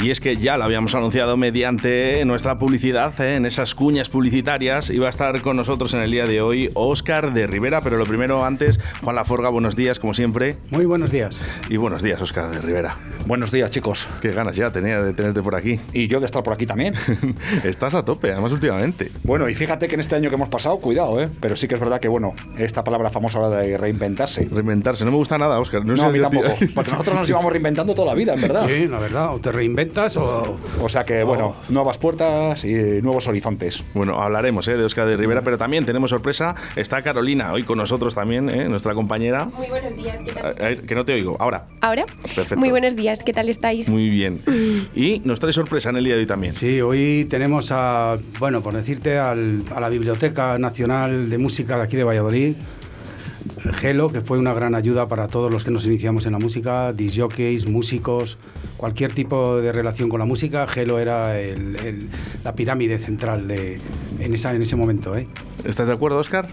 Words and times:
Y 0.00 0.10
es 0.10 0.20
que 0.20 0.36
ya 0.36 0.56
lo 0.56 0.62
habíamos 0.62 0.94
anunciado 0.94 1.36
mediante 1.36 2.24
nuestra 2.24 2.56
publicidad, 2.56 3.20
¿eh? 3.20 3.34
en 3.34 3.46
esas 3.46 3.74
cuñas 3.74 4.08
publicitarias. 4.08 4.90
Iba 4.90 5.08
a 5.08 5.10
estar 5.10 5.40
con 5.40 5.56
nosotros 5.56 5.92
en 5.92 6.02
el 6.02 6.12
día 6.12 6.24
de 6.24 6.40
hoy 6.40 6.70
Óscar 6.74 7.32
de 7.32 7.48
Rivera, 7.48 7.80
pero 7.80 7.96
lo 7.96 8.06
primero 8.06 8.44
antes, 8.44 8.78
Juan 9.02 9.16
Laforga, 9.16 9.48
buenos 9.48 9.74
días, 9.74 9.98
como 9.98 10.14
siempre. 10.14 10.56
Muy 10.70 10.86
buenos 10.86 11.10
días. 11.10 11.40
Y 11.68 11.78
buenos 11.78 12.00
días, 12.04 12.22
Óscar 12.22 12.52
de 12.52 12.60
Rivera. 12.60 12.96
Buenos 13.26 13.50
días, 13.50 13.72
chicos. 13.72 14.06
Qué 14.22 14.30
ganas 14.30 14.54
ya 14.54 14.70
tenía 14.70 15.02
de 15.02 15.14
tenerte 15.14 15.42
por 15.42 15.56
aquí. 15.56 15.80
Y 15.92 16.06
yo 16.06 16.20
de 16.20 16.26
estar 16.26 16.44
por 16.44 16.52
aquí 16.52 16.64
también. 16.64 16.94
Estás 17.64 17.94
a 17.94 18.04
tope, 18.04 18.30
además 18.30 18.52
últimamente. 18.52 19.10
Bueno, 19.24 19.48
y 19.48 19.56
fíjate 19.56 19.88
que 19.88 19.96
en 19.96 20.00
este 20.00 20.14
año 20.14 20.28
que 20.28 20.36
hemos 20.36 20.48
pasado, 20.48 20.78
cuidado, 20.78 21.20
¿eh? 21.20 21.28
Pero 21.40 21.56
sí 21.56 21.66
que 21.66 21.74
es 21.74 21.80
verdad 21.80 21.98
que, 21.98 22.06
bueno, 22.06 22.34
esta 22.56 22.84
palabra 22.84 23.10
famosa 23.10 23.40
ahora 23.40 23.56
de 23.56 23.76
reinventarse. 23.76 24.48
Reinventarse, 24.48 25.04
no 25.04 25.10
me 25.10 25.16
gusta 25.16 25.38
nada, 25.38 25.58
Óscar. 25.58 25.84
No, 25.84 26.00
a 26.00 26.12
mí 26.12 26.20
tampoco. 26.20 26.50
Porque 26.72 26.92
nosotros 26.92 27.16
nos 27.16 27.28
íbamos 27.28 27.50
reinventando 27.50 27.96
toda 27.96 28.06
la 28.06 28.14
vida, 28.14 28.34
en 28.34 28.42
verdad. 28.42 28.64
Sí, 28.68 28.86
la 28.86 29.00
verdad. 29.00 29.34
O 29.34 29.40
te 29.40 29.50
reinventas 29.50 29.87
o... 30.16 30.56
O 30.82 30.88
sea 30.88 31.04
que, 31.04 31.22
bueno, 31.22 31.54
nuevas 31.68 31.98
puertas 31.98 32.64
y 32.64 32.72
nuevos 33.02 33.26
horizontes. 33.26 33.82
Bueno, 33.94 34.20
hablaremos 34.20 34.66
¿eh? 34.68 34.76
de 34.76 34.84
Óscar 34.84 35.06
de 35.06 35.16
Rivera, 35.16 35.42
pero 35.42 35.58
también 35.58 35.84
tenemos 35.84 36.10
sorpresa. 36.10 36.54
Está 36.76 37.02
Carolina 37.02 37.52
hoy 37.52 37.62
con 37.64 37.78
nosotros 37.78 38.14
también, 38.14 38.48
¿eh? 38.48 38.68
nuestra 38.68 38.94
compañera. 38.94 39.46
Muy 39.46 39.68
buenos 39.68 39.96
días, 39.96 40.18
¿qué 40.24 40.32
tal? 40.32 40.54
Eh, 40.58 40.80
que 40.86 40.94
no 40.94 41.04
te 41.04 41.14
oigo. 41.14 41.36
Ahora. 41.40 41.66
¿Ahora? 41.80 42.04
Perfecto. 42.22 42.56
Muy 42.56 42.70
buenos 42.70 42.96
días, 42.96 43.22
¿qué 43.24 43.32
tal 43.32 43.48
estáis? 43.48 43.88
Muy 43.88 44.08
bien. 44.08 44.40
Y 44.94 45.20
nos 45.24 45.40
trae 45.40 45.52
sorpresa 45.52 45.90
en 45.90 45.96
el 45.96 46.04
día 46.04 46.14
de 46.14 46.20
hoy 46.20 46.26
también. 46.26 46.54
Sí, 46.54 46.80
hoy 46.80 47.26
tenemos 47.28 47.70
a, 47.72 48.18
bueno, 48.38 48.60
por 48.62 48.74
decirte, 48.74 49.18
al- 49.18 49.62
a 49.74 49.80
la 49.80 49.88
Biblioteca 49.88 50.58
Nacional 50.58 51.28
de 51.30 51.38
Música 51.38 51.76
de 51.76 51.82
aquí 51.82 51.96
de 51.96 52.04
Valladolid. 52.04 52.54
Gelo, 53.78 54.08
que 54.10 54.20
fue 54.20 54.38
una 54.38 54.52
gran 54.54 54.74
ayuda 54.74 55.06
para 55.08 55.28
todos 55.28 55.50
los 55.52 55.64
que 55.64 55.70
nos 55.70 55.86
iniciamos 55.86 56.26
en 56.26 56.32
la 56.32 56.38
música, 56.38 56.92
disjockeys, 56.92 57.66
músicos, 57.68 58.38
cualquier 58.76 59.12
tipo 59.12 59.60
de 59.60 59.72
relación 59.72 60.08
con 60.08 60.18
la 60.20 60.26
música. 60.26 60.66
Gelo 60.66 60.98
era 60.98 61.38
el- 61.40 61.76
el- 61.76 62.08
la 62.44 62.54
pirámide 62.54 62.98
central 62.98 63.46
de, 63.48 63.78
en, 64.20 64.34
esa, 64.34 64.54
en 64.54 64.62
ese 64.62 64.76
momento. 64.76 65.16
¿eh? 65.16 65.28
¿Estás 65.64 65.86
de 65.86 65.92
acuerdo, 65.92 66.18
Óscar? 66.18 66.48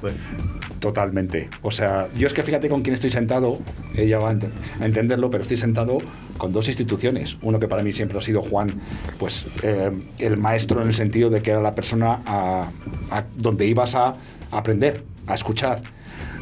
Totalmente. 0.79 1.49
O 1.63 1.71
sea, 1.71 2.09
yo 2.15 2.27
es 2.27 2.33
que 2.33 2.43
fíjate 2.43 2.69
con 2.69 2.81
quién 2.83 2.93
estoy 2.93 3.09
sentado, 3.09 3.59
ella 3.95 4.19
va 4.19 4.29
a 4.29 4.85
entenderlo, 4.85 5.31
pero 5.31 5.41
estoy 5.43 5.57
sentado 5.57 5.97
con 6.37 6.51
dos 6.53 6.67
instituciones. 6.67 7.37
Uno 7.41 7.59
que 7.59 7.67
para 7.67 7.81
mí 7.81 7.91
siempre 7.93 8.17
ha 8.19 8.21
sido 8.21 8.41
Juan, 8.43 8.69
pues 9.17 9.47
eh, 9.63 9.89
el 10.19 10.37
maestro 10.37 10.81
en 10.81 10.89
el 10.89 10.93
sentido 10.93 11.29
de 11.29 11.41
que 11.41 11.51
era 11.51 11.61
la 11.61 11.73
persona 11.73 12.21
a- 12.25 12.69
a 13.09 13.23
donde 13.35 13.65
ibas 13.65 13.95
a 13.95 14.15
aprender, 14.51 15.03
a 15.27 15.33
escuchar. 15.33 15.81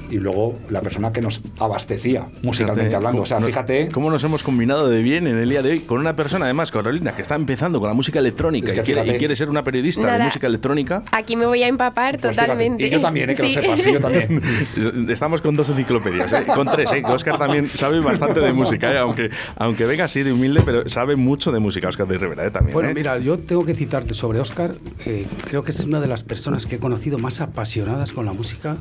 Y 0.09 0.17
luego 0.17 0.59
la 0.69 0.81
persona 0.81 1.11
que 1.11 1.21
nos 1.21 1.41
abastecía 1.59 2.27
musicalmente 2.43 2.81
Fíjate, 2.89 2.95
hablando. 2.95 3.21
O 3.21 3.25
sea, 3.25 3.41
fíjate. 3.41 3.89
Cómo 3.91 4.11
nos 4.11 4.23
hemos 4.23 4.43
combinado 4.43 4.89
de 4.89 5.01
bien 5.01 5.27
en 5.27 5.37
el 5.37 5.49
día 5.49 5.61
de 5.61 5.71
hoy 5.71 5.79
con 5.81 5.99
una 5.99 6.15
persona, 6.15 6.45
además, 6.45 6.71
Carolina, 6.71 7.15
que 7.15 7.21
está 7.21 7.35
empezando 7.35 7.79
con 7.79 7.87
la 7.89 7.93
música 7.95 8.19
electrónica 8.19 8.67
Es 8.69 8.73
que 8.75 8.81
y, 8.81 8.83
quiere, 8.93 9.15
y 9.15 9.17
quiere 9.17 9.35
ser 9.35 9.49
una 9.49 9.63
periodista 9.63 10.17
de 10.17 10.23
música 10.23 10.47
electrónica. 10.47 11.03
Aquí 11.11 11.35
me 11.35 11.45
voy 11.45 11.63
a 11.63 11.67
empapar 11.67 12.19
Pues 12.19 12.31
fíjate, 12.33 12.47
totalmente. 12.51 12.87
Y 12.87 12.89
yo 12.89 13.01
también, 13.01 13.29
eh, 13.29 13.35
que 13.35 13.41
Sí. 13.43 13.55
lo 13.55 13.61
sepas, 13.61 13.81
sí, 13.81 13.93
yo 13.93 13.99
también. 13.99 14.41
Estamos 15.09 15.41
con 15.41 15.55
dos 15.55 15.69
enciclopedias, 15.69 16.31
¿eh? 16.33 16.43
con 16.53 16.69
tres, 16.69 16.91
¿eh? 16.93 17.01
que 17.03 17.11
Óscar 17.11 17.37
también 17.37 17.69
sabe 17.73 17.99
bastante 17.99 18.39
de 18.39 18.53
música, 18.53 18.91
¿eh? 18.93 18.97
aunque, 18.97 19.29
aunque 19.57 19.85
venga 19.85 20.05
así 20.05 20.21
de 20.23 20.31
humilde, 20.33 20.61
pero 20.65 20.87
sabe 20.89 21.15
mucho 21.15 21.51
de 21.51 21.59
música, 21.59 21.87
Óscar 21.87 22.07
de 22.07 22.17
Rivera, 22.17 22.45
¿eh? 22.45 22.51
también. 22.51 22.73
Bueno, 22.73 22.89
¿eh? 22.89 22.93
mira, 22.93 23.17
yo 23.19 23.37
tengo 23.39 23.65
que 23.65 23.73
citarte 23.75 24.13
sobre 24.13 24.39
Oscar. 24.39 24.73
eh, 25.05 25.25
creo 25.47 25.63
que 25.63 25.71
es 25.71 25.79
una 25.81 25.99
de 25.99 26.07
las 26.07 26.23
personas 26.23 26.65
que 26.65 26.75
he 26.75 26.79
conocido 26.79 27.17
más 27.17 27.41
apasionadas 27.41 28.13
con 28.13 28.25
la 28.25 28.33
música. 28.33 28.75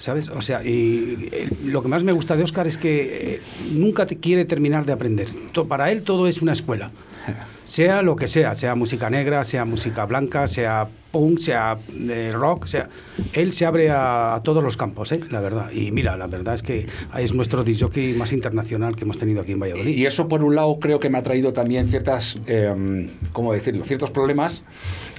¿Sabes? 0.00 0.28
O 0.28 0.40
sea, 0.40 0.64
y 0.64 1.28
eh, 1.30 1.48
lo 1.64 1.82
que 1.82 1.88
más 1.88 2.02
me 2.04 2.12
gusta 2.12 2.34
de 2.36 2.42
Oscar 2.42 2.66
es 2.66 2.78
que 2.78 3.34
eh, 3.34 3.40
nunca 3.70 4.06
te 4.06 4.16
quiere 4.16 4.44
terminar 4.46 4.86
de 4.86 4.92
aprender. 4.92 5.28
To- 5.52 5.68
Para 5.68 5.92
él 5.92 6.02
todo 6.02 6.26
es 6.26 6.40
una 6.42 6.52
escuela. 6.52 6.90
Sea 7.66 8.02
lo 8.02 8.16
que 8.16 8.26
sea, 8.26 8.54
sea 8.56 8.74
música 8.74 9.08
negra, 9.10 9.44
sea 9.44 9.64
música 9.64 10.04
blanca, 10.04 10.48
sea 10.48 10.88
punk, 11.12 11.38
sea 11.38 11.78
eh, 11.92 12.32
rock, 12.34 12.64
sea... 12.66 12.88
Él 13.32 13.52
se 13.52 13.64
abre 13.64 13.90
a, 13.90 14.34
a 14.34 14.42
todos 14.42 14.60
los 14.64 14.76
campos, 14.76 15.12
¿eh? 15.12 15.20
la 15.30 15.38
verdad. 15.40 15.70
Y 15.70 15.92
mira, 15.92 16.16
la 16.16 16.26
verdad 16.26 16.54
es 16.54 16.62
que 16.62 16.86
es 17.16 17.32
nuestro 17.32 17.62
disjockey 17.62 18.14
más 18.14 18.32
internacional 18.32 18.96
que 18.96 19.04
hemos 19.04 19.18
tenido 19.18 19.40
aquí 19.42 19.52
en 19.52 19.60
Valladolid. 19.60 19.96
Y 19.96 20.04
eso, 20.04 20.26
por 20.26 20.42
un 20.42 20.56
lado, 20.56 20.80
creo 20.80 20.98
que 20.98 21.10
me 21.10 21.18
ha 21.18 21.22
traído 21.22 21.52
también 21.52 21.86
ciertas, 21.88 22.38
eh, 22.48 23.08
¿cómo 23.32 23.52
decirlo? 23.52 23.84
Ciertos 23.84 24.10
problemas 24.10 24.64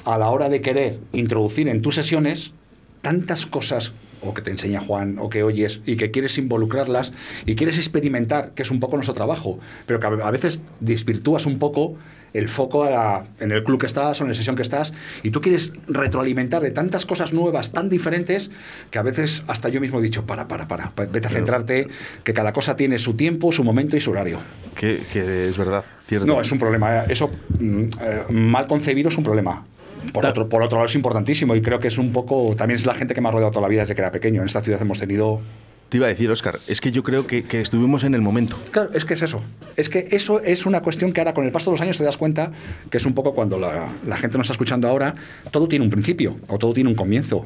a 0.04 0.18
la 0.18 0.28
hora 0.30 0.50
de 0.50 0.60
querer 0.60 1.00
introducir 1.14 1.70
en 1.70 1.82
tus 1.82 1.96
sesiones 1.96 2.52
tantas 3.02 3.46
cosas 3.46 3.94
o 4.22 4.34
que 4.34 4.42
te 4.42 4.52
enseña 4.52 4.80
Juan 4.82 5.18
o 5.20 5.30
que 5.30 5.44
oyes 5.44 5.82
y 5.86 5.96
que 5.98 6.12
quieres 6.12 6.38
involucrarlas 6.38 7.12
y 7.46 7.56
quieres 7.56 7.78
experimentar, 7.78 8.52
que 8.54 8.64
es 8.64 8.72
un 8.72 8.80
poco 8.80 8.96
nuestro 8.98 9.14
trabajo, 9.14 9.60
pero 9.86 10.00
que 10.00 10.08
a 10.08 10.32
veces 10.32 10.62
desvirtúas 10.80 11.46
un 11.46 11.60
poco 11.60 11.96
el 12.34 12.48
foco 12.48 12.86
a 12.86 12.90
la- 12.90 13.26
en 13.42 13.52
el 13.52 13.62
club 13.64 13.78
que 13.82 13.88
estás 13.88 14.22
o 14.22 14.24
en 14.24 14.30
la 14.30 14.36
sesión 14.36 14.56
que 14.56 14.62
estás 14.62 14.94
y 15.22 15.32
tú 15.32 15.42
quieres 15.42 15.74
retroalimentar 15.88 16.62
de 16.62 16.72
tantas 16.72 17.06
cosas 17.06 17.34
nuevas, 17.34 17.74
tan 17.74 17.90
diferentes, 17.90 18.50
que 18.90 19.00
a 19.00 19.02
veces 19.02 19.44
hasta 19.48 19.68
yo 19.68 19.82
mismo 19.82 20.00
he 20.00 20.02
dicho, 20.02 20.26
para, 20.26 20.48
para, 20.48 20.66
para, 20.68 20.92
pa- 20.92 21.06
vete 21.06 21.28
a 21.28 21.30
centrarte, 21.32 21.88
que 22.24 22.34
cada 22.34 22.54
cosa 22.54 22.78
tiene 22.78 23.00
su 23.00 23.16
tiempo, 23.16 23.52
su 23.52 23.66
momento 23.66 23.98
y 23.98 24.00
su 24.00 24.12
horario. 24.12 24.40
Que, 24.76 25.02
que 25.12 25.50
es 25.50 25.58
verdad, 25.58 25.84
cierto. 26.08 26.26
No, 26.26 26.40
es 26.40 26.50
un 26.52 26.60
problema. 26.60 27.04
Eso 27.04 27.30
mm, 27.60 27.82
eh, 28.02 28.22
mal 28.30 28.66
concebido 28.68 29.10
es 29.10 29.18
un 29.18 29.26
problema. 29.26 29.66
Por 30.14 30.26
otro, 30.26 30.50
por 30.50 30.62
otro 30.62 30.78
lado 30.78 30.88
es 30.88 30.96
importantísimo 30.96 31.56
y 31.56 31.62
creo 31.62 31.80
que 31.80 31.88
es 31.88 31.98
un 31.98 32.12
poco, 32.12 32.56
también 32.56 32.80
es 32.80 32.86
la 32.86 32.94
gente 32.94 33.14
que 33.14 33.22
me 33.22 33.30
ha 33.30 33.32
rodeado 33.32 33.52
toda 33.52 33.62
la 33.62 33.68
vida 33.68 33.82
desde 33.82 33.96
que 33.96 34.02
era 34.02 34.12
pequeño. 34.12 34.42
En 34.42 34.48
esta 34.48 34.62
ciudad 34.62 34.82
hemos 34.82 35.00
tenido... 35.00 35.42
Te 35.90 35.98
iba 35.98 36.06
a 36.06 36.10
decir, 36.10 36.32
Óscar, 36.32 36.60
es 36.68 36.80
que 36.80 36.92
yo 36.92 37.04
creo 37.04 37.28
que, 37.28 37.44
que 37.44 37.60
estuvimos 37.60 38.06
en 38.06 38.16
el 38.16 38.22
momento. 38.22 38.58
Claro, 38.72 38.92
es 38.94 39.04
que 39.04 39.14
es 39.14 39.22
eso. 39.22 39.42
Es 39.76 39.90
que 39.90 40.08
eso 40.12 40.42
es 40.42 40.66
una 40.66 40.82
cuestión 40.82 41.12
que 41.12 41.20
ahora 41.20 41.34
con 41.34 41.46
el 41.46 41.52
paso 41.52 41.70
de 41.70 41.76
los 41.76 41.82
años 41.82 41.98
te 41.98 42.06
das 42.06 42.16
cuenta 42.16 42.54
que 42.90 42.98
es 42.98 43.06
un 43.06 43.14
poco 43.14 43.36
cuando 43.36 43.60
la, 43.60 43.90
la 44.08 44.16
gente 44.16 44.38
nos 44.38 44.46
está 44.46 44.54
escuchando 44.54 44.88
ahora, 44.88 45.16
todo 45.52 45.68
tiene 45.68 45.84
un 45.84 45.92
principio 45.92 46.38
o 46.48 46.58
todo 46.58 46.74
tiene 46.74 46.90
un 46.90 46.96
comienzo. 46.96 47.46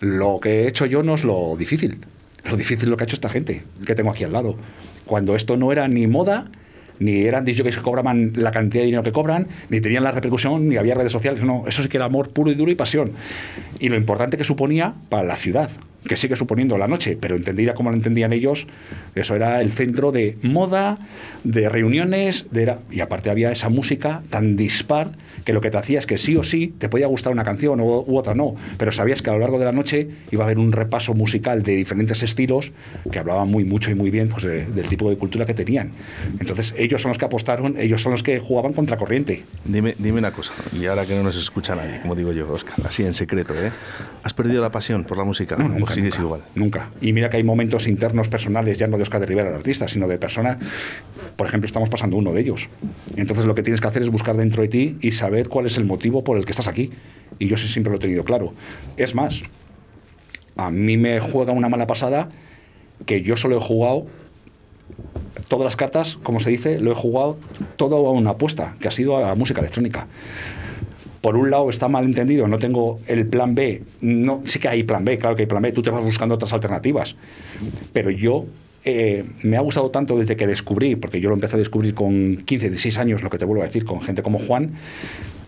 Lo 0.00 0.40
que 0.40 0.62
he 0.62 0.68
hecho 0.68 0.86
yo 0.86 1.02
no 1.02 1.14
es 1.14 1.24
lo 1.24 1.54
difícil. 1.58 1.98
Lo 2.44 2.56
difícil 2.56 2.84
es 2.84 2.88
lo 2.88 2.96
que 2.96 3.04
ha 3.04 3.06
hecho 3.06 3.16
esta 3.16 3.28
gente 3.28 3.62
que 3.84 3.94
tengo 3.94 4.10
aquí 4.10 4.24
al 4.24 4.32
lado. 4.32 4.56
Cuando 5.04 5.36
esto 5.36 5.58
no 5.58 5.70
era 5.70 5.86
ni 5.86 6.06
moda, 6.06 6.46
ni 6.98 7.24
eran 7.24 7.44
DJs 7.44 7.76
que 7.76 7.82
cobraban 7.82 8.32
la 8.36 8.50
cantidad 8.50 8.82
de 8.82 8.86
dinero 8.86 9.02
que 9.02 9.12
cobran, 9.12 9.48
ni 9.68 9.80
tenían 9.80 10.04
la 10.04 10.12
repercusión, 10.12 10.68
ni 10.68 10.76
había 10.76 10.94
redes 10.94 11.12
sociales. 11.12 11.42
No, 11.42 11.64
eso 11.66 11.82
sí 11.82 11.88
que 11.88 11.96
era 11.96 12.06
amor 12.06 12.30
puro 12.30 12.50
y 12.50 12.54
duro 12.54 12.70
y 12.70 12.74
pasión. 12.74 13.12
Y 13.78 13.88
lo 13.88 13.96
importante 13.96 14.36
que 14.36 14.44
suponía 14.44 14.94
para 15.08 15.24
la 15.24 15.36
ciudad, 15.36 15.70
que 16.06 16.16
sigue 16.16 16.36
suponiendo 16.36 16.78
la 16.78 16.88
noche, 16.88 17.16
pero 17.20 17.36
entendida 17.36 17.74
como 17.74 17.90
lo 17.90 17.96
entendían 17.96 18.32
ellos, 18.32 18.66
eso 19.14 19.34
era 19.34 19.60
el 19.60 19.72
centro 19.72 20.12
de 20.12 20.36
moda, 20.42 20.98
de 21.44 21.68
reuniones, 21.68 22.46
de 22.50 22.62
era- 22.62 22.78
y 22.90 23.00
aparte 23.00 23.30
había 23.30 23.50
esa 23.50 23.68
música 23.68 24.22
tan 24.30 24.56
dispar 24.56 25.12
que 25.44 25.52
lo 25.52 25.60
que 25.60 25.70
te 25.70 25.76
hacía 25.78 25.98
es 25.98 26.06
que 26.06 26.18
sí 26.18 26.34
o 26.36 26.42
sí 26.42 26.74
te 26.78 26.88
podía 26.88 27.06
gustar 27.06 27.32
una 27.32 27.44
canción 27.44 27.80
u, 27.80 28.00
u 28.06 28.16
otra 28.16 28.34
no, 28.34 28.56
pero 28.78 28.90
sabías 28.90 29.22
que 29.22 29.30
a 29.30 29.34
lo 29.34 29.38
largo 29.38 29.58
de 29.58 29.64
la 29.64 29.72
noche 29.72 30.08
iba 30.32 30.42
a 30.42 30.46
haber 30.46 30.58
un 30.58 30.72
repaso 30.72 31.14
musical 31.14 31.62
de 31.62 31.76
diferentes 31.76 32.22
estilos 32.22 32.72
que 33.12 33.18
hablaban 33.18 33.48
muy 33.48 33.64
mucho 33.64 33.90
y 33.90 33.94
muy 33.94 34.10
bien 34.10 34.28
pues, 34.28 34.42
de- 34.42 34.64
del 34.66 34.88
tipo 34.88 35.08
de 35.08 35.16
cultura 35.16 35.46
que 35.46 35.54
tenían. 35.54 35.92
Entonces 36.40 36.74
ellos 36.78 37.02
son 37.02 37.10
los 37.10 37.18
que 37.18 37.24
apostaron, 37.26 37.76
ellos 37.78 38.02
son 38.02 38.12
los 38.12 38.22
que 38.22 38.40
jugaban 38.40 38.72
contracorriente. 38.72 39.44
Dime, 39.64 39.94
dime 39.98 40.18
una 40.18 40.32
cosa, 40.32 40.52
y 40.72 40.86
ahora 40.86 41.06
que 41.06 41.14
no 41.14 41.22
nos 41.22 41.36
escucha 41.36 41.74
nadie, 41.76 42.00
como 42.00 42.14
digo 42.16 42.32
yo, 42.32 42.50
Óscar, 42.52 42.74
así 42.86 43.04
en 43.04 43.12
secreto, 43.14 43.54
¿eh? 43.54 43.70
¿Has 44.24 44.34
perdido 44.34 44.60
la 44.62 44.70
pasión 44.70 45.04
por 45.04 45.16
la 45.18 45.24
música? 45.24 45.56
No, 45.56 45.66
¿O 45.66 45.68
nunca, 45.68 45.94
sigues 45.96 46.18
nunca, 46.18 46.22
igual? 46.22 46.40
Nunca. 46.54 46.90
Y 47.00 47.12
mira 47.12 47.28
que 47.28 47.36
hay 47.36 47.44
momentos 47.44 47.86
internos 47.86 48.28
personales, 48.28 48.78
ya 48.78 48.86
no 48.86 48.96
de 48.96 49.02
Oscar 49.02 49.20
de 49.20 49.26
Rivera, 49.26 49.48
el 49.48 49.54
artista, 49.54 49.88
sino 49.88 50.06
de 50.06 50.18
personas. 50.18 50.58
Por 51.36 51.46
ejemplo, 51.46 51.66
estamos 51.66 51.88
pasando 51.88 52.16
uno 52.16 52.32
de 52.32 52.40
ellos. 52.40 52.68
Entonces 53.16 53.46
lo 53.46 53.54
que 53.54 53.62
tienes 53.62 53.80
que 53.80 53.88
hacer 53.88 54.02
es 54.02 54.10
buscar 54.10 54.36
dentro 54.36 54.62
de 54.62 54.68
ti 54.68 54.96
y 55.00 55.12
saber 55.12 55.48
cuál 55.48 55.66
es 55.66 55.76
el 55.76 55.84
motivo 55.84 56.24
por 56.24 56.36
el 56.36 56.44
que 56.44 56.52
estás 56.52 56.68
aquí. 56.68 56.90
Y 57.38 57.48
yo 57.48 57.56
sí 57.56 57.68
siempre 57.68 57.90
lo 57.90 57.96
he 57.96 58.00
tenido 58.00 58.24
claro. 58.24 58.52
Es 58.96 59.14
más, 59.14 59.42
a 60.56 60.70
mí 60.70 60.96
me 60.96 61.20
juega 61.20 61.52
una 61.52 61.68
mala 61.68 61.86
pasada 61.86 62.28
que 63.04 63.22
yo 63.22 63.36
solo 63.36 63.56
he 63.56 63.60
jugado 63.60 64.06
todas 65.48 65.64
las 65.64 65.76
cartas, 65.76 66.16
como 66.22 66.40
se 66.40 66.50
dice, 66.50 66.78
lo 66.78 66.92
he 66.92 66.94
jugado 66.94 67.38
todo 67.76 68.06
a 68.06 68.12
una 68.12 68.30
apuesta, 68.30 68.76
que 68.80 68.88
ha 68.88 68.90
sido 68.90 69.16
a 69.16 69.20
la 69.20 69.34
música 69.34 69.60
electrónica 69.60 70.06
por 71.20 71.36
un 71.36 71.50
lado 71.50 71.68
está 71.70 71.88
mal 71.88 72.04
entendido, 72.04 72.48
no 72.48 72.58
tengo 72.58 73.00
el 73.06 73.26
plan 73.26 73.54
B, 73.54 73.82
no, 74.00 74.42
sí 74.46 74.58
que 74.58 74.68
hay 74.68 74.82
plan 74.82 75.04
B, 75.04 75.18
claro 75.18 75.36
que 75.36 75.42
hay 75.42 75.46
plan 75.46 75.62
B, 75.62 75.72
tú 75.72 75.82
te 75.82 75.90
vas 75.90 76.02
buscando 76.02 76.34
otras 76.34 76.52
alternativas, 76.52 77.16
pero 77.92 78.10
yo 78.10 78.46
eh, 78.84 79.24
me 79.42 79.56
ha 79.56 79.60
gustado 79.60 79.90
tanto 79.90 80.18
desde 80.18 80.36
que 80.36 80.46
descubrí, 80.46 80.94
porque 80.96 81.20
yo 81.20 81.28
lo 81.28 81.34
empecé 81.34 81.56
a 81.56 81.58
descubrir 81.58 81.94
con 81.94 82.44
15, 82.44 82.70
16 82.70 82.98
años, 82.98 83.22
lo 83.22 83.30
que 83.30 83.38
te 83.38 83.44
vuelvo 83.44 83.62
a 83.62 83.66
decir, 83.66 83.84
con 83.84 84.00
gente 84.00 84.22
como 84.22 84.38
Juan, 84.38 84.74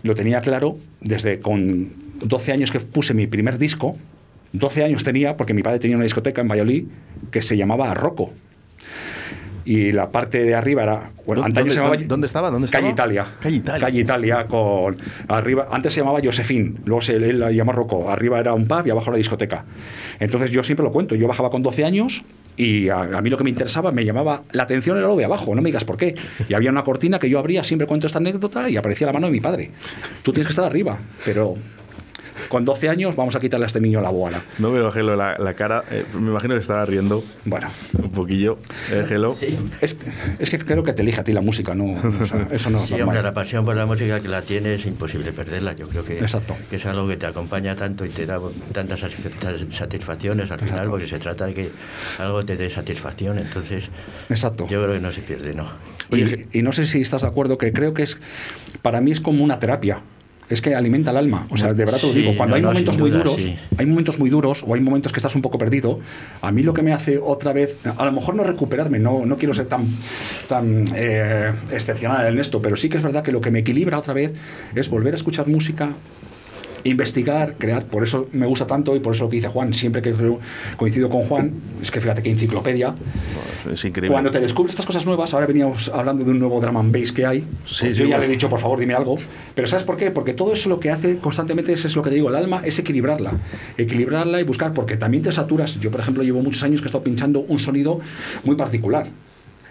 lo 0.03 0.15
tenía 0.15 0.41
claro 0.41 0.77
desde 1.01 1.39
con 1.39 1.89
12 2.21 2.51
años 2.51 2.71
que 2.71 2.79
puse 2.79 3.13
mi 3.13 3.27
primer 3.27 3.57
disco, 3.57 3.95
12 4.53 4.83
años 4.83 5.03
tenía 5.03 5.37
porque 5.37 5.53
mi 5.53 5.63
padre 5.63 5.79
tenía 5.79 5.95
una 5.95 6.03
discoteca 6.03 6.41
en 6.41 6.47
Valladolid 6.47 6.85
que 7.31 7.41
se 7.41 7.55
llamaba 7.55 7.93
Rocco. 7.93 8.31
Y 9.65 9.91
la 9.91 10.09
parte 10.11 10.43
de 10.43 10.55
arriba 10.55 10.83
era. 10.83 11.11
Bueno, 11.25 11.41
¿Dónde- 11.43 11.59
antaño 11.59 11.69
se 11.69 11.75
llamaba. 11.77 11.93
dónde- 11.95 12.07
dónde 12.07 12.27
estaba? 12.27 12.49
¿Dónde 12.49 12.67
Calle 12.69 12.89
estaba? 12.89 13.11
Italia. 13.13 13.25
Calle 13.39 13.55
Italia. 13.57 13.85
Calle 13.85 13.99
Italia 13.99 14.45
con. 14.47 14.95
Arriba, 15.27 15.67
antes 15.71 15.93
se 15.93 16.01
llamaba 16.01 16.19
Josefín, 16.23 16.79
luego 16.85 17.01
se 17.01 17.15
él 17.17 17.39
la 17.39 17.51
llamó 17.51 17.71
Rocco. 17.71 18.09
Arriba 18.09 18.39
era 18.39 18.53
un 18.53 18.67
pub 18.67 18.87
y 18.87 18.89
abajo 18.89 19.11
la 19.11 19.17
discoteca. 19.17 19.65
Entonces 20.19 20.51
yo 20.51 20.63
siempre 20.63 20.83
lo 20.83 20.91
cuento. 20.91 21.15
Yo 21.15 21.27
bajaba 21.27 21.49
con 21.49 21.61
12 21.61 21.83
años 21.85 22.23
y 22.57 22.89
a, 22.89 23.01
a 23.01 23.21
mí 23.21 23.29
lo 23.29 23.37
que 23.37 23.43
me 23.43 23.49
interesaba, 23.51 23.91
me 23.91 24.03
llamaba 24.05 24.41
la 24.51 24.63
atención 24.63 24.97
era 24.97 25.07
lo 25.07 25.15
de 25.15 25.25
abajo, 25.25 25.53
no 25.55 25.61
me 25.61 25.67
digas 25.69 25.83
por 25.85 25.97
qué. 25.97 26.15
Y 26.47 26.53
había 26.53 26.71
una 26.71 26.83
cortina 26.83 27.19
que 27.19 27.29
yo 27.29 27.39
abría, 27.39 27.63
siempre 27.63 27.87
cuento 27.87 28.07
esta 28.07 28.19
anécdota 28.19 28.69
y 28.69 28.77
aparecía 28.77 29.07
la 29.07 29.13
mano 29.13 29.27
de 29.27 29.31
mi 29.33 29.39
padre. 29.41 29.71
Tú 30.23 30.31
tienes 30.33 30.47
que 30.47 30.51
estar 30.51 30.65
arriba, 30.65 30.97
pero. 31.25 31.55
Con 32.47 32.65
12 32.65 32.89
años 32.89 33.15
vamos 33.15 33.35
a 33.35 33.39
quitarle 33.39 33.65
a 33.65 33.67
este 33.67 33.81
niño 33.81 34.01
la 34.01 34.09
boala. 34.09 34.41
No 34.59 34.71
veo 34.71 34.87
a 34.87 34.91
Gelo 34.91 35.15
la, 35.15 35.37
la 35.37 35.53
cara. 35.53 35.83
eh, 35.91 36.05
me 36.13 36.29
imagino 36.31 36.53
que 36.55 36.61
estaba 36.61 36.85
riendo 36.85 37.23
Bueno, 37.45 37.69
un 38.01 38.11
poquillo. 38.11 38.57
Eh, 38.91 39.05
Gelo. 39.07 39.35
es, 39.81 39.97
es 40.39 40.49
que 40.49 40.59
creo 40.59 40.83
que 40.83 40.93
te 40.93 41.01
elige 41.01 41.19
a 41.19 41.23
ti 41.23 41.33
la 41.33 41.41
música, 41.41 41.75
no, 41.75 41.85
o 41.93 42.25
sea, 42.25 42.47
eso 42.51 42.69
no 42.69 42.79
es 42.79 42.85
Sí, 42.85 42.91
normal. 42.91 43.01
hombre, 43.09 43.23
la 43.23 43.33
pasión 43.33 43.65
por 43.65 43.75
la 43.75 43.85
música 43.85 44.19
que 44.21 44.27
la 44.27 44.41
tienes 44.41 44.81
es 44.81 44.85
imposible 44.87 45.31
perderla. 45.33 45.73
Yo 45.73 45.87
creo 45.87 46.03
que, 46.05 46.19
Exacto. 46.19 46.55
que 46.69 46.77
es 46.77 46.85
algo 46.85 47.07
que 47.07 47.17
te 47.17 47.25
acompaña 47.25 47.75
tanto 47.75 48.05
y 48.05 48.09
te 48.09 48.25
da 48.25 48.39
tantas 48.71 49.01
satisfa- 49.03 49.71
satisfacciones 49.71 50.51
al 50.51 50.59
final, 50.59 50.69
Exacto. 50.73 50.91
porque 50.91 51.07
se 51.07 51.19
trata 51.19 51.45
de 51.47 51.53
que 51.53 51.69
algo 52.17 52.43
te 52.45 52.55
dé 52.57 52.69
satisfacción. 52.69 53.39
Entonces, 53.39 53.89
Exacto. 54.29 54.67
yo 54.69 54.81
creo 54.83 54.93
que 54.95 54.99
no 54.99 55.11
se 55.11 55.21
pierde, 55.21 55.53
¿no? 55.53 55.65
Y, 56.11 56.57
y 56.57 56.61
no 56.61 56.71
sé 56.71 56.85
si 56.85 57.01
estás 57.01 57.21
de 57.21 57.27
acuerdo 57.27 57.57
que 57.57 57.71
creo 57.71 57.93
que 57.93 58.03
es, 58.03 58.19
para 58.81 59.01
mí 59.01 59.11
es 59.11 59.19
como 59.19 59.43
una 59.43 59.59
terapia. 59.59 59.99
Es 60.49 60.61
que 60.61 60.73
alimenta 60.75 61.11
el 61.11 61.17
alma. 61.17 61.45
O 61.51 61.57
sea, 61.57 61.73
de 61.73 61.85
verdad 61.85 61.99
te 61.99 62.07
lo 62.07 62.13
digo. 62.13 62.35
Cuando 62.35 62.57
no, 62.59 62.69
hay 62.69 62.73
momentos 62.73 62.97
muy 62.97 63.11
duda, 63.11 63.23
duros, 63.23 63.41
hay 63.77 63.85
momentos 63.85 64.19
muy 64.19 64.29
duros 64.29 64.63
o 64.67 64.73
hay 64.73 64.81
momentos 64.81 65.11
que 65.11 65.19
estás 65.19 65.35
un 65.35 65.41
poco 65.41 65.57
perdido, 65.57 65.99
a 66.41 66.51
mí 66.51 66.63
lo 66.63 66.73
que 66.73 66.81
me 66.81 66.93
hace 66.93 67.19
otra 67.19 67.53
vez, 67.53 67.77
a 67.85 68.05
lo 68.05 68.11
mejor 68.11 68.35
no 68.35 68.43
recuperarme, 68.43 68.99
no, 68.99 69.25
no 69.25 69.37
quiero 69.37 69.53
ser 69.53 69.67
tan, 69.67 69.87
tan 70.47 70.85
eh, 70.95 71.53
excepcional 71.71 72.27
en 72.27 72.39
esto, 72.39 72.61
pero 72.61 72.75
sí 72.75 72.89
que 72.89 72.97
es 72.97 73.03
verdad 73.03 73.23
que 73.23 73.31
lo 73.31 73.41
que 73.41 73.51
me 73.51 73.59
equilibra 73.59 73.99
otra 73.99 74.13
vez 74.13 74.33
es 74.75 74.89
volver 74.89 75.13
a 75.13 75.17
escuchar 75.17 75.47
música, 75.47 75.91
investigar, 76.83 77.55
crear. 77.57 77.85
Por 77.85 78.03
eso 78.03 78.27
me 78.31 78.45
gusta 78.45 78.67
tanto 78.67 78.95
y 78.95 78.99
por 78.99 79.15
eso 79.15 79.25
lo 79.25 79.29
que 79.29 79.37
dice 79.37 79.47
Juan, 79.49 79.73
siempre 79.73 80.01
que 80.01 80.13
coincido 80.77 81.09
con 81.09 81.23
Juan, 81.23 81.53
es 81.81 81.91
que 81.91 82.01
fíjate 82.01 82.21
qué 82.21 82.31
enciclopedia. 82.31 82.95
Es 83.71 83.83
increíble. 83.85 84.13
Cuando 84.13 84.31
te 84.31 84.39
descubres 84.39 84.73
estas 84.73 84.85
cosas 84.85 85.05
nuevas, 85.05 85.33
ahora 85.33 85.45
veníamos 85.45 85.89
hablando 85.89 86.23
de 86.23 86.31
un 86.31 86.39
nuevo 86.39 86.59
drum 86.59 86.77
and 86.77 86.91
bass 86.91 87.11
que 87.11 87.25
hay. 87.25 87.39
Sí, 87.39 87.45
pues 87.63 87.77
sí, 87.77 87.87
yo 87.93 87.93
ya 87.93 88.03
bueno. 88.05 88.19
le 88.19 88.25
he 88.25 88.29
dicho, 88.29 88.49
por 88.49 88.59
favor, 88.59 88.79
dime 88.79 88.93
algo. 88.93 89.17
Pero 89.55 89.67
¿sabes 89.67 89.83
por 89.83 89.97
qué? 89.97 90.11
Porque 90.11 90.33
todo 90.33 90.53
eso 90.53 90.69
lo 90.69 90.79
que 90.79 90.91
hace 90.91 91.17
constantemente 91.17 91.73
es, 91.73 91.85
es 91.85 91.95
lo 91.95 92.03
que 92.03 92.09
te 92.09 92.15
digo, 92.15 92.29
el 92.29 92.35
alma 92.35 92.61
es 92.63 92.79
equilibrarla. 92.79 93.33
Equilibrarla 93.77 94.39
y 94.39 94.43
buscar, 94.43 94.73
porque 94.73 94.97
también 94.97 95.23
te 95.23 95.31
saturas. 95.31 95.79
Yo, 95.79 95.91
por 95.91 96.01
ejemplo, 96.01 96.23
llevo 96.23 96.41
muchos 96.41 96.63
años 96.63 96.81
que 96.81 96.85
he 96.85 96.89
estado 96.89 97.03
pinchando 97.03 97.41
un 97.41 97.59
sonido 97.59 97.99
muy 98.43 98.55
particular. 98.55 99.07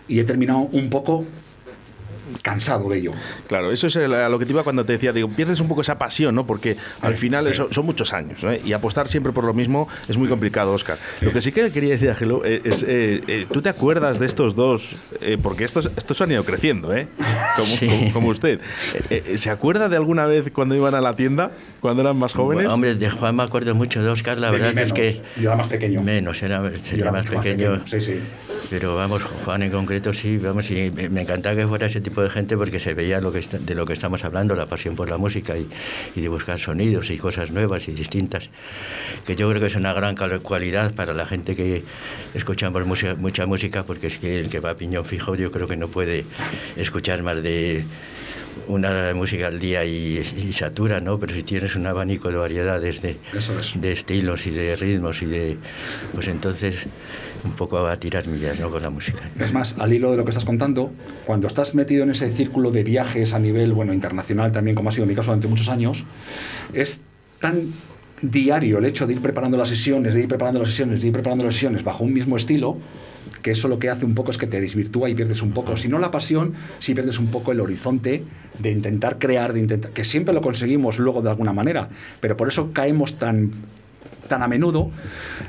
Y 0.08 0.20
he 0.20 0.24
terminado 0.24 0.60
un 0.60 0.88
poco 0.88 1.24
cansado 2.42 2.88
de 2.88 2.98
ello. 2.98 3.12
Claro, 3.46 3.72
eso 3.72 3.86
es 3.86 3.96
a 3.96 4.28
lo 4.28 4.38
que 4.38 4.46
te 4.46 4.52
iba 4.52 4.62
cuando 4.64 4.84
te 4.84 4.92
decía, 4.92 5.12
digo, 5.12 5.28
pierdes 5.28 5.60
un 5.60 5.68
poco 5.68 5.80
esa 5.82 5.98
pasión, 5.98 6.34
¿no? 6.34 6.46
Porque 6.46 6.76
al 7.00 7.16
final 7.16 7.46
eso, 7.46 7.68
son 7.70 7.86
muchos 7.86 8.12
años, 8.12 8.42
¿eh? 8.44 8.60
Y 8.64 8.72
apostar 8.72 9.08
siempre 9.08 9.32
por 9.32 9.44
lo 9.44 9.54
mismo 9.54 9.88
es 10.08 10.16
muy 10.16 10.28
complicado, 10.28 10.72
Oscar. 10.72 10.98
Lo 11.20 11.32
que 11.32 11.40
sí 11.40 11.52
que 11.52 11.70
quería 11.72 11.90
decir, 11.90 12.10
Ángelo, 12.10 12.44
eh, 12.44 12.60
es, 12.64 12.82
eh, 12.82 13.20
eh, 13.26 13.46
¿tú 13.52 13.62
te 13.62 13.68
acuerdas 13.68 14.18
de 14.18 14.26
estos 14.26 14.54
dos? 14.54 14.96
Eh, 15.20 15.38
porque 15.42 15.64
estos, 15.64 15.90
estos 15.96 16.20
han 16.20 16.30
ido 16.32 16.44
creciendo, 16.44 16.94
¿eh? 16.96 17.08
Como, 17.56 17.66
Sí. 17.76 17.86
como- 17.86 18.12
como 18.12 18.28
usted. 18.28 18.60
Eh, 19.10 19.22
eh, 19.26 19.38
¿Se 19.38 19.50
acuerda 19.50 19.88
de 19.88 19.96
alguna 19.96 20.26
vez 20.26 20.50
cuando 20.52 20.74
iban 20.74 20.94
a 20.94 21.00
la 21.00 21.14
tienda, 21.16 21.50
cuando 21.80 22.02
eran 22.02 22.16
más 22.16 22.34
jóvenes? 22.34 22.64
Bueno, 22.64 22.74
hombre, 22.74 22.94
de 22.94 23.10
Juan 23.10 23.36
me 23.36 23.42
acuerdo 23.42 23.74
mucho, 23.74 24.02
de 24.02 24.08
Oscar, 24.10 24.38
la 24.38 24.50
De 24.50 24.58
verdad 24.58 24.78
es 24.82 24.92
que... 24.92 25.22
Yo 25.36 25.48
era 25.50 25.56
más 25.56 25.68
pequeño. 25.68 26.02
Menos, 26.02 26.42
era, 26.42 26.62
Yo 26.70 26.96
era 26.96 27.12
más 27.12 27.26
pequeño. 27.26 27.86
Sí, 27.86 28.00
sí. 28.00 28.20
Pero 28.70 28.94
vamos, 28.96 29.22
Juan 29.22 29.62
en 29.62 29.70
concreto 29.70 30.12
sí, 30.12 30.36
vamos, 30.36 30.70
y 30.70 30.90
me 30.90 31.22
encantaba 31.22 31.56
que 31.56 31.66
fuera 31.66 31.86
ese 31.86 32.02
tipo 32.02 32.20
de 32.22 32.28
gente 32.28 32.54
porque 32.54 32.78
se 32.78 32.92
veía 32.92 33.18
lo 33.18 33.32
que 33.32 33.38
está- 33.38 33.56
de 33.58 33.74
lo 33.74 33.86
que 33.86 33.94
estamos 33.94 34.24
hablando, 34.24 34.54
la 34.54 34.66
pasión 34.66 34.94
por 34.94 35.08
la 35.08 35.16
música 35.16 35.56
y, 35.56 35.66
y 36.14 36.20
de 36.20 36.28
buscar 36.28 36.58
sonidos 36.58 37.08
y 37.08 37.16
cosas 37.16 37.50
nuevas 37.50 37.88
y 37.88 37.92
distintas, 37.92 38.50
que 39.26 39.36
yo 39.36 39.48
creo 39.48 39.60
que 39.62 39.68
es 39.68 39.76
una 39.76 39.94
gran 39.94 40.16
cualidad 40.42 40.94
para 40.94 41.14
la 41.14 41.24
gente 41.24 41.56
que 41.56 41.82
escuchamos 42.34 42.84
música, 42.84 43.14
mucha 43.14 43.46
música, 43.46 43.84
porque 43.84 44.08
es 44.08 44.18
que 44.18 44.38
el 44.38 44.50
que 44.50 44.60
va 44.60 44.70
a 44.70 44.74
piñón 44.74 45.06
fijo 45.06 45.34
yo 45.34 45.50
creo 45.50 45.66
que 45.66 45.76
no 45.78 45.88
puede 45.88 46.26
escuchar 46.76 47.22
más 47.22 47.42
de 47.42 47.84
una 48.66 49.12
música 49.14 49.46
al 49.46 49.58
día 49.58 49.84
y, 49.84 50.18
y 50.18 50.52
satura, 50.52 51.00
¿no? 51.00 51.18
Pero 51.18 51.34
si 51.34 51.42
tienes 51.42 51.76
un 51.76 51.86
abanico 51.86 52.30
de 52.30 52.36
variedades 52.36 53.02
de, 53.02 53.16
es. 53.34 53.80
de 53.80 53.92
estilos 53.92 54.46
y 54.46 54.50
de 54.50 54.76
ritmos 54.76 55.22
y 55.22 55.26
de... 55.26 55.56
Pues 56.14 56.28
entonces 56.28 56.86
un 57.44 57.52
poco 57.52 57.86
a 57.86 57.96
tirar 57.96 58.26
millas, 58.26 58.58
¿no? 58.58 58.70
Con 58.70 58.82
la 58.82 58.90
música. 58.90 59.20
Es 59.38 59.52
más, 59.52 59.76
al 59.78 59.92
hilo 59.92 60.10
de 60.10 60.16
lo 60.16 60.24
que 60.24 60.30
estás 60.30 60.44
contando, 60.44 60.92
cuando 61.24 61.46
estás 61.46 61.74
metido 61.74 62.02
en 62.02 62.10
ese 62.10 62.30
círculo 62.32 62.70
de 62.70 62.82
viajes 62.82 63.32
a 63.34 63.38
nivel 63.38 63.72
bueno, 63.72 63.92
internacional 63.92 64.52
también, 64.52 64.74
como 64.74 64.88
ha 64.88 64.92
sido 64.92 65.06
mi 65.06 65.14
caso 65.14 65.26
durante 65.26 65.48
muchos 65.48 65.68
años, 65.68 66.04
es 66.72 67.00
tan 67.40 67.72
diario 68.20 68.78
el 68.78 68.84
hecho 68.84 69.06
de 69.06 69.14
ir 69.14 69.22
preparando 69.22 69.56
las 69.56 69.68
sesiones, 69.68 70.14
de 70.14 70.20
ir 70.20 70.28
preparando 70.28 70.60
las 70.60 70.70
sesiones, 70.70 71.00
de 71.00 71.08
ir 71.08 71.12
preparando 71.12 71.44
las 71.44 71.54
sesiones 71.54 71.84
bajo 71.84 72.04
un 72.04 72.12
mismo 72.12 72.36
estilo, 72.36 72.76
que 73.42 73.50
eso 73.52 73.68
lo 73.68 73.78
que 73.78 73.88
hace 73.90 74.04
un 74.04 74.14
poco 74.14 74.30
es 74.30 74.38
que 74.38 74.46
te 74.46 74.60
desvirtúa 74.60 75.08
y 75.10 75.14
pierdes 75.14 75.42
un 75.42 75.52
poco, 75.52 75.76
si 75.76 75.88
no 75.88 75.98
la 75.98 76.10
pasión, 76.10 76.54
sí 76.78 76.94
pierdes 76.94 77.18
un 77.18 77.28
poco 77.28 77.52
el 77.52 77.60
horizonte 77.60 78.24
de 78.58 78.70
intentar 78.70 79.18
crear, 79.18 79.52
de 79.52 79.60
intentar, 79.60 79.90
que 79.92 80.04
siempre 80.04 80.34
lo 80.34 80.40
conseguimos 80.40 80.98
luego 80.98 81.22
de 81.22 81.30
alguna 81.30 81.52
manera, 81.52 81.88
pero 82.20 82.36
por 82.36 82.48
eso 82.48 82.72
caemos 82.72 83.14
tan 83.18 83.52
tan 84.28 84.42
a 84.42 84.48
menudo 84.48 84.90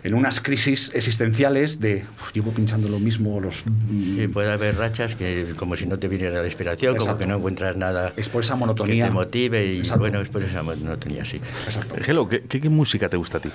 en 0.06 0.14
unas 0.14 0.40
crisis 0.40 0.90
existenciales 0.94 1.82
de 1.82 2.06
"Uf, 2.22 2.32
llevo 2.34 2.52
pinchando 2.52 2.88
lo 2.88 2.98
mismo 2.98 3.42
los 3.42 3.58
Sí, 3.90 4.26
puede 4.32 4.54
haber 4.54 4.78
rachas 4.78 5.16
que 5.16 5.48
como 5.58 5.76
si 5.76 5.86
no 5.86 6.00
te 6.00 6.08
viniera 6.08 6.40
la 6.40 6.46
inspiración, 6.46 6.94
como 6.94 7.04
Exacto. 7.08 7.20
que 7.20 7.28
no 7.28 7.36
encuentras 7.40 7.76
nada 7.76 8.14
Es 8.16 8.30
por 8.30 8.42
esa 8.42 8.54
que 8.54 8.60
monotonía. 8.60 9.04
te 9.06 9.12
motive 9.12 9.66
y 9.74 9.80
Exacto. 9.80 10.00
bueno, 10.00 10.22
es 10.22 10.30
por 10.30 10.44
esa 10.44 10.64
monotonía, 10.64 11.26
sí. 11.26 11.42
Exacto. 11.66 12.28
¿qué, 12.30 12.44
qué, 12.48 12.62
qué 12.62 12.70
música 12.70 13.10
te 13.10 13.18
gusta 13.18 13.40
a 13.40 13.42
ti? 13.42 13.50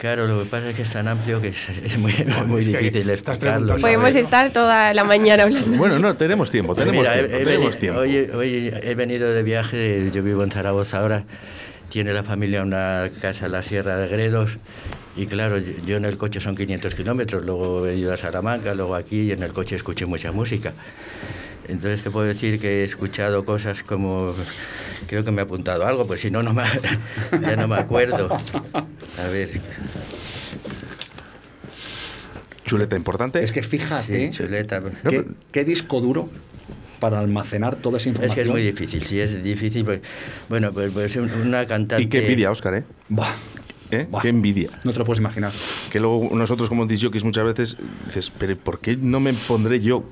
Claro, 0.00 0.26
lo 0.26 0.38
que 0.42 0.46
pasa 0.48 0.70
es 0.70 0.76
que 0.76 0.82
es 0.82 0.90
tan 0.90 1.06
amplio 1.08 1.40
que 1.42 1.48
es, 1.48 1.68
es 1.68 1.98
muy, 1.98 2.12
muy 2.46 2.60
es 2.60 2.66
difícil 2.68 3.10
explicarlo. 3.10 3.76
Podemos 3.76 4.08
¿sabes? 4.10 4.24
estar 4.24 4.50
toda 4.50 4.94
la 4.94 5.04
mañana 5.04 5.42
hablando. 5.42 5.76
Bueno, 5.76 5.98
no, 5.98 6.16
tenemos 6.16 6.50
tiempo, 6.50 6.74
Pues 6.74 6.86
tenemos 6.86 7.02
mira, 7.06 7.16
he- 7.18 7.24
tiempo, 7.28 7.36
he 7.36 7.44
tenemos 7.44 7.66
veni- 7.76 7.78
tiempo. 7.80 8.00
Hoy, 8.00 8.16
hoy 8.32 8.72
he 8.82 8.94
venido 8.94 9.30
de 9.30 9.42
viaje, 9.42 10.10
yo 10.12 10.22
vivo 10.22 10.42
en 10.42 10.50
Zaragoza 10.50 10.98
ahora, 11.00 11.24
tiene 11.90 12.14
la 12.14 12.22
familia 12.22 12.62
una 12.62 13.08
casa 13.20 13.46
en 13.46 13.52
la 13.52 13.62
Sierra 13.62 13.96
de 13.98 14.08
Gredos 14.08 14.58
y 15.16 15.26
claro, 15.26 15.58
yo 15.58 15.72
yo 15.84 15.96
en 15.98 16.04
el 16.06 16.16
coche 16.16 16.40
son 16.40 16.54
500 16.54 16.94
kilómetros, 16.94 17.44
luego 17.44 17.86
he 17.86 17.96
ido 17.96 18.12
a 18.14 18.16
Salamanca, 18.16 18.72
luego 18.74 18.94
aquí 18.94 19.22
y 19.22 19.32
en 19.32 19.42
el 19.42 19.52
coche 19.52 19.76
escuché 19.76 20.06
mucha 20.06 20.32
música. 20.32 20.72
Entonces 21.68 22.02
te 22.02 22.10
puedo 22.10 22.26
decir 22.26 22.58
que 22.60 22.80
he 22.80 22.84
escuchado 22.84 23.44
cosas 23.44 23.82
como, 23.82 24.34
creo 25.06 25.22
que 25.24 25.30
me 25.30 25.42
he 25.42 25.44
apuntado 25.44 25.86
algo, 25.86 26.06
pues 26.06 26.20
si 26.20 26.30
no, 26.30 26.42
no 26.42 26.52
me, 26.52 26.64
ya 27.42 27.56
no 27.56 27.68
me 27.68 27.76
acuerdo. 27.76 28.28
A 29.18 29.26
ver, 29.28 29.50
Chuleta 32.64 32.96
importante. 32.96 33.42
Es 33.42 33.52
que 33.52 33.62
fíjate 33.62 34.26
sí, 34.30 34.36
chuleta. 34.36 34.80
qué, 35.08 35.24
qué 35.50 35.64
disco 35.64 36.00
duro 36.00 36.28
para 37.00 37.18
almacenar 37.18 37.76
toda 37.76 37.96
esa 37.96 38.04
Es 38.10 38.14
información. 38.14 38.34
que 38.34 38.40
es 38.42 38.48
muy 38.48 38.62
difícil, 38.62 39.02
sí, 39.04 39.18
es 39.20 39.42
difícil. 39.42 39.84
porque- 39.84 40.02
bueno, 40.48 40.72
pues, 40.72 40.92
pues 40.92 41.16
un- 41.16 41.30
una 41.32 41.66
cantante... 41.66 42.02
y 42.02 42.06
qué 42.08 42.18
envidia, 42.18 42.50
Oscar, 42.50 42.74
¿eh? 42.74 42.84
Buah, 43.08 43.32
¿Eh? 43.90 44.06
Qué 44.22 44.28
envidia. 44.28 44.70
no 44.84 44.92
te 44.92 44.98
lo 45.00 45.04
puedes 45.04 45.18
imaginar. 45.18 45.52
Que 45.90 45.98
luego 45.98 46.30
nosotros 46.36 46.68
como 46.68 46.86
disjockeys 46.86 47.24
muchas 47.24 47.44
veces 47.44 47.76
dices, 48.06 48.30
pero 48.38 48.56
¿por 48.56 48.78
qué 48.78 48.96
no 48.96 49.18
me 49.18 49.32
pondré 49.32 49.80
yo? 49.80 50.04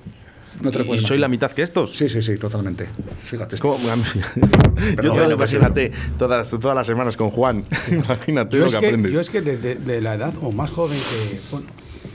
No 0.63 0.71
te 0.71 0.79
lo 0.85 0.95
y 0.95 0.99
soy 0.99 1.19
la 1.19 1.29
mitad 1.29 1.51
que 1.53 1.63
estos. 1.63 1.93
Sí, 1.97 2.09
sí, 2.09 2.21
sí, 2.23 2.37
totalmente. 2.37 2.89
Fíjate. 3.25 3.55
Es 3.57 3.61
como, 3.61 3.79
yo 5.03 5.13
bueno, 5.13 5.33
imagínate 5.35 5.93
todas, 6.19 6.51
todas 6.51 6.75
las 6.75 6.87
semanas 6.87 7.17
con 7.17 7.31
Juan. 7.31 7.65
imagínate 7.91 8.57
Yo 8.57 8.63
lo 8.63 8.67
es, 8.67 8.75
que, 8.75 8.81
que, 8.81 8.87
aprendes. 8.87 9.13
yo 9.13 9.21
es 9.21 9.31
que 9.31 9.41
desde 9.43 9.77
de 9.77 10.01
la 10.01 10.15
edad 10.15 10.35
o 10.43 10.51
más 10.53 10.71
joven 10.71 10.99
que... 10.99 11.41
Bueno, 11.51 11.67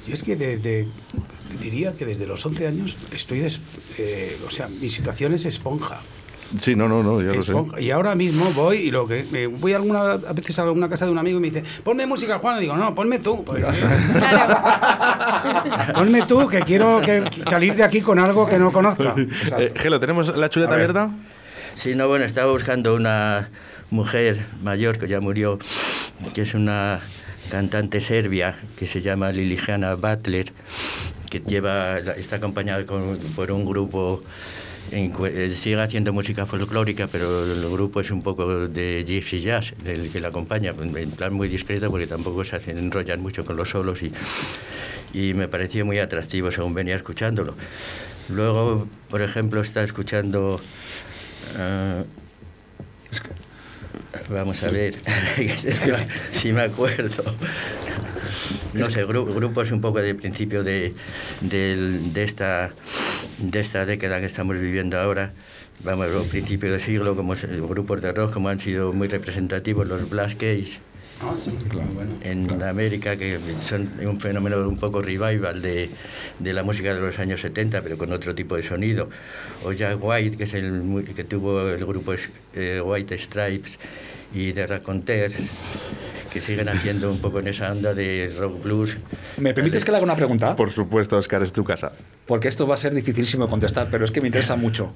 yo 0.07 0.13
es 0.13 0.23
que 0.23 0.35
desde... 0.35 0.87
Diría 1.61 1.93
que 1.93 2.05
desde 2.05 2.25
los 2.27 2.45
11 2.45 2.67
años 2.67 2.97
estoy... 3.13 3.39
des- 3.39 3.59
eh, 3.97 4.37
o 4.45 4.49
sea, 4.51 4.67
mi 4.67 4.89
situación 4.89 5.33
es 5.33 5.45
esponja. 5.45 6.01
Sí, 6.59 6.75
no, 6.75 6.87
no, 6.87 7.01
no, 7.01 7.21
ya 7.21 7.33
lo 7.33 7.41
sé. 7.41 7.53
Y 7.79 7.91
ahora 7.91 8.15
mismo 8.15 8.51
voy 8.53 8.77
y 8.77 8.91
lo 8.91 9.07
que 9.07 9.25
me 9.31 9.47
voy 9.47 9.73
a 9.73 9.77
alguna 9.77 10.13
a 10.13 10.33
veces 10.33 10.57
a 10.59 10.63
alguna 10.63 10.87
casa 10.87 11.05
de 11.05 11.11
un 11.11 11.17
amigo 11.17 11.39
y 11.39 11.41
me 11.41 11.49
dice, 11.49 11.63
ponme 11.83 12.05
música, 12.05 12.39
Juan. 12.39 12.57
Y 12.57 12.61
digo, 12.61 12.75
no, 12.75 12.93
ponme 12.93 13.19
tú. 13.19 13.43
Pues, 13.43 13.65
ponme 15.93 16.21
tú, 16.23 16.47
que 16.47 16.59
quiero 16.61 17.01
que, 17.01 17.23
salir 17.49 17.75
de 17.75 17.83
aquí 17.83 18.01
con 18.01 18.19
algo 18.19 18.47
que 18.47 18.59
no 18.59 18.71
conozca. 18.71 19.15
Eh, 19.57 19.73
Gelo, 19.75 19.99
¿tenemos 19.99 20.35
la 20.35 20.49
chuleta 20.49 20.73
abierta? 20.75 21.11
Sí, 21.75 21.95
no, 21.95 22.07
bueno, 22.07 22.25
estaba 22.25 22.51
buscando 22.51 22.95
una 22.95 23.49
mujer 23.89 24.43
mayor 24.63 24.97
que 24.97 25.07
ya 25.07 25.19
murió, 25.19 25.59
que 26.33 26.41
es 26.41 26.53
una 26.53 27.01
cantante 27.49 28.01
serbia 28.01 28.55
que 28.77 28.87
se 28.87 29.01
llama 29.01 29.31
Liliana 29.31 29.95
Butler, 29.95 30.51
que 31.29 31.41
lleva, 31.41 31.99
está 31.99 32.37
acompañada 32.37 32.85
con- 32.85 33.17
por 33.35 33.51
un 33.51 33.65
grupo, 33.65 34.21
eh, 34.91 35.53
sigue 35.55 35.81
haciendo 35.81 36.13
música 36.13 36.45
folclórica, 36.45 37.07
pero 37.07 37.45
el 37.51 37.69
grupo 37.69 37.99
es 38.01 38.11
un 38.11 38.21
poco 38.21 38.67
de 38.67 39.03
gypsy 39.05 39.41
jazz, 39.41 39.73
el 39.85 40.09
que 40.09 40.19
la 40.19 40.27
acompaña, 40.27 40.73
en 40.79 41.11
plan 41.11 41.33
muy 41.33 41.47
discreto 41.47 41.89
porque 41.89 42.07
tampoco 42.07 42.43
se 42.45 42.55
hacen, 42.55 42.77
enrollan 42.77 43.21
mucho 43.21 43.43
con 43.43 43.55
los 43.55 43.69
solos 43.69 44.01
y, 44.03 44.11
y 45.13 45.33
me 45.33 45.47
pareció 45.47 45.85
muy 45.85 45.99
atractivo 45.99 46.51
según 46.51 46.73
venía 46.73 46.95
escuchándolo. 46.95 47.55
Luego, 48.29 48.87
por 49.09 49.21
ejemplo, 49.21 49.61
está 49.61 49.83
escuchando... 49.83 50.61
eh, 51.57 52.03
Vamos 54.29 54.61
a 54.63 54.69
ver, 54.69 54.95
si 56.31 56.51
me 56.53 56.61
acuerdo. 56.61 57.23
No 58.73 58.89
sé, 58.89 59.05
gru- 59.05 59.33
grupos 59.33 59.71
un 59.71 59.81
poco 59.81 60.01
de 60.01 60.15
principio 60.15 60.63
de, 60.63 60.93
del- 61.41 62.13
de, 62.13 62.23
esta, 62.23 62.71
de 63.39 63.59
esta 63.59 63.85
década 63.85 64.19
que 64.19 64.25
estamos 64.27 64.59
viviendo 64.59 64.99
ahora, 64.99 65.33
vamos, 65.83 66.07
o 66.15 66.23
principio 66.25 66.71
de 66.71 66.79
siglo, 66.79 67.15
como 67.15 67.33
grupos 67.67 68.01
de 68.01 68.11
rock 68.11 68.33
como 68.33 68.49
han 68.49 68.59
sido 68.59 68.93
muy 68.93 69.07
representativos, 69.07 69.87
los 69.87 70.09
Blast 70.09 70.33
Case 70.39 70.79
Ah, 71.25 71.35
sí, 71.35 71.51
claro, 71.69 71.87
bueno. 71.93 72.11
en 72.21 72.61
América, 72.63 73.15
que 73.15 73.39
son 73.67 73.89
un 74.05 74.19
fenómeno 74.19 74.67
un 74.67 74.77
poco 74.77 75.01
revival 75.01 75.61
de, 75.61 75.89
de 76.39 76.53
la 76.53 76.63
música 76.63 76.93
de 76.93 76.99
los 76.99 77.17
años 77.19 77.41
70, 77.41 77.81
pero 77.81 77.97
con 77.97 78.11
otro 78.11 78.35
tipo 78.35 78.55
de 78.55 78.63
sonido. 78.63 79.09
O 79.63 79.71
Jack 79.71 79.97
White, 80.01 80.37
que, 80.37 80.43
es 80.43 80.53
el, 80.53 81.05
que 81.15 81.23
tuvo 81.23 81.69
el 81.69 81.85
grupo 81.85 82.13
eh, 82.55 82.81
White 82.83 83.17
Stripes 83.17 83.79
y 84.33 84.51
The 84.53 84.67
Raconteurs, 84.67 85.35
que 86.31 86.41
siguen 86.41 86.67
haciendo 86.67 87.11
un 87.11 87.19
poco 87.19 87.39
en 87.39 87.47
esa 87.47 87.71
onda 87.71 87.93
de 87.93 88.33
rock 88.39 88.63
blues. 88.63 88.97
¿Me 89.37 89.53
permites 89.53 89.85
que 89.85 89.91
le 89.91 89.97
haga 89.97 90.03
una 90.03 90.15
pregunta? 90.15 90.55
Por 90.55 90.71
supuesto, 90.71 91.17
Oscar, 91.17 91.43
es 91.43 91.53
tu 91.53 91.63
casa. 91.63 91.93
Porque 92.25 92.47
esto 92.47 92.67
va 92.67 92.75
a 92.75 92.77
ser 92.77 92.93
dificilísimo 92.93 93.45
de 93.45 93.51
contestar, 93.51 93.87
pero 93.91 94.03
es 94.03 94.11
que 94.11 94.19
me 94.19 94.27
interesa 94.27 94.55
mucho. 94.55 94.93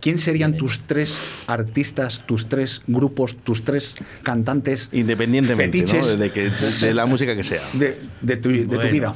¿Quién 0.00 0.18
serían 0.18 0.56
tus 0.56 0.80
tres 0.80 1.14
artistas, 1.46 2.22
tus 2.26 2.48
tres 2.48 2.80
grupos, 2.86 3.36
tus 3.36 3.64
tres 3.64 3.94
cantantes 4.22 4.88
Independientemente 4.92 5.84
¿no? 5.84 6.06
de, 6.16 6.30
que, 6.32 6.50
de 6.80 6.94
la 6.94 7.06
música 7.06 7.36
que 7.36 7.44
sea. 7.44 7.62
de, 7.74 7.98
de 8.20 8.36
tu, 8.36 8.48
de 8.50 8.58
tu 8.64 8.76
Bueno. 8.76 8.90
vida? 8.90 9.14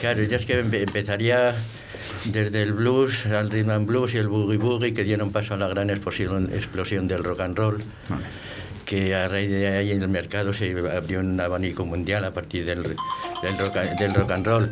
Claro, 0.00 0.22
yo 0.24 0.36
es 0.36 0.44
que 0.44 0.62
empe- 0.64 0.82
empezaría 0.82 1.54
desde 2.24 2.62
el 2.62 2.72
blues, 2.72 3.26
al 3.26 3.50
rhythm 3.50 3.70
and 3.70 3.86
blues 3.86 4.14
y 4.14 4.18
el 4.18 4.28
boogie 4.28 4.56
boogie, 4.58 4.92
que 4.92 5.04
dieron 5.04 5.30
paso 5.30 5.54
a 5.54 5.56
la 5.56 5.68
gran 5.68 5.90
explosión, 5.90 6.50
explosión 6.52 7.06
del 7.08 7.22
rock 7.24 7.40
and 7.40 7.56
roll. 7.58 7.78
Vale. 8.08 8.24
Que 8.86 9.14
a 9.14 9.28
raíz 9.28 9.50
de 9.50 9.66
ahí 9.66 9.90
en 9.90 10.00
el 10.00 10.08
mercado 10.08 10.52
se 10.54 10.70
abrió 10.96 11.20
un 11.20 11.38
abanico 11.40 11.84
mundial 11.84 12.24
a 12.24 12.32
partir 12.32 12.64
del, 12.64 12.82
del, 12.82 13.58
rock, 13.58 13.74
del 13.98 14.14
rock 14.14 14.30
and 14.30 14.46
roll. 14.46 14.70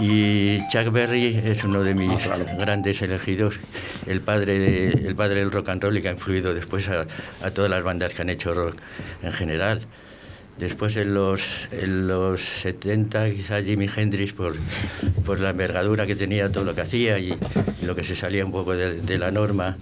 Y 0.00 0.58
Chuck 0.68 0.92
Berry 0.92 1.40
es 1.44 1.64
uno 1.64 1.80
de 1.80 1.94
mis 1.94 2.12
Ah, 2.12 2.18
claro. 2.22 2.44
grandes 2.58 3.00
elegidos, 3.02 3.54
el 4.06 4.20
padre, 4.20 4.58
de- 4.58 4.88
el 5.08 5.16
padre 5.16 5.40
del 5.40 5.50
rock 5.50 5.70
and 5.70 5.82
roll 5.82 5.96
y 5.96 6.02
que 6.02 6.08
ha 6.08 6.12
influido 6.12 6.54
después 6.54 6.88
a, 6.88 7.06
a 7.42 7.50
todas 7.50 7.70
las 7.70 7.82
bandas 7.82 8.12
que 8.12 8.22
han 8.22 8.28
hecho 8.30 8.52
rock 8.54 8.76
en 9.22 9.32
general. 9.32 9.80
Después 10.58 10.96
en 10.96 11.14
los, 11.14 11.68
en 11.70 12.08
los 12.08 12.42
70 12.42 13.30
quizá 13.30 13.62
Jimi 13.62 13.88
Hendrix 13.94 14.32
por, 14.32 14.56
por 15.24 15.38
la 15.40 15.50
envergadura 15.50 16.04
que 16.06 16.16
tenía 16.16 16.50
todo 16.50 16.64
lo 16.64 16.74
que 16.74 16.80
hacía 16.80 17.18
y, 17.18 17.32
y 17.80 17.86
lo 17.86 17.94
que 17.94 18.02
se 18.04 18.16
salía 18.16 18.44
un 18.44 18.50
poco 18.52 18.74
de, 18.74 19.00
de 19.00 19.18
la 19.18 19.30
norma. 19.30 19.76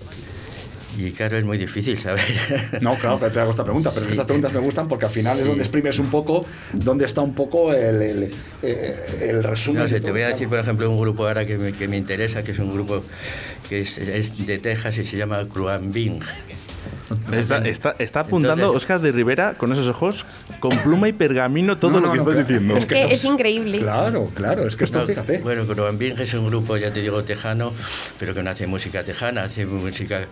Y 0.96 1.10
claro, 1.12 1.36
es 1.36 1.44
muy 1.44 1.58
difícil 1.58 1.98
saber. 1.98 2.24
No, 2.80 2.94
claro 2.96 3.18
que 3.18 3.30
te 3.30 3.40
hago 3.40 3.50
esta 3.50 3.64
pregunta, 3.64 3.90
pero 3.92 4.08
estas 4.08 4.24
preguntas 4.24 4.52
me 4.52 4.60
gustan 4.60 4.88
porque 4.88 5.06
al 5.06 5.10
final 5.10 5.38
es 5.38 5.46
donde 5.46 5.62
exprimes 5.62 5.98
un 5.98 6.10
poco, 6.10 6.46
donde 6.72 7.04
está 7.04 7.20
un 7.20 7.34
poco 7.34 7.72
el, 7.72 8.02
el, 8.02 8.34
eh, 8.62 9.06
el 9.20 9.42
resumen. 9.42 9.82
No 9.82 9.88
sé, 9.88 10.00
te 10.00 10.10
voy 10.10 10.22
a 10.22 10.28
decir, 10.28 10.48
por 10.48 10.58
ejemplo, 10.58 10.90
un 10.90 11.00
grupo 11.00 11.26
ahora 11.26 11.44
que 11.44 11.58
me, 11.58 11.72
que 11.72 11.88
me 11.88 11.96
interesa, 11.96 12.42
que 12.42 12.52
es 12.52 12.58
un 12.58 12.72
grupo 12.72 13.02
que 13.68 13.80
es, 13.80 13.98
es 13.98 14.46
de 14.46 14.58
Texas 14.58 14.98
y 14.98 15.04
se 15.04 15.16
llama 15.16 15.44
Cruan 15.46 15.92
Bing. 15.92 16.20
Está, 17.32 17.58
está, 17.58 17.94
está 17.98 18.20
apuntando 18.20 18.64
Entonces- 18.64 18.76
Oscar 18.82 19.00
de 19.00 19.12
Rivera 19.12 19.54
con 19.54 19.72
esos 19.72 19.86
ojos, 19.88 20.26
con 20.60 20.76
pluma 20.78 21.08
y 21.08 21.12
pergamino, 21.12 21.76
todo 21.78 21.92
No, 21.92 22.00
lo 22.00 22.12
que 22.12 22.18
no, 22.18 22.22
estás 22.22 22.34
claro. 22.34 22.48
diciendo. 22.48 22.76
Es 22.76 22.86
que 22.86 23.04
es 23.14 23.24
increíble. 23.24 23.78
Claro, 23.78 24.30
claro, 24.34 24.66
es 24.66 24.74
que 24.76 24.84
esto, 24.84 25.00
No, 25.00 25.06
fíjate. 25.06 25.38
Bueno, 25.38 25.66
Cruan 25.66 25.98
Bing 25.98 26.18
es 26.18 26.34
un 26.34 26.46
grupo, 26.48 26.76
ya 26.76 26.92
te 26.92 27.00
digo, 27.02 27.22
tejano, 27.22 27.72
pero 28.18 28.34
que 28.34 28.42
no 28.42 28.50
hace 28.50 28.66
música 28.66 29.02
tejana, 29.04 29.44
hace 29.44 29.66
música 29.66 30.22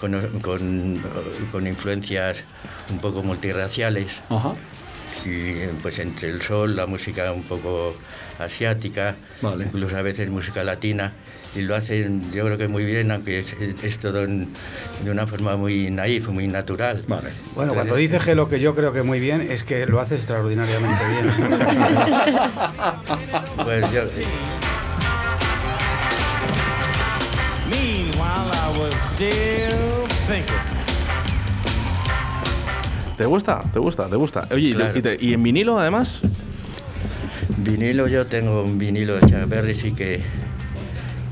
con, 0.00 0.20
con, 0.42 1.02
con 1.50 1.66
influencias 1.66 2.38
un 2.90 2.98
poco 2.98 3.22
multirraciales. 3.22 4.20
Ajá. 4.28 4.52
y 5.24 5.66
pues 5.82 5.98
entre 5.98 6.28
el 6.28 6.42
sol, 6.42 6.76
la 6.76 6.86
música 6.86 7.32
un 7.32 7.42
poco 7.42 7.94
asiática, 8.38 9.16
Vale. 9.42 9.64
incluso 9.64 9.96
a 9.96 10.02
veces 10.02 10.30
música 10.30 10.62
latina, 10.62 11.12
y 11.56 11.62
lo 11.62 11.74
hacen 11.74 12.30
yo 12.32 12.44
creo 12.44 12.58
que 12.58 12.68
muy 12.68 12.84
bien, 12.84 13.10
aunque 13.10 13.38
es, 13.40 13.54
es 13.82 13.98
todo 13.98 14.22
en- 14.24 14.48
de 15.04 15.10
una 15.10 15.26
forma 15.26 15.56
muy 15.56 15.90
naif, 15.90 16.28
muy 16.28 16.46
natural. 16.48 17.04
Vale. 17.08 17.30
Bueno, 17.54 17.74
cuando 17.74 17.96
dice 17.96 18.18
que 18.18 18.34
lo 18.34 18.48
que 18.48 18.60
yo 18.60 18.74
creo 18.74 18.92
que 18.92 19.02
muy 19.02 19.20
bien 19.20 19.46
es 19.50 19.64
que 19.64 19.86
lo 19.86 20.00
hace 20.00 20.16
extraordinariamente 20.16 21.04
bien. 21.08 21.28
Pues 23.64 23.92
yo, 23.92 24.02
Meanwhile, 27.70 28.50
I 28.54 28.78
was 28.78 28.94
still 29.12 30.06
thinking. 30.26 30.54
¿Te 33.16 33.26
gusta? 33.26 33.62
¿Te 33.72 33.78
gusta? 33.78 34.08
¿Te 34.08 34.16
gusta? 34.16 34.48
Oye, 34.52 34.68
¿y 34.68 34.72
te- 34.72 34.76
Claro. 34.78 34.98
y, 34.98 35.02
te- 35.02 35.16
y 35.20 35.34
en 35.34 35.42
vinilo 35.42 35.78
además? 35.78 36.20
vinilo, 37.58 38.06
yo 38.06 38.26
tengo 38.26 38.62
un 38.62 38.78
vinilo 38.78 39.14
de 39.16 39.20
Chuck 39.22 39.48
Berry, 39.48 39.74
sí 39.74 39.92
que, 39.92 40.22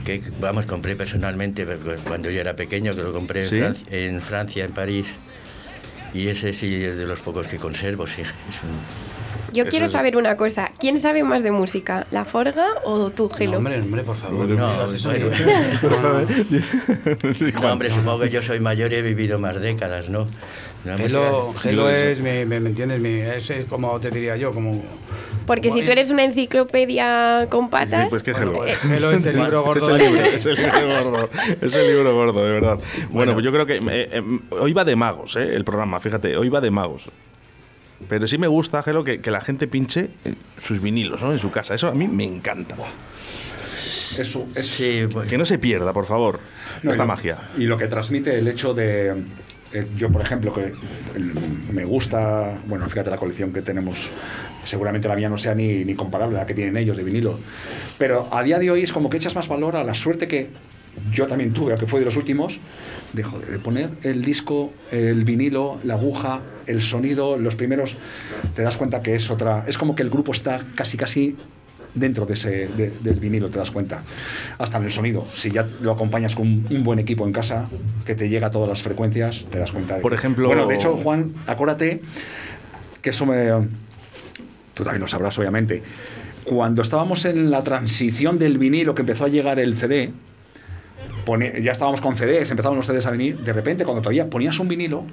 que 0.07 0.23
vamos, 0.41 0.65
compré 0.67 0.95
personalmente 0.97 1.67
cuando 2.07 2.31
yo 2.31 2.41
era 2.41 2.55
pequeño, 2.55 2.93
que 2.95 3.03
lo 3.03 3.13
compré 3.13 3.41
en 3.41 3.47
¿Sí? 3.49 3.59
Francia- 3.59 3.87
en 3.91 4.21
Francia, 4.23 4.65
en 4.65 4.73
París. 4.73 5.09
Y 6.15 6.29
ese 6.29 6.53
sí 6.55 6.83
es 6.85 6.97
de 6.97 7.05
los 7.05 7.21
pocos 7.21 7.47
que 7.49 7.57
conservo, 7.59 8.07
sí. 8.07 8.23
Es 8.23 8.29
un- 8.29 9.07
Yo 9.53 9.63
Eso 9.63 9.71
quiero 9.71 9.85
es- 9.87 9.93
saber 9.93 10.17
una 10.17 10.37
cosa. 10.37 10.71
¿Quién 10.79 10.97
sabe 10.99 11.23
más 11.25 11.43
de 11.43 11.51
música? 11.51 12.07
¿La 12.11 12.25
Forga 12.25 12.67
o 12.85 13.11
tú, 13.11 13.29
Gelo? 13.31 13.53
No, 13.53 13.59
hombre, 13.59 13.81
hombre, 13.81 14.03
por 14.03 14.17
favor. 14.17 14.47
No, 14.49 14.87
Sí, 17.33 17.45
No, 17.47 17.61
Juan. 17.61 17.73
hombre, 17.73 17.91
supongo 17.91 18.21
que 18.21 18.31
yo 18.31 18.43
soy 18.43 18.61
mayor 18.61 18.93
y 18.93 18.97
he 18.97 19.03
vivido 19.03 19.39
más 19.39 19.59
décadas, 19.61 20.09
¿no? 20.11 20.25
Gelo, 20.85 21.53
música- 21.53 21.97
es, 21.97 22.21
me, 22.21 22.45
me, 22.47 22.61
me 22.61 22.69
entiendes? 22.71 23.01
Mi- 23.01 23.21
es, 23.21 23.51
es 23.51 23.65
como 23.65 23.99
te 24.01 24.11
diría 24.11 24.37
yo, 24.37 24.53
como... 24.53 24.83
Porque 25.47 25.71
si 25.71 25.85
tú 25.85 25.91
eres 25.91 26.11
una 26.11 26.25
enciclopedia 26.25 27.47
con 27.51 27.71
patas... 27.71 28.07
pues 28.11 28.23
que 28.23 28.35
Gelo 28.35 28.65
es 29.13 29.27
el 29.27 29.37
libro 29.37 29.63
gordo 29.63 29.81
Es 29.81 29.89
el 29.89 29.99
libro, 29.99 30.25
es 30.27 30.47
el 30.47 30.57
libro 30.57 30.89
gordo. 31.11 31.31
Es 31.61 31.77
el 31.77 31.87
libro 31.87 32.15
gordo, 32.15 32.45
de 32.45 32.51
verdad. 32.51 32.79
Bueno, 33.11 33.33
pues 33.35 33.45
yo 33.45 33.53
creo 33.53 33.67
que 33.67 33.77
eh, 33.77 33.81
eh, 34.13 34.23
hoy 34.51 34.73
va 34.73 34.85
de 34.85 34.97
magos, 34.97 35.37
eh, 35.37 35.55
el 35.55 35.65
programa, 35.65 36.01
fíjate, 36.01 36.37
hoy 36.37 36.49
va 36.49 36.61
de 36.61 36.71
magos. 36.71 37.05
Pero 38.09 38.27
sí 38.27 38.37
me 38.37 38.47
gusta, 38.47 38.83
Gelo, 38.83 39.05
que, 39.05 39.21
que 39.21 39.31
la 39.31 39.41
gente 39.41 39.67
pinche 39.67 40.11
eh, 40.25 40.35
sus 40.59 40.81
vinilos 40.81 41.23
¿no? 41.23 41.33
en 41.33 41.39
su 41.39 41.51
casa. 41.51 41.75
Eso 41.75 41.89
a 41.89 41.93
mí 41.95 42.07
me 42.09 42.25
encanta. 42.25 42.77
Eso, 44.19 44.47
eso. 44.55 44.63
Sí, 44.77 45.07
Que 45.29 45.37
no 45.39 45.45
se 45.45 45.59
pierda, 45.59 45.93
por 45.93 46.07
favor, 46.07 46.41
No, 46.83 46.91
esta 46.91 47.03
y 47.05 47.07
lo- 47.07 47.13
magia. 47.13 47.39
Y 47.59 47.65
lo 47.65 47.77
que 47.77 47.87
transmite 47.87 48.39
el 48.39 48.49
hecho 48.49 48.75
de. 48.75 49.15
Eh, 49.73 49.87
yo, 49.97 50.11
por 50.11 50.23
ejemplo, 50.23 50.53
que 50.55 50.73
el- 51.15 51.33
me 51.73 51.85
gusta. 51.85 52.59
Bueno, 52.67 52.89
fíjate 52.89 53.11
la 53.11 53.17
colección 53.19 53.53
que 53.53 53.63
tenemos. 53.63 54.09
Seguramente 54.65 55.09
la 55.09 55.17
mía 55.17 55.29
no 55.29 55.39
sea 55.39 55.55
ni, 55.55 55.85
ni 55.85 55.95
comparable 55.95 56.37
a 56.37 56.41
la 56.41 56.47
que 56.47 56.55
tienen 56.55 56.77
ellos 56.77 56.97
de 56.97 57.05
vinilo. 57.05 57.39
Pero 57.99 58.29
a 58.33 58.43
día 58.43 58.59
de 58.59 58.71
hoy 58.71 58.83
es 58.83 58.93
como 58.93 59.09
que 59.11 59.17
echas 59.17 59.35
más 59.35 59.49
valor 59.49 59.77
a 59.77 59.85
la 59.85 59.95
suerte 59.95 60.27
que 60.29 60.49
yo 61.13 61.27
también 61.27 61.53
tuve, 61.53 61.73
aunque 61.73 61.87
fue 61.87 62.01
de 62.01 62.07
los 62.07 62.17
últimos, 62.17 62.59
de, 63.13 63.23
joder, 63.23 63.47
de 63.49 63.59
poner 63.59 63.91
el 64.03 64.23
disco, 64.23 64.73
el 64.91 65.25
vinilo, 65.25 65.79
la 65.85 65.95
aguja, 65.95 66.41
el 66.67 66.83
sonido, 66.83 67.37
los 67.37 67.55
primeros. 67.55 67.97
Te 68.55 68.63
das 68.63 68.77
cuenta 68.77 69.03
que 69.03 69.15
es 69.15 69.31
otra. 69.31 69.65
Es 69.67 69.77
como 69.79 69.95
que 69.95 70.03
el 70.03 70.11
grupo 70.11 70.33
está 70.33 70.63
casi, 70.75 70.97
casi 70.97 71.37
dentro 71.97 72.25
de 72.27 72.35
ese, 72.35 72.69
de- 72.69 72.93
del 73.01 73.19
vinilo, 73.19 73.49
te 73.51 73.59
das 73.59 73.73
cuenta. 73.73 74.03
Hasta 74.59 74.79
en 74.79 74.85
el 74.85 74.93
sonido. 74.93 75.27
Si 75.35 75.51
ya 75.51 75.67
lo 75.81 75.91
acompañas 75.93 76.35
con 76.37 76.47
un, 76.47 76.67
un 76.71 76.85
buen 76.85 76.99
equipo 77.01 77.27
en 77.27 77.33
casa 77.33 77.69
que 78.05 78.15
te 78.15 78.29
llega 78.29 78.47
a 78.47 78.51
todas 78.51 78.69
las 78.69 78.83
frecuencias, 78.83 79.45
te 79.51 79.59
das 79.59 79.73
cuenta 79.73 79.97
de 79.97 80.01
Por 80.03 80.15
ejemplo- 80.15 80.47
Bueno, 80.47 80.67
de 80.69 80.77
hecho, 80.77 80.95
Juan, 80.97 81.33
acuérdate 81.49 82.01
que 83.03 83.11
eso 83.11 83.27
me. 83.27 83.49
Tú 84.75 84.85
también 84.85 85.01
lo 85.01 85.09
sabrás, 85.09 85.37
obviamente. 85.39 85.83
Cuando 86.45 86.83
estábamos 86.83 87.25
en 87.25 87.51
la 87.51 87.65
transición 87.65 88.39
del 88.39 88.59
vinilo 88.59 88.95
que 88.95 89.03
empezó 89.03 89.25
a 89.25 89.29
llegar 89.29 89.59
el 89.59 89.77
CD, 89.77 90.13
pone- 91.25 91.61
ya 91.63 91.73
estábamos 91.73 92.01
con 92.01 92.17
CDs, 92.17 92.51
empezaban 92.51 92.77
los 92.77 92.87
CDs 92.87 93.07
a 93.07 93.11
venir, 93.11 93.39
de 93.39 93.53
repente 93.53 93.85
cuando 93.85 94.03
todavía 94.03 94.29
ponías 94.31 94.59
un 94.61 94.69
vinilo, 94.69 95.05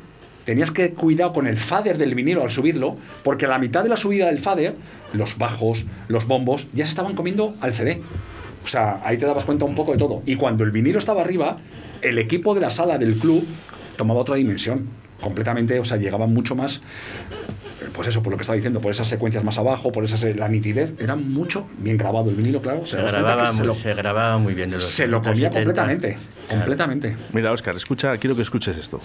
tenías 0.45 0.71
que 0.71 0.91
cuidado 0.93 1.33
con 1.33 1.47
el 1.47 1.57
fader 1.57 1.97
del 1.97 2.15
vinilo 2.15 2.43
al 2.43 2.51
subirlo, 2.51 2.97
porque 3.23 3.45
a 3.45 3.49
la 3.49 3.59
mitad 3.59 3.83
de 3.83 3.89
la 3.89 3.97
subida 3.97 4.27
del 4.27 4.39
fader, 4.39 4.75
los 5.13 5.37
bajos, 5.37 5.85
los 6.07 6.25
bombos, 6.27 6.67
ya 6.73 6.85
se 6.85 6.89
estaban 6.91 7.15
comiendo 7.15 7.55
al 7.61 7.73
CD. 7.73 8.01
O 8.63 8.67
sea, 8.67 9.01
ahí 9.03 9.17
te 9.17 9.25
dabas 9.25 9.43
cuenta 9.43 9.65
un 9.65 9.75
poco 9.75 9.91
de 9.91 9.97
todo. 9.97 10.21
Y 10.25 10.35
cuando 10.35 10.63
el 10.63 10.71
vinilo 10.71 10.99
estaba 10.99 11.21
arriba, 11.21 11.57
el 12.01 12.17
equipo 12.17 12.55
de 12.55 12.61
la 12.61 12.69
sala 12.69 12.97
del 12.97 13.15
club 13.17 13.45
tomaba 13.97 14.21
otra 14.21 14.35
dimensión. 14.35 14.87
Completamente, 15.21 15.79
o 15.79 15.85
sea, 15.85 15.97
llegaba 15.97 16.27
mucho 16.27 16.53
más 16.55 16.77
eh, 17.81 17.85
pues 17.93 18.07
eso, 18.09 18.21
por 18.21 18.31
lo 18.31 18.37
que 18.37 18.41
estaba 18.43 18.55
diciendo, 18.57 18.81
por 18.81 18.91
esas 18.91 19.07
secuencias 19.07 19.43
más 19.43 19.57
abajo, 19.57 19.91
por 19.91 20.03
esas, 20.03 20.23
la 20.35 20.47
nitidez, 20.49 20.93
era 20.99 21.15
mucho 21.15 21.67
bien 21.77 21.97
grabado 21.97 22.29
el 22.29 22.35
vinilo, 22.35 22.61
claro. 22.61 22.85
se, 22.85 22.97
grababa, 22.97 23.41
que 23.45 23.47
se 23.51 23.57
muy- 23.59 23.67
lo, 23.67 23.75
se 23.75 23.93
grababa 23.93 24.37
muy 24.37 24.53
bien 24.53 24.69
de 24.71 24.75
los 24.77 24.85
se 24.85 25.07
lo 25.07 25.19
60, 25.19 25.29
comía 25.31 25.47
70. 25.49 25.63
completamente, 25.81 26.17
completamente. 26.49 27.15
Mira, 27.31 27.51
Oscar, 27.53 27.75
escucha, 27.77 28.17
quiero 28.17 28.35
que 28.35 28.41
escuches 28.41 28.77
esto. 28.77 28.99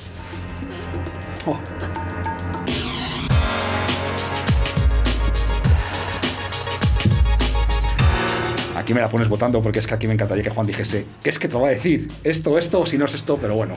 Aquí 8.76 8.94
me 8.94 9.00
la 9.00 9.08
pones 9.08 9.28
votando 9.28 9.60
porque 9.60 9.80
es 9.80 9.86
que 9.86 9.94
aquí 9.94 10.06
me 10.06 10.14
encantaría 10.14 10.42
que 10.44 10.50
Juan 10.50 10.66
dijese, 10.66 11.06
¿qué 11.22 11.30
es 11.30 11.38
que 11.38 11.48
te 11.48 11.56
va 11.58 11.68
a 11.68 11.70
decir? 11.70 12.08
Esto, 12.24 12.56
esto, 12.56 12.80
o 12.80 12.86
si 12.86 12.96
no 12.96 13.06
es 13.06 13.14
esto, 13.14 13.36
pero 13.40 13.54
bueno. 13.54 13.74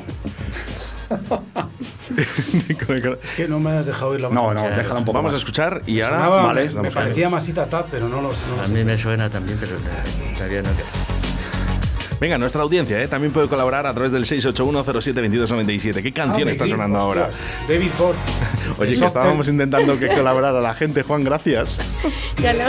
Es 3.23 3.33
que 3.35 3.47
no 3.47 3.59
me 3.59 3.71
has 3.71 3.85
dejado 3.85 4.11
oír 4.11 4.21
la 4.21 4.29
No, 4.29 4.53
no, 4.53 4.63
déjala 4.63 4.99
un 4.99 5.05
poco 5.05 5.17
Vamos 5.17 5.33
a 5.33 5.37
escuchar 5.37 5.81
y 5.85 6.01
ahora. 6.01 6.17
Sonaba- 6.17 6.43
vale, 6.47 6.69
me 6.81 6.91
parecía 6.91 7.29
masita 7.29 7.65
tap, 7.67 7.87
pero 7.91 8.07
no 8.07 8.21
lo 8.21 8.29
no 8.31 8.61
A 8.63 8.67
mí 8.67 8.83
me 8.83 8.97
suena 8.97 9.29
también, 9.29 9.57
pero 9.59 9.75
todavía 10.35 10.61
no. 10.61 10.69
Venga, 12.21 12.37
nuestra 12.37 12.61
audiencia 12.61 13.01
¿eh? 13.01 13.07
también 13.07 13.33
puede 13.33 13.47
colaborar 13.47 13.87
a 13.87 13.93
través 13.95 14.11
del 14.11 14.25
681072297. 14.25 16.03
¿Qué 16.03 16.11
canción 16.11 16.47
Ah, 16.47 16.51
está 16.51 16.65
David, 16.65 16.71
sonando 16.73 16.99
ahora? 16.99 17.31
David 17.67 17.89
Board. 17.97 18.15
Oye, 18.77 18.95
que 18.95 19.05
estábamos 19.05 19.47
intentando 19.47 19.97
que 19.97 20.07
colaborara 20.07 20.61
la 20.61 20.75
gente, 20.75 21.01
Juan, 21.01 21.23
gracias. 21.23 21.79
Ya 22.39 22.53
lo. 22.53 22.65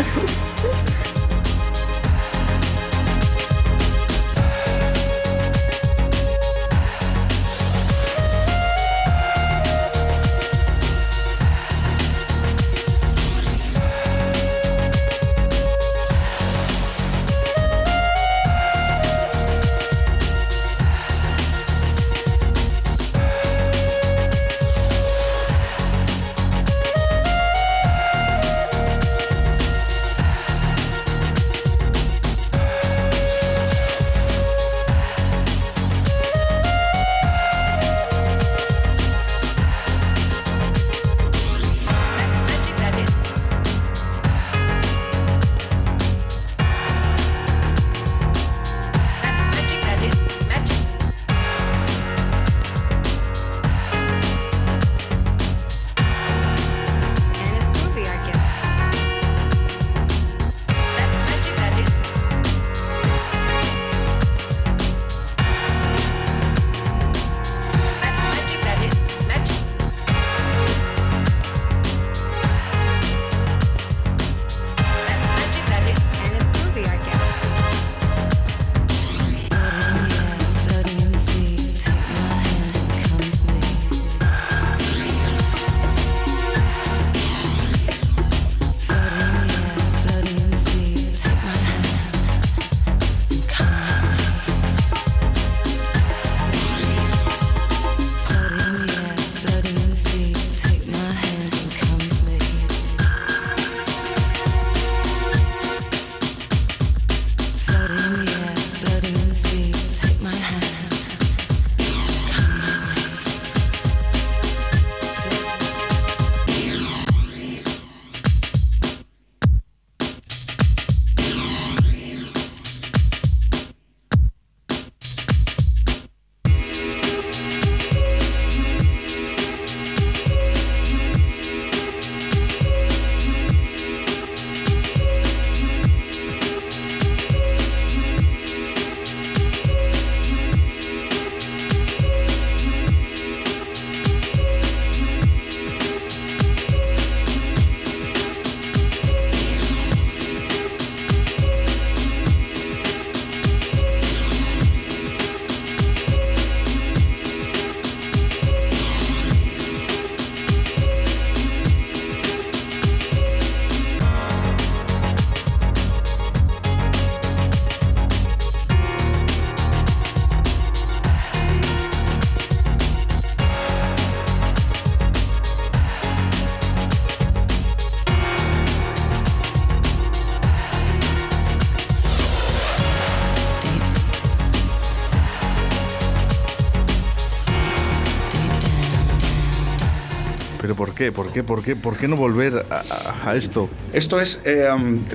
Qué? 191.03 191.13
¿Por 191.13 191.33
qué? 191.33 191.43
¿Por 191.43 191.65
qué? 191.65 191.75
¿Por 191.75 191.97
qué 191.97 192.07
no 192.07 192.17
volver 192.17 192.65
a, 192.71 193.35
esto? 193.35 193.69
Esto 193.93 194.21
es, 194.21 194.41
eh, 194.45 194.69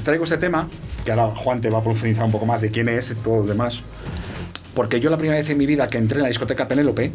traigo 0.04 0.26
este 0.26 0.38
tema, 0.38 0.68
que 1.06 1.12
ahora 1.12 1.34
Juan 1.36 1.62
te 1.62 1.70
va 1.70 1.80
a 1.80 1.84
profundizar 1.84 2.26
un 2.26 2.32
poco 2.32 2.46
más 2.46 2.62
de 2.62 2.72
quién 2.72 2.90
es 2.90 3.12
y 3.12 3.16
todo 3.16 3.38
lo 3.38 3.44
demás. 3.44 3.80
Porque 4.76 5.00
yo 5.00 5.10
la 5.10 5.18
primera 5.18 5.40
vez 5.40 5.50
en 5.50 5.58
mi 5.58 5.66
vida 5.66 5.90
que 5.90 5.98
entré 5.98 6.18
en 6.18 6.24
la 6.24 6.28
discoteca 6.28 6.68
Penélope, 6.68 7.12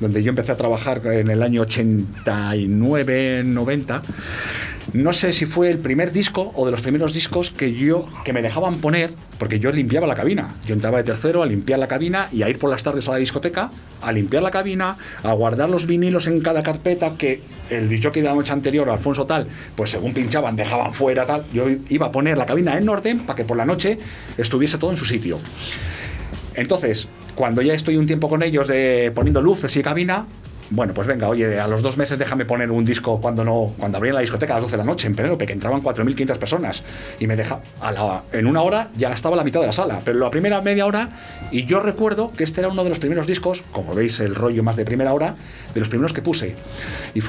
donde 0.00 0.22
yo 0.22 0.30
empecé 0.30 0.52
a 0.52 0.56
trabajar 0.56 1.04
en 1.04 1.30
el 1.30 1.42
año 1.42 1.62
89, 1.62 3.42
90, 3.44 4.02
no 4.92 5.14
sé 5.14 5.32
si 5.32 5.46
fue 5.46 5.70
el 5.70 5.78
primer 5.78 6.12
disco 6.12 6.52
o 6.54 6.66
de 6.66 6.72
los 6.72 6.82
primeros 6.82 7.14
discos 7.14 7.50
que 7.50 7.72
yo 7.72 8.06
que 8.24 8.34
me 8.34 8.42
dejaban 8.42 8.78
poner, 8.78 9.10
porque 9.38 9.58
yo 9.58 9.72
limpiaba 9.72 10.06
la 10.06 10.14
cabina. 10.14 10.56
Yo 10.66 10.74
entraba 10.74 10.98
de 10.98 11.04
tercero 11.04 11.42
a 11.42 11.46
limpiar 11.46 11.78
la 11.78 11.86
cabina 11.86 12.28
y 12.30 12.42
a 12.42 12.50
ir 12.50 12.58
por 12.58 12.68
las 12.70 12.82
tardes 12.82 13.08
a 13.08 13.12
la 13.12 13.16
discoteca, 13.16 13.70
a 14.02 14.12
limpiar 14.12 14.42
la 14.42 14.50
cabina, 14.50 14.98
a 15.22 15.32
guardar 15.32 15.70
los 15.70 15.86
vinilos 15.86 16.26
en 16.26 16.42
cada 16.42 16.62
carpeta 16.62 17.14
que 17.16 17.40
el 17.70 17.88
disjockey 17.88 18.20
de 18.20 18.28
la 18.28 18.34
noche 18.34 18.52
anterior, 18.52 18.88
Alfonso 18.90 19.24
tal, 19.24 19.46
pues 19.74 19.90
según 19.90 20.12
pinchaban 20.12 20.56
dejaban 20.56 20.92
fuera 20.92 21.24
tal. 21.24 21.44
Yo 21.54 21.64
iba 21.88 22.08
a 22.08 22.12
poner 22.12 22.36
la 22.36 22.44
cabina 22.44 22.76
en 22.76 22.86
orden 22.88 23.20
para 23.20 23.36
que 23.36 23.44
por 23.44 23.56
la 23.56 23.64
noche 23.64 23.96
estuviese 24.36 24.76
todo 24.76 24.90
en 24.90 24.98
su 24.98 25.06
sitio. 25.06 25.38
Entonces, 26.54 27.08
cuando 27.34 27.62
ya 27.62 27.72
estoy 27.72 27.96
un 27.96 28.06
tiempo 28.06 28.28
con 28.28 28.42
ellos 28.42 28.68
de 28.68 29.10
poniendo 29.14 29.40
luces 29.40 29.74
y 29.74 29.82
cabina, 29.82 30.26
bueno, 30.72 30.94
pues 30.94 31.06
venga, 31.06 31.28
oye, 31.28 31.58
a 31.60 31.66
los 31.68 31.82
dos 31.82 31.96
meses 31.96 32.18
déjame 32.18 32.44
poner 32.44 32.70
un 32.70 32.84
disco 32.84 33.20
cuando 33.20 33.44
no, 33.44 33.72
cuando 33.78 33.98
abrían 33.98 34.14
la 34.16 34.20
discoteca 34.22 34.54
a 34.54 34.56
las 34.56 34.62
12 34.62 34.72
de 34.72 34.78
la 34.78 34.84
noche 34.84 35.06
en 35.06 35.14
Penélope, 35.14 35.46
que 35.46 35.52
entraban 35.52 35.82
4.500 35.82 36.38
personas. 36.38 36.82
Y 37.20 37.26
me 37.26 37.36
deja, 37.36 37.60
a 37.80 37.92
la- 37.92 38.22
en 38.32 38.46
una 38.46 38.62
hora 38.62 38.88
ya 38.96 39.12
estaba 39.12 39.36
la 39.36 39.44
mitad 39.44 39.60
de 39.60 39.66
la 39.66 39.72
sala, 39.72 40.00
pero 40.04 40.18
la 40.18 40.30
primera 40.30 40.60
media 40.60 40.86
hora, 40.86 41.10
y 41.50 41.66
yo 41.66 41.80
recuerdo 41.80 42.32
que 42.32 42.44
este 42.44 42.60
era 42.60 42.68
uno 42.68 42.82
de 42.84 42.88
los 42.90 42.98
primeros 42.98 43.26
discos, 43.26 43.62
como 43.72 43.94
veis 43.94 44.18
el 44.20 44.34
rollo 44.34 44.62
más 44.62 44.76
de 44.76 44.84
primera 44.84 45.12
hora, 45.12 45.34
de 45.74 45.80
los 45.80 45.88
primeros 45.88 46.12
que 46.12 46.22
puse. 46.22 46.54
Y, 47.14 47.22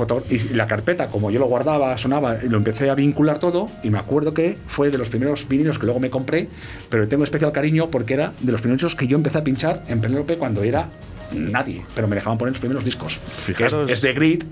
la 0.53 0.67
carpeta, 0.67 1.07
como 1.07 1.31
yo 1.31 1.39
lo 1.39 1.45
guardaba, 1.47 1.97
sonaba, 1.97 2.37
y 2.43 2.49
lo 2.49 2.57
empecé 2.57 2.89
a 2.89 2.95
vincular 2.95 3.39
todo, 3.39 3.67
y 3.83 3.89
me 3.89 3.99
acuerdo 3.99 4.33
que 4.33 4.57
fue 4.67 4.89
de 4.89 4.97
los 4.97 5.09
primeros 5.09 5.47
vinilos 5.47 5.79
que 5.79 5.85
luego 5.85 5.99
me 5.99 6.09
compré, 6.09 6.47
pero 6.89 7.07
tengo 7.07 7.23
especial 7.23 7.51
cariño 7.51 7.89
porque 7.89 8.13
era 8.13 8.33
de 8.39 8.51
los 8.51 8.61
primeros 8.61 8.95
que 8.95 9.07
yo 9.07 9.17
empecé 9.17 9.37
a 9.39 9.43
pinchar 9.43 9.83
en 9.87 10.01
Penélope 10.01 10.37
cuando 10.37 10.63
era 10.63 10.87
nadie, 11.33 11.85
pero 11.95 12.07
me 12.07 12.15
dejaban 12.15 12.37
poner 12.37 12.51
los 12.53 12.59
primeros 12.59 12.83
discos. 12.85 13.19
Que 13.45 13.51
es- 13.51 13.57
Fijaros- 13.57 13.89
es, 13.89 14.01
de 14.01 14.13
Grid, 14.13 14.43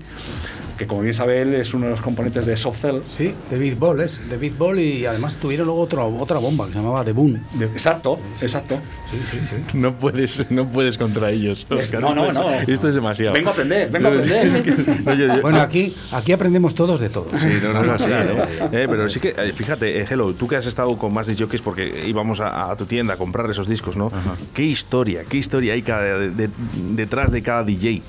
que 0.82 0.86
como 0.88 1.02
bien 1.02 1.14
sabe 1.14 1.40
él 1.42 1.54
es 1.54 1.72
uno 1.74 1.86
de 1.86 1.92
los 1.92 2.00
componentes 2.00 2.44
de 2.46 2.56
Soft 2.56 2.80
Cell. 2.80 2.96
Sí, 3.16 3.34
de 3.50 3.58
Beat 3.58 3.78
Ball, 3.78 4.00
es 4.00 4.28
de 4.28 4.36
Beat 4.36 4.56
Ball 4.58 4.78
y 4.80 5.06
además 5.06 5.36
tuvieron 5.36 5.66
luego 5.66 5.80
otra, 5.82 6.04
otra 6.04 6.38
bomba 6.38 6.66
que 6.66 6.72
se 6.72 6.78
llamaba 6.78 7.04
The 7.04 7.12
Boom. 7.12 7.40
De- 7.54 7.66
exacto, 7.66 8.18
exacto. 8.40 8.78
Sí, 9.10 9.18
sí, 9.30 9.38
sí. 9.48 9.78
No 9.78 9.96
puedes, 9.96 10.50
no 10.50 10.66
puedes 10.68 10.98
contra 10.98 11.30
ellos. 11.30 11.66
Óscar. 11.70 12.00
no, 12.00 12.14
no, 12.14 12.28
esto, 12.28 12.50
es, 12.50 12.66
no. 12.68 12.72
esto 12.74 12.88
es 12.88 12.94
demasiado. 12.94 13.32
Vengo 13.34 13.48
a 13.48 13.52
aprender, 13.52 13.90
vengo 13.90 14.08
a 14.08 14.10
aprender. 14.10 14.46
Es 14.46 14.60
que- 14.60 15.02
no, 15.04 15.14
yo- 15.14 15.26
yo- 15.36 15.42
Bueno, 15.42 15.60
aquí, 15.60 15.94
aquí 16.10 16.32
aprendemos 16.32 16.74
todos 16.74 17.00
de 17.00 17.08
todo. 17.08 17.28
Sí, 17.38 17.48
no, 17.62 17.72
no, 17.72 17.82
no, 17.82 17.98
sí, 17.98 18.10
¿no? 18.10 18.68
Eh, 18.78 18.86
pero 18.88 19.08
sí 19.08 19.20
que, 19.20 19.28
eh, 19.36 19.52
fíjate, 19.54 20.00
eh, 20.00 20.06
Hello, 20.10 20.34
tú 20.34 20.46
que 20.48 20.56
has 20.56 20.66
estado 20.66 20.96
con 20.98 21.12
más 21.12 21.26
disc 21.26 21.40
jockeys 21.40 21.62
porque 21.62 22.04
íbamos 22.06 22.40
a, 22.40 22.70
a 22.70 22.76
tu 22.76 22.86
tienda 22.86 23.14
a 23.14 23.16
comprar 23.16 23.48
esos 23.50 23.68
discos, 23.68 23.96
¿no? 23.96 24.10
¿Qué 24.54 24.62
historia, 24.64 25.22
qué 25.28 25.36
historia 25.38 25.74
hay 25.74 25.82
cada, 25.82 26.18
de- 26.18 26.30
de- 26.30 26.50
detrás 26.94 27.30
de 27.32 27.42
cada 27.42 27.62
DJ? 27.64 28.02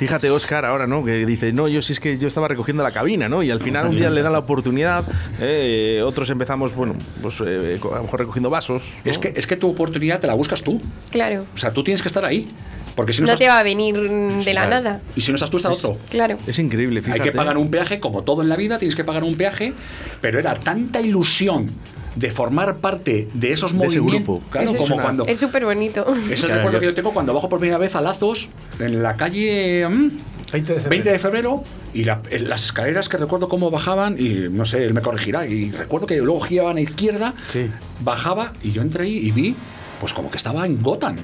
Fíjate, 0.00 0.30
Oscar, 0.30 0.64
ahora, 0.64 0.86
¿no? 0.86 1.04
Que 1.04 1.26
dice, 1.26 1.52
no, 1.52 1.68
yo 1.68 1.82
sí 1.82 1.92
es 1.92 2.00
que 2.00 2.16
yo 2.16 2.26
estaba 2.26 2.48
recogiendo 2.48 2.82
la 2.82 2.90
cabina, 2.90 3.28
¿no? 3.28 3.42
Y 3.42 3.50
al 3.50 3.60
final 3.60 3.86
un 3.88 3.96
día 3.96 4.08
le 4.08 4.22
dan 4.22 4.32
la 4.32 4.38
oportunidad, 4.38 5.04
eh, 5.38 6.00
otros 6.02 6.30
empezamos, 6.30 6.74
bueno, 6.74 6.94
pues 7.20 7.38
eh, 7.44 7.78
a 7.82 7.96
lo 7.96 8.02
mejor 8.04 8.20
recogiendo 8.20 8.48
vasos. 8.48 8.82
¿no? 9.04 9.10
Es 9.10 9.18
que, 9.18 9.34
es 9.36 9.46
que 9.46 9.56
tu 9.56 9.68
oportunidad 9.68 10.18
te 10.18 10.26
la 10.26 10.32
buscas 10.32 10.62
tú. 10.62 10.80
Claro. 11.10 11.44
O 11.54 11.58
sea, 11.58 11.74
tú 11.74 11.84
tienes 11.84 12.00
que 12.00 12.08
estar 12.08 12.24
ahí. 12.24 12.48
Porque 12.96 13.12
si 13.12 13.20
no, 13.20 13.26
No 13.26 13.34
estás, 13.34 13.44
te 13.46 13.52
va 13.52 13.58
a 13.58 13.62
venir 13.62 13.94
de 14.00 14.54
la 14.54 14.62
Claro. 14.62 14.70
nada. 14.70 15.00
Y 15.14 15.20
si 15.20 15.32
no 15.32 15.34
estás 15.34 15.50
tú, 15.50 15.58
está 15.58 15.68
otro. 15.68 15.98
Claro. 16.08 16.38
Es 16.46 16.58
increíble, 16.58 17.02
Hay 17.12 17.20
que 17.20 17.32
pagar 17.32 17.58
un 17.58 17.70
peaje, 17.70 18.00
como 18.00 18.22
todo 18.24 18.40
en 18.40 18.48
la 18.48 18.56
vida, 18.56 18.78
tienes 18.78 18.96
que 18.96 19.04
pagar 19.04 19.22
un 19.22 19.34
peaje, 19.34 19.74
pero 20.22 20.38
era 20.38 20.54
tanta 20.54 21.02
ilusión 21.02 21.66
de 22.16 22.30
formar 22.30 22.76
parte 22.76 23.28
de 23.34 23.52
esos 23.52 23.72
De 23.78 23.86
ese 23.86 24.00
movimientos. 24.00 24.36
grupo. 24.36 24.50
Claro, 24.50 24.66
Eso 24.70 24.76
es 24.78 24.82
como 24.82 24.94
una- 24.96 25.02
cuando. 25.02 25.26
Es 25.26 25.38
súper 25.38 25.64
bonito. 25.64 26.04
Es 26.30 26.30
el 26.42 26.46
Claro, 26.46 26.54
recuerdo 26.56 26.72
yo- 26.72 26.80
que 26.80 26.86
yo 26.86 26.94
tengo 26.94 27.12
cuando 27.12 27.32
bajo 27.34 27.48
por 27.48 27.58
primera 27.60 27.78
vez 27.78 27.94
a 27.94 28.00
Lazos 28.00 28.48
en 28.78 29.02
la 29.02 29.16
calle 29.16 29.86
mm, 29.88 30.08
20 30.52 30.72
de 30.74 30.80
febrero. 30.80 30.90
20 30.90 31.10
de 31.12 31.18
febrero 31.18 31.62
y 31.94 32.04
la- 32.04 32.20
en 32.30 32.48
las 32.48 32.64
escaleras 32.64 33.08
que 33.08 33.16
recuerdo 33.16 33.48
cómo 33.48 33.70
bajaban 33.70 34.16
y 34.18 34.48
no 34.50 34.64
sé, 34.64 34.84
él 34.84 34.94
me 34.94 35.00
corregirá 35.02 35.46
y 35.46 35.70
recuerdo 35.70 36.06
que 36.06 36.16
luego 36.18 36.40
giraban 36.40 36.76
a 36.76 36.80
izquierda, 36.80 37.34
Sí. 37.52 37.66
bajaba 38.00 38.52
y 38.62 38.72
yo 38.72 38.82
entré 38.82 39.08
y 39.08 39.30
vi 39.30 39.54
pues 40.00 40.12
como 40.12 40.30
que 40.30 40.36
estaba 40.38 40.66
en 40.66 40.82
Gotham. 40.82 41.16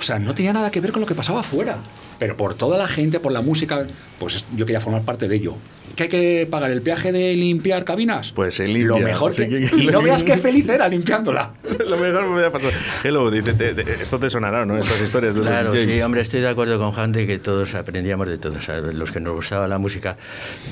O 0.00 0.02
sea, 0.02 0.18
no 0.18 0.34
tenía 0.34 0.52
nada 0.54 0.70
que 0.70 0.80
ver 0.80 0.92
con 0.92 1.00
lo 1.02 1.06
que 1.06 1.14
pasaba 1.14 1.40
afuera. 1.40 1.76
Pero 2.18 2.34
por 2.34 2.54
toda 2.54 2.78
la 2.78 2.88
gente, 2.88 3.20
por 3.20 3.32
la 3.32 3.42
música, 3.42 3.86
pues 4.18 4.46
yo 4.56 4.64
quería 4.64 4.80
formar 4.80 5.02
parte 5.02 5.28
de 5.28 5.36
ello. 5.36 5.56
¿Que 5.94 6.04
hay 6.04 6.08
que 6.08 6.48
pagar 6.50 6.70
el 6.70 6.80
peaje 6.80 7.12
de 7.12 7.34
limpiar 7.34 7.84
cabinas? 7.84 8.32
Pues 8.32 8.54
se 8.54 8.66
limpia. 8.66 8.86
Lo 8.86 8.98
mejor 8.98 9.34
Sí, 9.34 9.42
que... 9.46 9.66
que- 9.68 9.76
Y 9.76 9.86
no 9.88 10.00
veas 10.00 10.22
qué 10.22 10.36
feliz 10.38 10.66
era 10.68 10.88
limpiándola. 10.88 11.50
Lo 11.86 11.96
mejor 11.98 12.26
me 12.28 12.32
hubiera 12.34 12.50
pasado. 12.50 12.72
Hello, 13.04 13.30
te- 13.30 13.42
te- 13.42 13.74
te- 13.74 14.02
esto 14.02 14.18
te 14.18 14.30
sonará, 14.30 14.64
¿no? 14.64 14.78
Estas 14.78 15.00
historias 15.02 15.34
de 15.34 15.42
Claro, 15.42 15.64
los 15.66 15.74
DJs. 15.74 15.94
sí, 15.96 16.02
hombre, 16.02 16.20
estoy 16.22 16.40
de 16.40 16.48
acuerdo 16.48 16.78
con 16.78 16.92
Juan 16.92 17.12
de 17.12 17.26
que 17.26 17.38
todos 17.38 17.74
aprendíamos 17.74 18.28
de 18.28 18.38
todo. 18.38 18.56
O 18.56 18.62
sea, 18.62 18.78
los 18.78 19.10
que 19.10 19.20
nos 19.20 19.34
gustaba 19.34 19.68
la 19.68 19.78
música, 19.78 20.16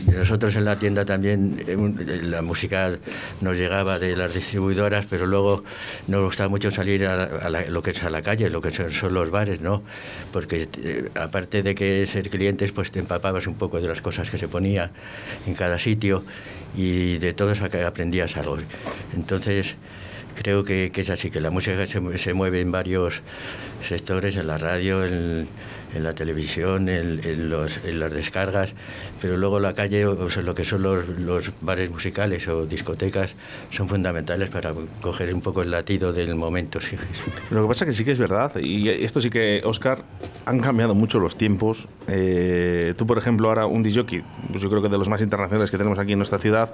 nosotros 0.06 0.54
en 0.56 0.64
la 0.64 0.78
tienda 0.78 1.04
también, 1.04 1.62
eh, 1.66 1.76
eh, 1.76 2.20
la 2.22 2.40
música 2.42 2.96
nos 3.40 3.56
llegaba 3.58 3.98
de 3.98 4.16
las 4.16 4.32
distribuidoras, 4.34 5.06
pero 5.10 5.26
luego 5.26 5.64
nos 6.06 6.24
gustaba 6.24 6.48
mucho 6.48 6.70
salir 6.70 7.04
a, 7.06 7.16
la- 7.16 7.24
a 7.42 7.50
la- 7.50 7.66
lo 7.66 7.82
que 7.82 7.90
es 7.90 8.02
a 8.02 8.08
la 8.10 8.22
calle, 8.22 8.48
lo 8.50 8.60
que 8.60 8.70
son, 8.70 8.90
son 8.92 9.12
los 9.18 9.30
bares, 9.30 9.60
¿no? 9.60 9.82
Porque 10.32 10.68
eh, 10.82 11.08
aparte 11.14 11.62
de 11.62 11.74
que 11.74 12.06
ser 12.06 12.28
clientes, 12.30 12.72
pues 12.72 12.90
te 12.90 12.98
empapabas 12.98 13.46
un 13.46 13.54
poco 13.54 13.80
de 13.80 13.88
las 13.88 14.00
cosas 14.00 14.30
que 14.30 14.38
se 14.38 14.48
ponía 14.48 14.90
en 15.46 15.54
cada 15.54 15.78
sitio 15.78 16.24
y 16.76 17.18
de 17.18 17.32
todo 17.32 17.52
aprendías 17.84 18.36
algo. 18.36 18.58
Entonces, 19.14 19.76
creo 20.40 20.64
que, 20.64 20.90
que 20.92 21.00
es 21.00 21.10
así, 21.10 21.30
que 21.30 21.40
la 21.40 21.50
música 21.50 21.86
se, 21.86 22.00
mue- 22.00 22.18
se 22.18 22.32
mueve 22.32 22.60
en 22.60 22.70
varios 22.70 23.22
sectores, 23.86 24.36
en 24.36 24.46
la 24.46 24.58
radio, 24.58 25.04
en, 25.04 25.48
la 25.94 26.12
televisión, 26.14 26.88
en 26.88 27.98
las 27.98 28.12
descargas, 28.12 28.74
pero 29.20 29.36
luego 29.36 29.60
la 29.60 29.74
calle, 29.74 30.06
o 30.06 30.30
sea, 30.30 30.42
lo 30.42 30.54
que 30.54 30.64
son 30.64 30.82
los, 30.82 31.08
los 31.08 31.50
bares 31.60 31.90
musicales 31.90 32.46
o 32.48 32.66
discotecas, 32.66 33.34
son 33.70 33.88
fundamentales 33.88 34.50
para 34.50 34.72
coger 35.00 35.32
un 35.34 35.40
poco 35.40 35.62
el 35.62 35.70
latido 35.70 36.12
del 36.12 36.34
momento. 36.34 36.80
sí. 36.80 36.96
Lo 37.50 37.62
que 37.62 37.68
pasa 37.68 37.84
es 37.84 37.90
que 37.90 37.96
sí 37.96 38.04
que 38.04 38.12
es 38.12 38.18
verdad, 38.18 38.56
y 38.60 38.88
esto 38.88 39.20
sí 39.20 39.30
que, 39.30 39.62
Oscar, 39.64 40.04
han 40.46 40.60
cambiado 40.60 40.94
mucho 40.94 41.18
los 41.18 41.36
tiempos. 41.36 41.88
Eh, 42.06 42.94
tú, 42.96 43.06
por 43.06 43.18
ejemplo, 43.18 43.48
ahora 43.48 43.66
un 43.66 43.82
disjockey, 43.82 44.22
pues 44.50 44.62
yo 44.62 44.70
creo 44.70 44.82
que 44.82 44.88
de 44.88 44.98
los 44.98 45.08
más 45.08 45.20
internacionales 45.20 45.70
que 45.70 45.78
tenemos 45.78 45.98
aquí 45.98 46.12
en 46.12 46.18
nuestra 46.18 46.38
ciudad, 46.38 46.72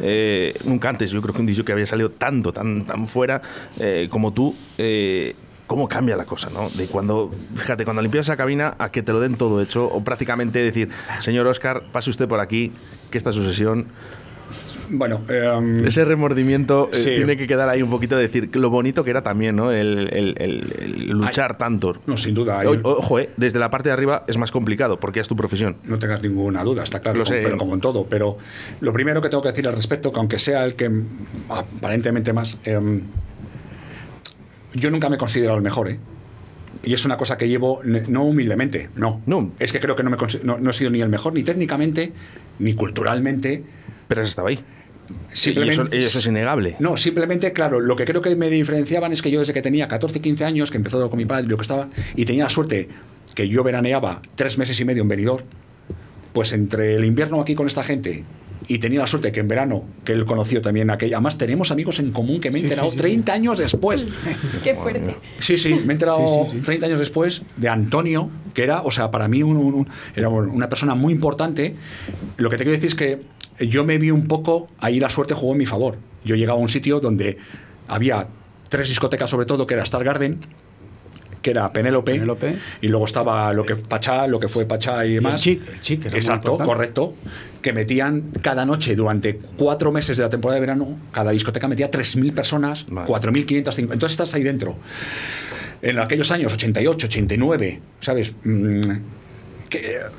eh, 0.00 0.54
nunca 0.64 0.88
antes 0.88 1.10
yo 1.10 1.22
creo 1.22 1.34
que 1.34 1.40
un 1.40 1.46
disjockey 1.46 1.72
había 1.72 1.86
salido 1.86 2.10
tanto, 2.10 2.52
tan, 2.52 2.84
tan 2.84 3.06
fuera 3.06 3.42
eh, 3.78 4.08
como 4.10 4.32
tú. 4.32 4.54
Eh, 5.66 5.68
¿Cómo 5.68 5.88
cambia 5.88 6.16
la 6.16 6.24
cosa, 6.24 6.48
no? 6.50 6.70
De 6.70 6.86
cuando, 6.88 7.32
fíjate, 7.54 7.84
cuando 7.84 8.02
limpias 8.02 8.26
esa 8.26 8.36
cabina 8.36 8.74
a 8.78 8.90
que 8.90 9.02
te 9.02 9.12
lo 9.12 9.20
den 9.20 9.34
todo 9.36 9.60
hecho, 9.60 9.84
o 9.86 10.02
prácticamente 10.04 10.58
decir, 10.60 10.88
señor 11.20 11.46
Oscar, 11.46 11.82
pase 11.92 12.10
used 12.10 12.26
por 12.28 12.40
aquí, 12.40 12.72
que 13.10 13.18
esta 13.18 13.30
es 13.30 13.36
su 13.36 13.44
sesión. 13.44 13.86
Bueno, 14.88 15.22
em, 15.28 15.84
Ese 15.84 16.04
remordimiento 16.04 16.88
eh, 16.92 17.14
tiene 17.16 17.36
que 17.36 17.48
quedar 17.48 17.68
ahí 17.68 17.82
un 17.82 17.90
poquito 17.90 18.14
de 18.16 18.22
decir 18.22 18.56
lo 18.56 18.70
bonito 18.70 19.02
que 19.02 19.10
era 19.10 19.20
también, 19.20 19.56
¿no? 19.56 19.72
El, 19.72 20.08
el- 20.16 20.34
el- 20.40 20.74
el 20.78 21.08
luchar 21.08 21.58
tanto. 21.58 21.96
no, 22.06 22.16
sin 22.16 22.36
duda. 22.36 22.62
O- 22.64 22.90
Ojo, 22.98 23.18
eh, 23.18 23.30
desde 23.36 23.58
la 23.58 23.68
parte 23.68 23.88
de 23.88 23.94
arriba 23.94 24.22
es 24.28 24.38
más 24.38 24.52
complicado 24.52 25.00
porque 25.00 25.18
es 25.18 25.26
tu 25.26 25.34
profesión. 25.34 25.78
No 25.82 25.98
tengas 25.98 26.22
ninguna 26.22 26.62
duda, 26.62 26.84
está 26.84 27.00
claro, 27.00 27.18
Lo 27.18 27.24
como- 27.24 27.36
sé. 27.36 27.42
pero 27.42 27.58
como 27.58 27.74
en 27.74 27.80
todo. 27.80 28.06
Pero 28.08 28.38
lo 28.80 28.92
primero 28.92 29.20
que 29.20 29.28
tengo 29.28 29.42
que 29.42 29.48
decir 29.48 29.66
al 29.66 29.74
respecto, 29.74 30.12
que 30.12 30.18
aunque 30.20 30.38
sea 30.38 30.64
el 30.64 30.76
que 30.76 30.88
aparentemente 31.48 32.32
más, 32.32 32.56
em, 32.62 33.02
yo 34.76 34.90
nunca 34.90 35.08
me 35.08 35.16
he 35.16 35.18
considerado 35.18 35.56
el 35.56 35.62
mejor, 35.62 35.88
¿eh? 35.88 35.98
Y 36.82 36.94
es 36.94 37.04
una 37.04 37.16
cosa 37.16 37.36
que 37.36 37.48
llevo, 37.48 37.80
no 37.84 38.24
humildemente, 38.24 38.90
no. 38.94 39.22
No. 39.26 39.52
Es 39.58 39.72
que 39.72 39.80
creo 39.80 39.96
que 39.96 40.02
no, 40.02 40.10
me 40.10 40.16
no, 40.44 40.58
no 40.58 40.70
he 40.70 40.72
sido 40.72 40.90
ni 40.90 41.00
el 41.00 41.08
mejor, 41.08 41.32
ni 41.32 41.42
técnicamente, 41.42 42.12
ni 42.58 42.74
culturalmente. 42.74 43.64
Pero 44.06 44.22
has 44.22 44.28
estado 44.28 44.48
ahí. 44.48 44.60
Simplemente, 45.32 45.80
y, 45.80 45.84
eso, 45.84 45.96
y 45.96 45.98
eso 46.00 46.18
es 46.18 46.26
innegable. 46.26 46.76
No, 46.78 46.96
simplemente, 46.96 47.52
claro, 47.52 47.80
lo 47.80 47.96
que 47.96 48.04
creo 48.04 48.20
que 48.20 48.36
me 48.36 48.50
diferenciaban 48.50 49.12
es 49.12 49.22
que 49.22 49.30
yo 49.30 49.40
desde 49.40 49.52
que 49.52 49.62
tenía 49.62 49.88
14, 49.88 50.20
15 50.20 50.44
años, 50.44 50.70
que 50.70 50.76
empezó 50.76 51.08
con 51.08 51.16
mi 51.16 51.24
padre 51.24 51.46
lo 51.48 51.56
que 51.56 51.62
estaba, 51.62 51.88
y 52.14 52.24
tenía 52.24 52.44
la 52.44 52.50
suerte 52.50 52.88
que 53.34 53.48
yo 53.48 53.62
veraneaba 53.62 54.22
tres 54.34 54.58
meses 54.58 54.78
y 54.80 54.84
medio 54.84 55.02
en 55.02 55.08
Benidorm, 55.08 55.44
pues 56.32 56.52
entre 56.52 56.96
el 56.96 57.04
invierno 57.04 57.40
aquí 57.40 57.54
con 57.54 57.66
esta 57.66 57.82
gente 57.82 58.24
y 58.68 58.78
tenía 58.78 59.00
la 59.00 59.06
suerte 59.06 59.30
que 59.32 59.40
en 59.40 59.48
verano, 59.48 59.84
que 60.04 60.12
él 60.12 60.24
conoció 60.24 60.60
también 60.60 60.90
aquella, 60.90 61.16
además 61.16 61.38
tenemos 61.38 61.70
amigos 61.70 61.98
en 62.00 62.10
común 62.12 62.40
que 62.40 62.50
me 62.50 62.58
he 62.58 62.60
Sí, 62.62 62.66
enterado 62.66 62.88
sí, 62.90 62.96
sí. 62.96 63.00
30 63.02 63.32
años 63.32 63.58
después. 63.58 64.06
Qué 64.64 64.74
fuerte. 64.74 65.16
Sí, 65.38 65.56
sí, 65.58 65.74
me 65.74 65.92
he 65.92 65.92
enterado 65.92 66.44
Sí, 66.46 66.50
sí, 66.52 66.56
sí. 66.58 66.62
30 66.64 66.86
años 66.86 66.98
después 66.98 67.42
de 67.56 67.68
Antonio, 67.68 68.28
que 68.54 68.62
era, 68.64 68.82
o 68.82 68.90
sea, 68.90 69.10
para 69.10 69.28
mí 69.28 69.42
un- 69.42 69.56
un- 69.56 69.74
un- 69.74 69.88
era 70.14 70.28
una 70.28 70.68
persona 70.68 70.94
muy 70.94 71.12
importante. 71.12 71.76
Lo 72.38 72.50
que 72.50 72.56
te 72.56 72.64
quiero 72.64 72.76
decir 72.80 72.88
es 72.88 72.94
que 72.94 73.20
yo 73.66 73.84
me 73.84 73.98
vi 73.98 74.10
un 74.10 74.26
poco, 74.26 74.68
ahí 74.78 74.98
la 75.00 75.10
suerte 75.10 75.34
jugó 75.34 75.52
en 75.52 75.58
mi 75.58 75.66
favor. 75.66 75.96
Yo 76.24 76.34
llegaba 76.34 76.58
a 76.58 76.62
un 76.62 76.68
sitio 76.68 76.98
donde 77.00 77.36
había 77.88 78.26
tres 78.68 78.88
discotecas 78.88 79.30
sobre 79.30 79.46
todo, 79.46 79.66
que 79.66 79.74
era 79.74 79.82
Star 79.84 80.02
Garden, 80.02 80.40
que 81.46 81.52
era 81.52 81.72
Penélope, 81.72 82.10
Penélope. 82.14 82.56
y 82.80 82.88
luego 82.88 83.04
estaba 83.04 83.52
lo 83.52 83.64
que 83.64 83.76
Pachá, 83.76 84.26
lo 84.26 84.40
que 84.40 84.48
fue 84.48 84.64
Pachá 84.64 85.06
y 85.06 85.10
Y 85.10 85.16
el 85.18 85.22
demás. 85.22 85.40
chic, 85.40 85.62
el 85.72 85.80
chic, 85.80 86.04
era 86.06 86.16
Exacto, 86.16 86.58
correcto. 86.58 87.14
Que 87.62 87.72
metían 87.72 88.32
cada 88.42 88.66
noche 88.66 88.96
durante 88.96 89.36
cuatro 89.56 89.92
meses 89.92 90.16
de 90.16 90.24
la 90.24 90.28
temporada 90.28 90.56
de 90.56 90.60
verano, 90.62 90.98
cada 91.12 91.30
discoteca 91.30 91.68
metía 91.68 91.88
3.000 91.88 92.34
personas, 92.34 92.84
Vale. 92.88 93.08
4.500. 93.08 93.78
Entonces 93.78 94.10
estás 94.10 94.34
ahí 94.34 94.42
dentro. 94.42 94.76
En 95.82 96.00
aquellos 96.00 96.32
años, 96.32 96.52
88, 96.52 97.06
89, 97.06 97.80
¿sabes? 98.00 98.32
Mm, 98.42 98.80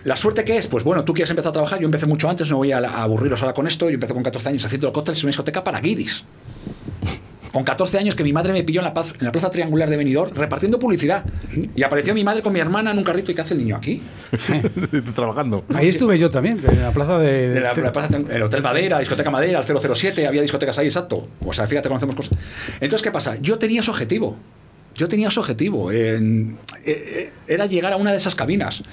la 0.05 0.15
suerte 0.15 0.45
que 0.45 0.55
es, 0.55 0.67
pues 0.67 0.85
bueno, 0.85 1.03
tú 1.03 1.13
quieres 1.13 1.29
empezar 1.29 1.49
a 1.49 1.53
trabajar, 1.53 1.79
yo 1.79 1.85
empecé 1.87 2.05
mucho 2.05 2.29
antes, 2.29 2.49
no 2.49 2.55
voy 2.55 2.71
a, 2.71 2.77
a 2.77 3.03
aburriros 3.03 3.41
ahora 3.41 3.53
con 3.53 3.67
esto, 3.67 3.89
yo 3.89 3.95
empecé 3.95 4.13
con 4.13 4.23
14 4.23 4.47
años 4.47 4.63
haciendo 4.63 4.93
cócteles 4.93 5.19
en 5.19 5.25
una 5.25 5.31
discoteca 5.31 5.61
para 5.61 5.81
guiris. 5.81 6.23
Con 7.57 7.63
14 7.63 7.97
años 7.97 8.13
que 8.13 8.23
mi 8.23 8.31
madre 8.33 8.53
me 8.53 8.63
pilló 8.63 8.81
en 8.81 8.85
la, 8.85 8.93
paz- 8.93 9.15
en 9.19 9.25
la 9.25 9.31
plaza 9.31 9.49
triangular 9.49 9.89
de 9.89 9.97
Benidorm 9.97 10.31
repartiendo 10.35 10.77
publicidad. 10.77 11.23
Y 11.75 11.81
apareció 11.81 12.13
mi 12.13 12.23
madre 12.23 12.43
con 12.43 12.53
mi 12.53 12.59
hermana 12.59 12.91
en 12.91 12.99
un 12.99 13.03
carrito 13.03 13.31
y 13.31 13.33
¿qué 13.33 13.41
hace 13.41 13.55
el 13.55 13.61
niño 13.61 13.75
aquí? 13.77 14.03
Trabajando. 15.15 15.63
Ahí 15.73 15.87
estuve 15.87 16.19
yo 16.19 16.29
también, 16.29 16.61
en 16.67 16.81
la 16.83 16.91
plaza 16.91 17.17
de... 17.17 17.49
De 17.49 17.59
la, 17.59 17.73
la 17.73 17.91
plaza, 17.91 18.15
el 18.29 18.43
Hotel 18.43 18.61
Madera, 18.61 18.99
Discoteca 18.99 19.31
Madera, 19.31 19.59
el 19.59 19.65
007, 19.65 20.27
había 20.27 20.43
discotecas 20.43 20.77
ahí, 20.77 20.85
exacto. 20.85 21.27
O 21.43 21.51
sea, 21.51 21.65
fíjate, 21.65 21.87
conocemos 21.89 22.15
cosas. 22.15 22.37
Entonces, 22.75 23.01
¿qué 23.01 23.09
pasa? 23.09 23.37
Yo 23.41 23.57
tenía 23.57 23.79
ese 23.81 23.89
objetivo. 23.89 24.37
Yo 24.93 25.07
tenía 25.07 25.29
ese 25.29 25.39
objetivo. 25.39 25.91
en- 25.91 26.59
eh, 26.85 27.31
eh, 27.31 27.31
era 27.47 27.65
llegar 27.65 27.91
a 27.91 27.97
una 27.97 28.11
de 28.11 28.17
esas 28.17 28.35
cabinas. 28.35 28.83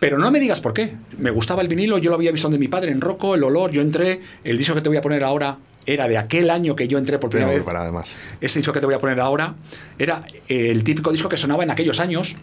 Pero 0.00 0.18
no 0.18 0.28
me 0.32 0.40
digas 0.40 0.60
por 0.60 0.72
qué. 0.72 0.94
Me 1.18 1.30
gustaba 1.30 1.62
el 1.62 1.68
vinilo, 1.68 1.98
yo 1.98 2.10
lo 2.10 2.16
había 2.16 2.32
visto 2.32 2.48
de 2.48 2.58
mi 2.58 2.66
padre 2.66 2.90
en 2.90 3.00
Rocco, 3.00 3.36
el 3.36 3.44
olor, 3.44 3.70
yo 3.70 3.80
entré. 3.80 4.20
El 4.42 4.58
disco 4.58 4.74
que 4.74 4.80
te 4.80 4.88
voy 4.88 4.98
a 4.98 5.00
poner 5.00 5.22
ahora 5.22 5.58
era 5.86 6.06
de 6.08 6.16
aquel 6.18 6.50
año 6.50 6.76
que 6.76 6.86
yo 6.88 6.98
entré 6.98 7.18
por 7.18 7.30
primera 7.30 7.50
vez. 7.52 7.62
para 7.62 7.82
además. 7.82 8.16
Ese 8.40 8.58
disco 8.58 8.72
que 8.72 8.80
te 8.80 8.86
voy 8.86 8.94
a 8.94 8.98
poner 8.98 9.20
ahora 9.20 9.54
era 9.98 10.24
el 10.48 10.84
típico 10.84 11.10
disco 11.12 11.28
que 11.28 11.36
sonaba 11.36 11.62
en 11.64 11.70
aquellos 11.70 11.98
años. 12.00 12.36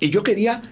Y 0.00 0.10
yo 0.10 0.22
quería, 0.22 0.62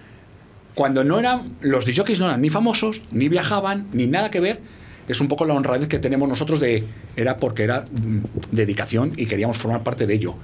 cuando 0.75 1.03
no 1.03 1.19
eran, 1.19 1.57
los 1.61 1.85
DJs 1.85 2.19
no 2.19 2.27
eran 2.27 2.41
ni 2.41 2.49
famosos, 2.49 3.01
ni 3.11 3.29
viajaban, 3.29 3.87
ni 3.93 4.07
nada 4.07 4.31
que 4.31 4.39
ver. 4.39 4.59
Es 5.07 5.19
un 5.19 5.27
poco 5.27 5.45
la 5.45 5.53
honradez 5.53 5.87
que 5.87 5.99
tenemos 5.99 6.27
nosotros 6.29 6.59
de. 6.59 6.83
Era 7.15 7.37
porque 7.37 7.63
era 7.63 7.81
mm, 7.91 8.19
dedicación 8.51 9.11
y 9.17 9.25
queríamos 9.25 9.57
formar 9.57 9.83
parte 9.83 10.05
de 10.07 10.13
ello. 10.13 10.35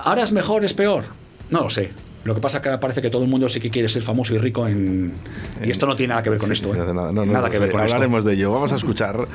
¿Ahora 0.00 0.22
es 0.22 0.32
mejor, 0.32 0.64
es 0.64 0.74
peor? 0.74 1.04
No 1.50 1.60
lo 1.62 1.70
sé. 1.70 1.90
Lo 2.24 2.34
que 2.34 2.40
pasa 2.40 2.58
es 2.58 2.62
que 2.62 2.68
ahora 2.70 2.80
parece 2.80 3.00
que 3.02 3.08
todo 3.10 3.22
el 3.22 3.28
mundo 3.28 3.48
sí 3.48 3.60
que 3.60 3.70
quiere 3.70 3.88
ser 3.88 4.02
famoso 4.02 4.34
y 4.34 4.38
rico 4.38 4.66
en... 4.66 5.12
Y 5.62 5.70
esto 5.70 5.86
no 5.86 5.94
tiene 5.94 6.10
nada 6.10 6.22
que 6.24 6.30
ver 6.30 6.40
con 6.40 6.48
Sí, 6.48 6.54
esto. 6.54 6.72
sí, 6.74 6.80
¿eh? 6.80 6.92
nada, 6.92 7.12
no, 7.12 7.24
nada 7.24 7.46
no 7.46 7.50
que 7.52 7.58
ver 7.60 7.70
con 7.70 7.80
esto. 7.82 7.94
Hablaremos 7.94 8.24
de 8.24 8.34
ello. 8.34 8.50
Vamos 8.52 8.72
a 8.72 8.76
escuchar. 8.76 9.28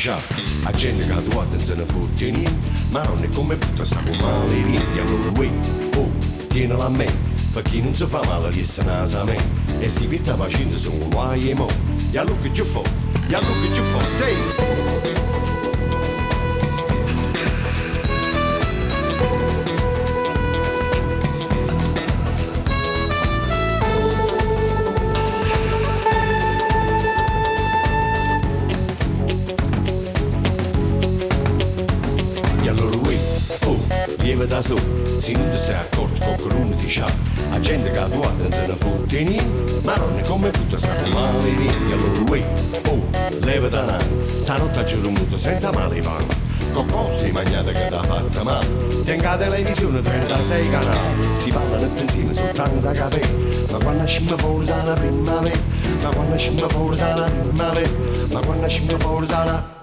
Dice 0.00 0.14
a 0.62 0.70
gente 0.70 1.06
che 1.06 1.14
tu 1.24 1.30
guarda 1.30 1.56
non 1.56 1.62
se 1.62 1.74
ne 1.74 1.84
fotte 1.84 2.30
niente, 2.30 2.52
ma 2.90 3.02
non 3.02 3.22
è 3.22 3.28
come 3.28 3.56
butta 3.56 3.84
sta 3.84 3.96
con 3.96 4.16
male 4.18 4.54
niente, 4.54 4.98
allora 4.98 5.30
qui, 5.32 5.50
oh, 5.96 6.10
tienila 6.48 6.86
a 6.86 6.88
me, 6.88 7.06
per 7.52 7.62
chi 7.62 7.82
non 7.82 7.94
si 7.94 8.06
fa 8.06 8.22
male 8.24 8.50
nasa 8.84 9.20
a 9.20 9.24
me, 9.24 9.36
e 9.78 9.88
si 9.90 10.06
porta 10.06 10.34
pazienza 10.34 10.88
un 10.88 11.10
guai 11.10 11.50
e 11.50 11.54
mo, 11.54 11.68
e 12.12 12.18
allora 12.18 12.40
che 12.40 12.50
ci 12.52 12.62
fa, 12.62 12.80
e 12.80 13.34
allora 13.34 13.60
che 13.60 13.72
ci 13.72 13.80
fa, 13.80 13.98
te! 14.18 15.29
senza 45.40 45.72
maliva 45.72 46.18
con 46.74 46.84
costi 46.90 47.32
magnate 47.32 47.72
che 47.72 47.88
da 47.88 48.02
fatta 48.02 48.42
ma 48.42 48.58
tengate 49.04 49.46
la 49.46 49.56
visione 49.56 50.02
36 50.02 50.68
canali 50.68 50.98
si 51.34 51.50
parla 51.50 51.78
tutti 51.78 52.02
insieme 52.02 52.34
soltanto 52.34 52.76
da 52.80 52.90
a 52.90 52.92
capè 52.92 53.20
ma 53.70 53.78
quando 53.78 54.06
scimma 54.06 54.36
forza 54.36 54.84
la 54.84 54.92
primavera 54.92 55.58
ma 56.02 56.08
quando 56.10 56.36
scimma 56.36 56.68
forza 56.68 57.14
la 57.14 57.24
primavera 57.24 57.90
ma 58.30 58.40
quando 58.40 58.68
scimma 58.68 58.98
forza 58.98 59.36
la 59.36 59.44
primavera 59.44 59.79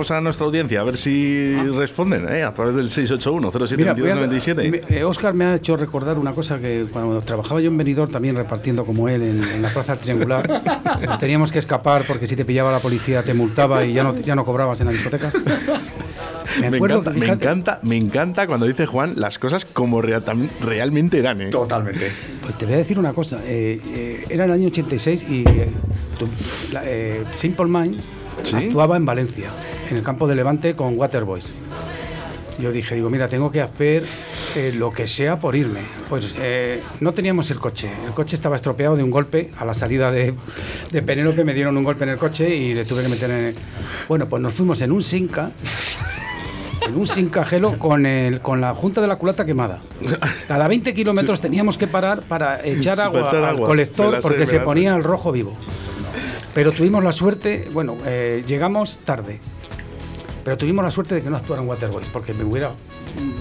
Dejamos 0.00 0.10
a 0.12 0.20
nuestra 0.22 0.46
audiencia 0.46 0.80
a 0.80 0.84
ver 0.84 0.96
si 0.96 1.54
responden 1.76 2.26
¿eh? 2.32 2.42
a 2.42 2.54
través 2.54 2.74
del 2.74 2.88
681 2.88 3.50
Mira, 3.76 3.92
voy 3.92 4.10
a- 4.10 4.40
07 4.40 4.70
me- 4.70 4.80
eh, 4.88 5.04
Oscar 5.04 5.34
me 5.34 5.44
ha 5.44 5.54
hecho 5.56 5.76
recordar 5.76 6.16
una 6.18 6.32
cosa 6.32 6.58
que 6.58 6.86
cuando 6.90 7.20
trabajaba 7.20 7.60
yo 7.60 7.68
en 7.68 7.76
Benidorm 7.76 8.10
también 8.10 8.34
repartiendo 8.34 8.86
como 8.86 9.08
él 9.10 9.22
en, 9.22 9.44
en 9.44 9.60
la 9.62 9.68
plaza 9.68 9.96
triangular, 9.96 10.48
nos 11.06 11.18
teníamos 11.18 11.52
que 11.52 11.58
escapar 11.58 12.04
porque 12.08 12.26
si 12.26 12.34
te 12.34 12.46
pillaba 12.46 12.72
la 12.72 12.78
policía 12.78 13.22
te 13.22 13.34
multaba 13.34 13.84
y 13.84 13.92
ya 13.92 14.02
no, 14.04 14.18
ya 14.18 14.34
no 14.34 14.42
cobrabas 14.44 14.80
en 14.80 14.86
la 14.86 14.92
discoteca. 14.92 15.30
Me, 16.60 16.66
acuerdo 16.66 16.98
encanta, 16.98 17.12
que, 17.12 17.18
me 17.20 17.26
encanta, 17.26 17.78
me 17.82 17.96
encanta 17.96 18.46
cuando 18.48 18.66
dice 18.66 18.84
Juan 18.84 19.12
las 19.16 19.38
cosas 19.38 19.64
como 19.64 20.02
rea- 20.02 20.20
tam- 20.20 20.48
realmente 20.60 21.18
eran. 21.20 21.40
¿eh? 21.42 21.50
Totalmente. 21.50 22.10
Pues 22.42 22.58
te 22.58 22.64
voy 22.66 22.74
a 22.74 22.78
decir 22.78 22.98
una 22.98 23.12
cosa. 23.12 23.38
eh, 23.44 23.80
eh, 23.94 24.24
era 24.30 24.46
el 24.46 24.50
año 24.50 24.66
86 24.66 25.26
y 25.30 25.44
eh, 25.48 25.68
tu- 26.18 26.28
la- 26.72 26.82
eh, 26.84 27.22
Simple 27.36 27.66
Minds 27.66 28.08
¿Sí? 28.44 28.56
actuaba 28.56 28.96
en 28.96 29.04
Valencia, 29.04 29.50
en 29.90 29.96
el 29.96 30.02
campo 30.02 30.26
de 30.26 30.34
Levante 30.34 30.74
con 30.74 30.98
Waterboys. 30.98 31.54
Yo 32.58 32.72
dije, 32.72 32.94
digo, 32.94 33.08
mira, 33.08 33.26
tengo 33.26 33.50
que 33.50 33.62
hacer 33.62 34.04
eh, 34.54 34.72
lo 34.74 34.90
que 34.90 35.06
sea 35.06 35.40
por 35.40 35.56
irme. 35.56 35.80
Pues 36.10 36.36
eh, 36.38 36.82
no 37.00 37.14
teníamos 37.14 37.50
el 37.50 37.58
coche. 37.58 37.90
El 38.06 38.12
coche 38.12 38.36
estaba 38.36 38.56
estropeado 38.56 38.96
de 38.96 39.02
un 39.02 39.10
golpe. 39.10 39.50
A 39.58 39.64
la 39.64 39.72
salida 39.72 40.10
de, 40.10 40.34
de 40.90 41.02
Penélope 41.02 41.42
me 41.42 41.54
dieron 41.54 41.76
un 41.78 41.84
golpe 41.84 42.04
en 42.04 42.10
el 42.10 42.18
coche 42.18 42.54
y 42.54 42.74
le 42.74 42.84
tuve 42.84 43.02
que 43.02 43.08
meter 43.08 43.30
en 43.30 43.44
el... 43.46 43.54
Bueno, 44.08 44.28
pues 44.28 44.42
nos 44.42 44.52
fuimos 44.52 44.82
en 44.82 44.92
un 44.92 45.02
Sinca, 45.02 45.52
en 46.86 46.96
un 46.96 47.06
Sinca 47.06 47.46
Gelo 47.46 47.78
con, 47.78 48.04
el, 48.04 48.40
con 48.40 48.60
la 48.60 48.74
junta 48.74 49.00
de 49.00 49.06
la 49.06 49.16
culata 49.16 49.46
quemada. 49.46 49.80
Cada 50.46 50.68
20 50.68 50.92
kilómetros 50.92 51.40
teníamos 51.40 51.78
que 51.78 51.86
parar 51.86 52.20
para 52.22 52.60
echar 52.62 52.96
Sí, 52.96 53.02
agua 53.02 53.12
para 53.20 53.26
echar 53.28 53.38
al 53.44 53.50
agua. 53.50 53.60
Me 53.60 53.66
colector 53.68 54.20
porque 54.20 54.44
se 54.44 54.60
ponía 54.60 54.94
el 54.96 55.02
rojo 55.02 55.32
vivo. 55.32 55.56
Pero 56.54 56.72
tuvimos 56.72 57.02
la 57.04 57.12
suerte, 57.12 57.68
bueno, 57.72 57.96
eh, 58.04 58.42
llegamos 58.46 58.98
tarde. 59.04 59.38
Pero 60.44 60.56
tuvimos 60.56 60.84
la 60.84 60.90
suerte 60.90 61.14
de 61.16 61.22
que 61.22 61.30
no 61.30 61.36
actuaran 61.36 61.68
Waterboys, 61.68 62.08
porque 62.08 62.32
me 62.34 62.44
hubiera 62.44 62.72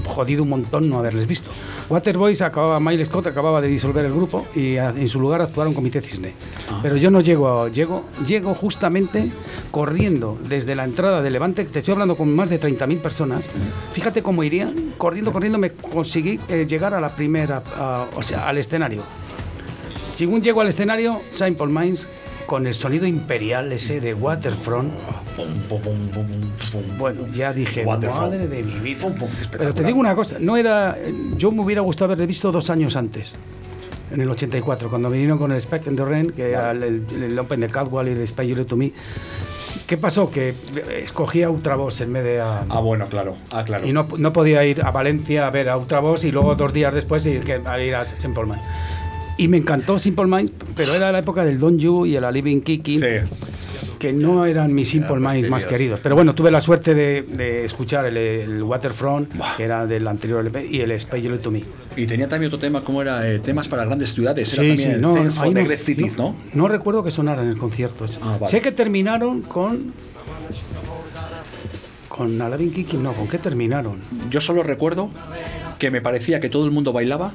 jodido 0.06 0.44
un 0.44 0.50
montón 0.50 0.90
no 0.90 1.00
haberles 1.00 1.28
visto. 1.28 1.50
Waterboys 1.90 2.42
acababa, 2.42 2.80
Miles 2.80 3.08
Scott 3.08 3.28
acababa 3.28 3.62
de 3.62 3.68
disolver 3.68 4.04
el 4.06 4.12
grupo 4.14 4.46
y 4.54 4.76
a- 4.78 4.90
en 4.90 5.08
su 5.08 5.20
lugar 5.20 5.42
actuaron 5.42 5.74
Comité 5.74 6.02
Cisne. 6.02 6.34
Pero 6.82 6.98
yo 6.98 7.10
no 7.10 7.22
llego, 7.22 7.64
a- 7.64 7.70
llego, 7.70 8.04
llego 8.28 8.54
justamente 8.54 9.32
corriendo 9.72 10.38
desde 10.48 10.76
la 10.76 10.84
entrada 10.84 11.22
de 11.22 11.32
Levante, 11.32 11.64
te 11.66 11.80
estoy 11.80 11.94
hablando 11.94 12.16
con 12.18 12.36
más 12.36 12.50
de 12.50 12.60
30.000 12.60 13.00
personas. 13.00 13.46
Fíjate 13.94 14.22
cómo 14.22 14.44
iría, 14.44 14.72
corriendo, 14.98 15.32
corriendo, 15.32 15.58
me 15.58 15.72
conseguí 15.72 16.40
eh, 16.50 16.66
llegar 16.68 16.94
a 16.94 17.00
la 17.00 17.10
primera, 17.10 17.64
a- 17.78 18.08
o 18.16 18.22
sea, 18.22 18.48
al 18.48 18.58
escenario. 18.58 19.04
Según 20.16 20.42
llego 20.42 20.62
al 20.62 20.68
escenario, 20.68 21.22
Simple 21.32 21.68
Minds 21.68 22.10
con 22.50 22.66
el 22.66 22.74
sonido 22.74 23.06
imperial 23.06 23.72
ese 23.72 24.02
de 24.02 24.16
Waterfront. 24.16 24.92
Bueno, 26.98 27.28
ya 27.32 27.54
dije, 27.54 27.86
Waterfront. 27.86 28.32
madre 28.32 28.48
de 28.48 28.64
mi 28.64 28.80
vida. 28.80 29.08
Pero 29.52 29.74
te 29.76 29.84
digo 29.84 30.00
una 30.00 30.16
cosa, 30.16 30.38
no 30.40 30.58
era. 30.58 30.98
Yo 31.38 31.52
me 31.52 31.62
hubiera 31.62 31.82
gustado 31.82 32.06
haberle 32.06 32.26
visto 32.26 32.52
dos 32.52 32.72
años 32.72 32.96
antes, 32.96 33.36
en 34.12 34.22
el 34.22 34.30
84, 34.32 34.90
cuando 34.90 35.12
vinieron 35.12 35.38
con 35.38 35.52
el 35.52 35.62
Spec 35.62 35.88
and 35.90 35.98
the 35.98 36.04
Rain, 36.04 36.32
que 36.32 36.50
era 36.50 36.72
el, 36.72 37.06
el- 37.12 37.38
Open 37.38 37.60
de 37.62 37.70
Catwall 37.70 38.08
y 38.08 38.12
el 38.14 38.28
Spy 38.28 38.48
You 38.48 38.66
to 38.66 38.76
Me. 38.76 38.94
¿Qué 39.86 39.98
pasó? 39.98 40.32
Que 40.32 40.56
escogía 41.04 41.52
Ultravox 41.52 42.02
en 42.02 42.14
vez 42.14 42.24
de 42.24 42.42
a... 42.42 42.66
Ah, 42.70 42.80
bueno, 42.80 43.08
claro. 43.10 43.36
Ah, 43.52 43.64
claro. 43.64 43.88
Y 43.88 43.94
no, 43.94 44.08
no 44.18 44.34
podía 44.34 44.66
ir 44.66 44.82
a 44.84 44.90
Valencia 44.90 45.46
a 45.46 45.52
ver 45.52 45.70
a 45.70 45.78
Ultravox 45.78 46.24
y 46.24 46.32
luego 46.32 46.56
dos 46.56 46.74
días 46.74 46.94
después 46.94 47.24
ir, 47.28 47.44
a 47.66 47.80
ir 47.82 47.96
a 47.96 48.06
Simple 48.06 48.46
Minds. 48.46 48.66
Y 49.40 49.48
me 49.48 49.58
encantó 49.58 49.98
Simple 49.98 50.26
Minds, 50.26 50.52
pero 50.76 50.94
era 50.94 51.12
la 51.12 51.20
época 51.20 51.46
del 51.46 51.60
Don 51.60 51.80
You 51.80 52.06
y 52.06 52.16
el 52.16 52.26
Living 52.34 52.60
Kicking, 52.62 53.02
que 53.98 54.12
no 54.14 54.46
eran 54.46 54.74
mis 54.74 54.90
Simple 54.90 55.16
Minds 55.16 55.50
más 55.50 55.66
queridos. 55.66 56.00
Pero 56.04 56.16
bueno, 56.16 56.36
tuve 56.36 56.52
la 56.52 56.60
suerte 56.62 56.94
de, 56.94 57.22
de 57.22 57.64
escuchar 57.64 58.06
el, 58.06 58.18
el 58.18 58.64
Waterfront, 58.64 59.34
que 59.56 59.64
era 59.64 59.86
del 59.88 60.08
anterior 60.08 60.42
LP, 60.42 60.68
y 60.70 60.82
el 60.82 61.00
Spell 61.00 61.40
to 61.40 61.52
Me. 61.52 61.64
Y 61.96 62.06
tenía 62.06 62.28
también 62.28 62.48
otro 62.50 62.60
tema, 62.60 62.82
¿cómo 62.82 63.02
era? 63.02 63.28
Eh, 63.30 63.40
temas 63.40 63.68
para 63.70 63.86
grandes 63.86 64.14
ciudades. 64.14 64.54
Era 64.54 64.62
Sí, 64.64 64.70
también 64.70 64.96
sí, 64.96 65.02
no, 65.02 65.42
ahí 65.44 65.54
no- 65.54 65.64
Great 65.64 65.80
Cities, 65.80 66.18
¿no? 66.18 66.36
No 66.54 66.68
recuerdo 66.68 67.02
que 67.04 67.12
sonara 67.12 67.42
en 67.42 67.48
el 67.50 67.58
concierto. 67.58 68.06
Ah, 68.22 68.38
vale. 68.42 68.52
Sé 68.52 68.60
que 68.62 68.72
terminaron 68.74 69.42
con. 69.42 69.94
Con 72.10 72.42
Alavin 72.42 72.72
Kicking, 72.74 73.02
no, 73.02 73.14
¿con 73.14 73.28
qué 73.30 73.38
terminaron? 73.38 74.00
Yo 74.30 74.42
solo 74.42 74.64
recuerdo 74.64 75.10
que 75.78 75.90
me 75.92 76.02
parecía 76.02 76.42
que 76.42 76.50
todo 76.50 76.66
el 76.66 76.72
mundo 76.72 76.92
bailaba 76.92 77.32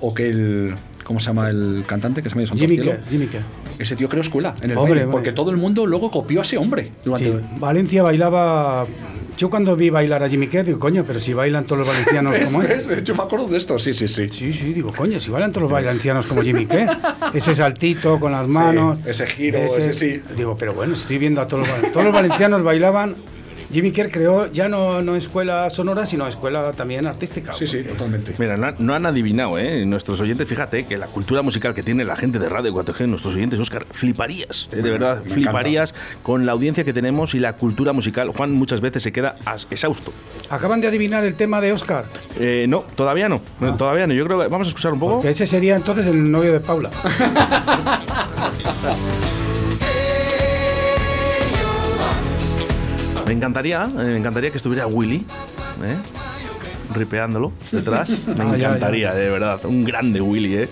o 0.00 0.12
que 0.12 0.28
el... 0.28 0.74
¿Cómo 1.04 1.20
se 1.20 1.26
llama 1.26 1.50
el 1.50 1.84
cantante? 1.86 2.22
Que 2.22 2.30
se 2.30 2.34
me 2.36 2.46
Jimmy? 2.46 2.78
Kerr, 2.78 3.02
Jimmy 3.08 3.26
Kerr. 3.26 3.42
Ese 3.78 3.94
tío 3.94 4.08
creó 4.08 4.22
escuela 4.22 4.54
en 4.62 4.70
el 4.70 4.78
Hombre, 4.78 4.92
baile, 4.94 5.04
hombre. 5.04 5.12
porque 5.12 5.32
todo 5.32 5.50
el 5.50 5.56
mundo 5.56 5.86
luego 5.86 6.10
copió 6.10 6.40
a 6.40 6.42
ese 6.42 6.56
hombre. 6.56 6.92
Sí, 7.18 7.32
Valencia 7.58 8.02
bailaba. 8.02 8.86
Yo 9.36 9.50
cuando 9.50 9.74
vi 9.76 9.90
bailar 9.90 10.22
a 10.22 10.28
Jimmy 10.28 10.46
Kerr, 10.46 10.64
digo, 10.64 10.78
coño, 10.78 11.04
pero 11.04 11.18
si 11.18 11.32
bailan 11.34 11.64
todos 11.66 11.80
los 11.80 11.88
valencianos 11.88 12.36
como 12.44 12.62
este. 12.62 12.86
¿Ves? 12.86 13.04
Yo 13.04 13.14
me 13.16 13.22
acuerdo 13.24 13.48
de 13.48 13.58
esto, 13.58 13.78
sí, 13.80 13.92
sí, 13.92 14.06
sí. 14.08 14.28
Sí, 14.28 14.52
sí, 14.52 14.72
digo, 14.72 14.92
coño, 14.96 15.18
si 15.18 15.30
bailan 15.30 15.50
todos 15.50 15.64
los 15.64 15.72
valencianos 15.72 16.24
como 16.26 16.40
Jimmy 16.42 16.66
Kerr. 16.66 16.88
Ese 17.34 17.54
saltito 17.54 18.18
con 18.20 18.32
las 18.32 18.46
manos. 18.46 18.98
ese 19.04 19.26
giro, 19.26 19.58
ese 19.58 19.92
sí. 19.92 20.22
Digo, 20.36 20.56
pero 20.56 20.72
bueno, 20.72 20.94
estoy 20.94 21.18
viendo 21.18 21.40
a 21.40 21.48
todos 21.48 21.60
los 21.60 21.68
valencianos. 21.68 21.92
Todos 21.92 22.04
los 22.06 22.14
valencianos 22.14 22.62
bailaban. 22.62 23.16
Jimmy 23.74 23.90
Kerr 23.90 24.08
creó 24.08 24.52
ya 24.52 24.68
no, 24.68 25.02
no 25.02 25.16
escuela 25.16 25.68
sonora, 25.68 26.06
sino 26.06 26.28
escuela 26.28 26.72
también 26.74 27.08
artística. 27.08 27.54
Sí, 27.54 27.66
sí, 27.66 27.82
totalmente. 27.82 28.36
Mira, 28.38 28.56
no, 28.56 28.72
no 28.78 28.94
han 28.94 29.04
adivinado, 29.04 29.58
¿eh? 29.58 29.84
Nuestros 29.84 30.20
oyentes, 30.20 30.46
fíjate 30.46 30.86
que 30.86 30.96
la 30.96 31.08
cultura 31.08 31.42
musical 31.42 31.74
que 31.74 31.82
tiene 31.82 32.04
la 32.04 32.14
gente 32.14 32.38
de 32.38 32.48
Radio 32.48 32.72
4G, 32.72 33.08
nuestros 33.08 33.34
oyentes, 33.34 33.58
Oscar, 33.58 33.84
fliparías, 33.90 34.68
¿eh? 34.70 34.76
de 34.76 34.90
verdad, 34.90 35.24
me 35.24 35.30
fliparías 35.32 35.92
con 36.22 36.46
la 36.46 36.52
audiencia 36.52 36.84
que 36.84 36.92
tenemos 36.92 37.34
y 37.34 37.40
la 37.40 37.56
cultura 37.56 37.92
musical. 37.92 38.28
Juan 38.28 38.52
muchas 38.52 38.80
veces 38.80 39.02
se 39.02 39.10
queda 39.10 39.34
exhausto. 39.68 40.12
Acaban 40.50 40.80
de 40.80 40.86
adivinar 40.86 41.24
el 41.24 41.34
tema 41.34 41.60
de 41.60 41.72
Oscar. 41.72 42.04
Eh, 42.38 42.66
no, 42.68 42.84
todavía 42.94 43.28
no, 43.28 43.42
no, 43.58 43.76
todavía 43.76 44.06
no. 44.06 44.14
Yo 44.14 44.24
creo 44.24 44.40
que 44.40 44.46
vamos 44.46 44.66
a 44.66 44.68
escuchar 44.68 44.92
un 44.92 45.00
poco. 45.00 45.20
Que 45.20 45.30
ese 45.30 45.48
sería 45.48 45.74
entonces 45.74 46.06
el 46.06 46.30
novio 46.30 46.52
de 46.52 46.60
Paula. 46.60 46.92
Me 53.26 53.32
encantaría, 53.32 53.84
eh, 53.84 53.88
me 54.04 54.16
encantaría 54.18 54.50
que 54.50 54.56
estuviera 54.58 54.86
Willy, 54.86 55.24
¿eh? 55.82 55.96
ripeándolo 56.94 57.52
detrás. 57.72 58.10
Me 58.26 58.44
Ah, 58.44 58.52
encantaría, 58.56 59.14
de 59.14 59.30
verdad. 59.30 59.64
Un 59.64 59.84
grande 59.84 60.20
Willy, 60.20 60.54
¿eh? 60.56 60.68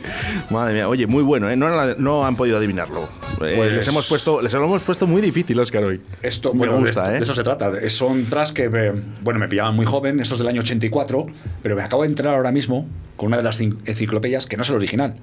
Madre 0.51 0.75
mía. 0.75 0.89
Oye, 0.89 1.07
muy 1.07 1.23
bueno, 1.25 1.49
¿eh? 1.51 1.57
No, 1.57 1.95
no 1.97 2.27
han 2.27 2.37
podido 2.37 2.59
adivinarlo. 2.59 3.09
Eh, 3.41 3.55
Pues- 3.57 3.73
les, 3.73 3.89
hemos 3.89 4.07
puesto, 4.07 4.43
les 4.43 4.53
lo 4.53 4.65
hemos 4.65 4.83
puesto 4.83 5.07
muy 5.07 5.23
difícil, 5.23 5.59
Oscar, 5.59 5.83
hoy. 5.85 6.01
Esto, 6.23 6.53
me 6.53 6.59
bueno, 6.59 6.77
gusta, 6.79 7.09
de, 7.09 7.17
esto- 7.17 7.17
¿eh? 7.17 7.19
de 7.19 7.25
eso 7.25 7.35
se 7.35 7.43
trata. 7.43 7.89
Son 7.89 8.25
tracks 8.27 8.53
que, 8.53 8.65
eh, 8.73 8.93
bueno, 9.23 9.41
me 9.41 9.49
pillaban 9.49 9.75
muy 9.75 9.87
joven, 9.87 10.21
estos 10.21 10.39
del 10.39 10.47
año 10.49 10.61
84, 10.61 11.27
pero 11.63 11.75
me 11.75 11.83
acabo 11.83 12.03
de 12.03 12.09
entrar 12.11 12.35
ahora 12.35 12.53
mismo 12.53 12.87
con 13.17 13.29
una 13.29 13.39
de 13.39 13.43
las 13.43 13.59
enciclopedias 13.61 14.45
que 14.47 14.57
no 14.59 14.63
es 14.63 14.69
el 14.69 14.77
original. 14.77 15.17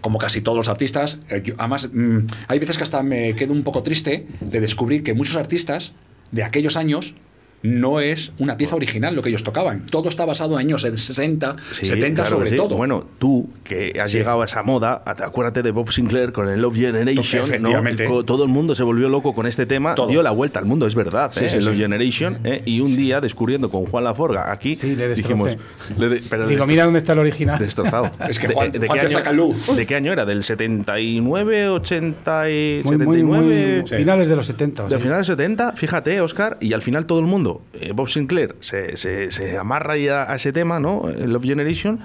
Como 0.00 0.18
casi 0.18 0.40
todos 0.40 0.56
los 0.56 0.68
artistas, 0.68 1.18
eh, 1.28 1.42
yo- 1.44 1.54
además, 1.58 1.88
mm, 1.92 2.18
hay 2.46 2.58
veces 2.60 2.78
que 2.78 2.84
hasta 2.84 3.02
me 3.02 3.34
quedo 3.34 3.52
un 3.52 3.64
poco 3.64 3.82
triste 3.82 4.28
de 4.40 4.60
descubrir 4.60 5.02
que 5.02 5.12
muchos 5.14 5.34
artistas 5.36 5.92
de 6.32 6.42
aquellos 6.42 6.76
años 6.76 7.14
no 7.62 8.00
es 8.00 8.32
una 8.38 8.56
pieza 8.56 8.76
original 8.76 9.14
lo 9.16 9.22
que 9.22 9.30
ellos 9.30 9.42
tocaban. 9.44 9.86
Todo 9.86 10.08
está 10.08 10.24
basado 10.24 10.54
en 10.60 10.66
años 10.66 10.82
60, 10.82 11.56
Sí, 11.72 11.86
70 11.86 12.22
claro 12.22 12.24
que 12.24 12.30
sobre 12.46 12.50
sí. 12.50 12.56
todo. 12.56 12.76
Bueno, 12.76 13.04
tú 13.18 13.48
que 13.64 13.98
has 14.00 14.12
llegado 14.12 14.42
a 14.42 14.44
esa 14.44 14.62
moda, 14.62 15.02
at- 15.04 15.20
acuérdate 15.22 15.62
de 15.62 15.70
Bob 15.72 15.90
Sinclair 15.90 16.32
con 16.32 16.48
el 16.48 16.60
Love 16.62 16.76
Generation, 16.76 17.50
¿no? 17.60 18.24
Todo 18.24 18.44
el 18.44 18.48
mundo 18.48 18.74
se 18.74 18.82
volvió 18.84 19.08
loco 19.08 19.34
con 19.34 19.46
este 19.46 19.66
tema, 19.66 19.94
Todo. 19.94 20.06
dio 20.08 20.22
la 20.22 20.30
vuelta 20.30 20.60
al 20.60 20.66
mundo, 20.66 20.86
es 20.86 20.94
verdad, 20.94 21.32
Sí, 21.34 21.44
¿eh? 21.44 21.48
sí, 21.50 21.56
el 21.56 21.62
sí. 21.62 21.68
Love 21.68 21.78
Generation, 21.78 22.38
¿eh? 22.44 22.62
y 22.64 22.80
un 22.80 22.96
día 22.96 23.20
descubriendo 23.20 23.70
con 23.70 23.86
Juan 23.86 24.04
Laforga 24.04 24.52
aquí, 24.52 24.76
Sí, 24.76 24.94
le 24.94 25.14
dijimos, 25.14 25.56
le 25.98 26.08
de- 26.08 26.22
pero 26.28 26.46
Digo, 26.46 26.66
mira 26.66 26.84
dónde 26.84 27.00
está 27.00 27.12
el 27.14 27.18
original. 27.20 27.58
destrozado. 27.58 28.10
Es 28.28 28.38
que 28.38 28.48
De- 28.48 28.54
Juan- 28.54 28.70
de, 28.72 28.86
Juan 28.86 28.98
te 29.00 29.06
año, 29.06 29.08
saca 29.10 29.32
luz. 29.32 29.56
¿De 29.74 29.86
qué 29.86 29.94
año 29.96 30.12
era? 30.12 30.24
¿Del 30.24 30.44
79, 30.44 31.68
80 31.68 32.50
y 32.50 32.82
Muy, 32.84 32.96
muy, 32.98 33.16
79? 33.16 33.82
muy- 33.82 33.88
Finales 33.98 34.28
de 34.28 34.36
los 34.36 34.46
70. 34.46 34.84
Del 34.88 34.98
sí. 34.98 35.02
final 35.02 35.18
de 35.18 35.24
70, 35.24 35.72
fíjate, 35.72 36.20
Oscar, 36.20 36.56
y 36.60 36.72
al 36.72 36.82
final 36.82 37.06
todo 37.06 37.18
el 37.20 37.26
mundo, 37.26 37.47
eh, 37.74 37.92
Bob 37.94 38.08
Sinclair, 38.08 38.56
se, 38.60 38.96
se- 38.96 39.30
se 39.30 39.56
amarra 39.58 39.96
ya 39.96 40.30
a 40.30 40.36
ese 40.36 40.52
tema, 40.52 40.78
¿no? 40.80 41.02
Love 41.26 41.44
Generation, 41.44 42.00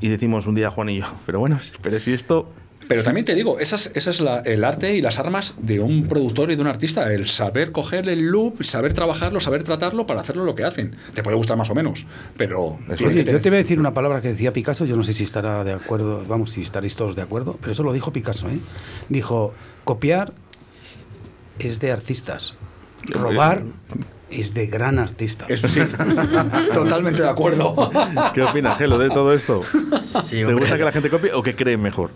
y 0.00 0.08
decimos 0.08 0.46
un 0.46 0.54
día 0.54 0.70
Juan 0.70 0.88
y 0.90 0.98
yo, 1.00 1.06
pero 1.26 1.40
bueno, 1.40 1.58
pero 1.82 1.98
si 2.00 2.12
esto... 2.12 2.50
Pero 2.86 3.02
también 3.02 3.26
te 3.26 3.34
digo, 3.34 3.58
esa 3.58 3.76
es, 3.76 3.92
esa 3.94 4.08
es 4.08 4.20
la- 4.20 4.38
el 4.40 4.64
arte 4.64 4.96
y 4.96 5.02
las 5.02 5.18
armas 5.18 5.54
de 5.58 5.78
un 5.78 6.08
productor 6.08 6.50
y 6.50 6.56
de 6.56 6.62
un 6.62 6.68
artista, 6.68 7.12
el 7.12 7.26
saber 7.26 7.70
coger 7.70 8.08
el 8.08 8.20
loop, 8.30 8.62
saber 8.64 8.94
trabajarlo, 8.94 9.40
saber 9.40 9.62
tratarlo 9.62 10.06
para 10.06 10.22
hacerlo 10.22 10.44
lo 10.46 10.54
que 10.54 10.64
hacen. 10.64 10.96
Te 11.12 11.22
puede 11.22 11.36
gustar 11.36 11.58
más 11.58 11.68
o 11.68 11.74
menos, 11.74 12.06
pero... 12.38 12.78
Yo 12.98 13.40
te 13.42 13.50
voy 13.50 13.58
a 13.58 13.62
decir 13.62 13.78
una 13.78 13.92
palabra 13.92 14.22
que 14.22 14.28
decía 14.28 14.54
Picasso, 14.54 14.86
yo 14.86 14.96
no 14.96 15.02
sé 15.02 15.12
si 15.12 15.22
estará 15.24 15.64
de 15.64 15.72
acuerdo, 15.74 16.24
vamos, 16.26 16.52
si 16.52 16.62
estaréis 16.62 16.96
todos 16.96 17.14
de 17.14 17.20
acuerdo, 17.20 17.58
pero 17.60 17.72
eso 17.72 17.82
lo 17.82 17.92
dijo 17.92 18.10
Picasso, 18.10 18.48
¿eh? 18.48 18.58
Dijo, 19.10 19.52
copiar 19.84 20.32
es 21.58 21.80
de 21.80 21.92
artistas, 21.92 22.54
robar 23.10 23.64
es 24.30 24.54
de 24.54 24.66
gran 24.66 24.98
artista. 24.98 25.46
Eso 25.48 25.68
sí, 25.68 25.80
totalmente 26.74 27.22
de 27.22 27.28
acuerdo. 27.28 27.74
¿Qué 28.34 28.42
opinas, 28.42 28.76
Gelo, 28.78 28.98
de 28.98 29.10
todo 29.10 29.32
esto? 29.32 29.62
Sí, 30.24 30.36
¿Te 30.36 30.44
hombre. 30.46 30.60
gusta 30.60 30.76
que 30.78 30.84
la 30.84 30.92
gente 30.92 31.10
copie 31.10 31.32
o 31.32 31.42
que 31.42 31.54
cree 31.54 31.76
mejor? 31.76 32.10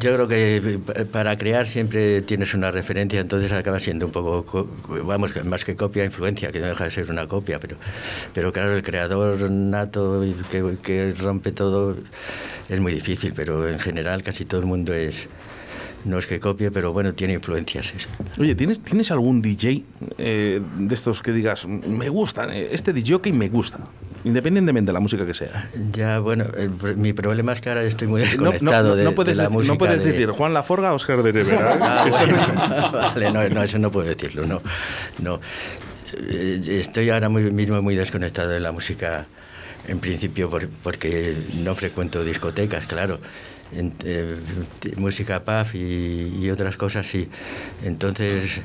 Yo 0.00 0.14
creo 0.14 0.26
que 0.28 0.56
eh, 0.96 1.04
para 1.04 1.36
crear 1.36 1.66
siempre 1.66 2.20
tienes 2.22 2.52
una 2.54 2.70
referencia, 2.70 3.20
entonces 3.20 3.52
acaba 3.52 3.78
siendo 3.78 4.06
un 4.06 4.12
poco, 4.12 4.44
co- 4.44 4.68
vamos, 5.04 5.32
que 5.32 5.42
más 5.44 5.64
que 5.64 5.76
copia, 5.76 6.04
influencia, 6.04 6.50
que 6.50 6.58
no 6.60 6.66
deja 6.66 6.84
de 6.84 6.90
ser 6.90 7.10
una 7.10 7.26
copia, 7.26 7.58
pero, 7.60 7.76
pero 8.34 8.52
claro, 8.52 8.74
el 8.76 8.82
creador 8.82 9.48
nato 9.50 10.24
que, 10.50 10.76
que 10.82 11.14
rompe 11.18 11.52
todo 11.52 11.96
es 12.68 12.80
muy 12.80 12.92
difícil, 12.92 13.32
pero 13.34 13.68
en 13.68 13.78
general 13.78 14.22
casi 14.24 14.44
todo 14.44 14.60
el 14.60 14.66
mundo 14.66 14.92
es, 14.92 15.28
no 16.06 16.18
es 16.18 16.26
que 16.26 16.38
copie, 16.40 16.70
pero 16.70 16.92
bueno, 16.92 17.12
tiene 17.14 17.34
influencias. 17.34 17.92
eso. 17.94 18.08
Oye, 18.38 18.54
¿tienes, 18.54 18.80
¿tienes 18.80 19.10
algún 19.10 19.40
DJ 19.40 19.82
eh, 20.18 20.60
de 20.78 20.94
estos 20.94 21.22
que 21.22 21.32
digas, 21.32 21.66
me 21.66 22.08
gusta, 22.08 22.46
eh, 22.56 22.68
este 22.72 22.92
DJ 22.92 23.20
que 23.20 23.32
me 23.32 23.48
gusta, 23.48 23.78
independientemente 24.24 24.88
de 24.88 24.92
la 24.92 25.00
música 25.00 25.26
que 25.26 25.34
sea? 25.34 25.70
Ya, 25.92 26.20
bueno, 26.20 26.44
el 26.56 26.70
mi 26.96 27.12
problema 27.12 27.52
es 27.52 27.60
que 27.60 27.68
ahora 27.68 27.82
estoy 27.84 28.08
muy 28.08 28.20
No, 28.22 28.26
no, 28.26 28.30
desconectado 28.52 28.88
no, 28.90 28.94
de, 28.96 29.04
no 29.04 29.24
de 29.24 29.34
la 29.34 29.48
música. 29.48 29.72
no 29.74 29.78
puedes 29.78 30.02
de- 30.04 30.12
decir 30.12 30.30
Juan 30.30 30.54
Laforga, 30.54 30.92
Oscar 30.94 31.22
de 31.22 31.32
Rivera. 31.32 31.74
¿eh? 31.74 31.78
Ah, 31.82 32.06
bueno. 32.10 32.92
vale, 32.92 33.30
no, 33.32 33.48
no, 33.48 33.62
eso 33.62 33.78
no 33.78 33.90
puedo 33.90 34.06
decirlo, 34.08 34.46
no. 34.46 34.62
no. 35.20 35.40
Estoy 36.30 37.10
ahora 37.10 37.28
muy, 37.28 37.50
mismo 37.50 37.80
muy 37.82 37.94
desconectado 37.96 38.50
de 38.50 38.60
la 38.60 38.72
música, 38.72 39.26
en 39.88 39.98
principio 39.98 40.48
por- 40.48 40.68
porque 40.68 41.36
no 41.62 41.74
frecuento 41.74 42.24
discotecas, 42.24 42.86
claro. 42.86 43.18
En- 43.72 43.92
eh, 44.04 44.36
música 44.96 45.40
pub 45.44 45.74
y, 45.74 46.38
y 46.40 46.50
otras 46.50 46.76
cosas, 46.76 47.06
sí. 47.06 47.28
Entonces, 47.84 48.60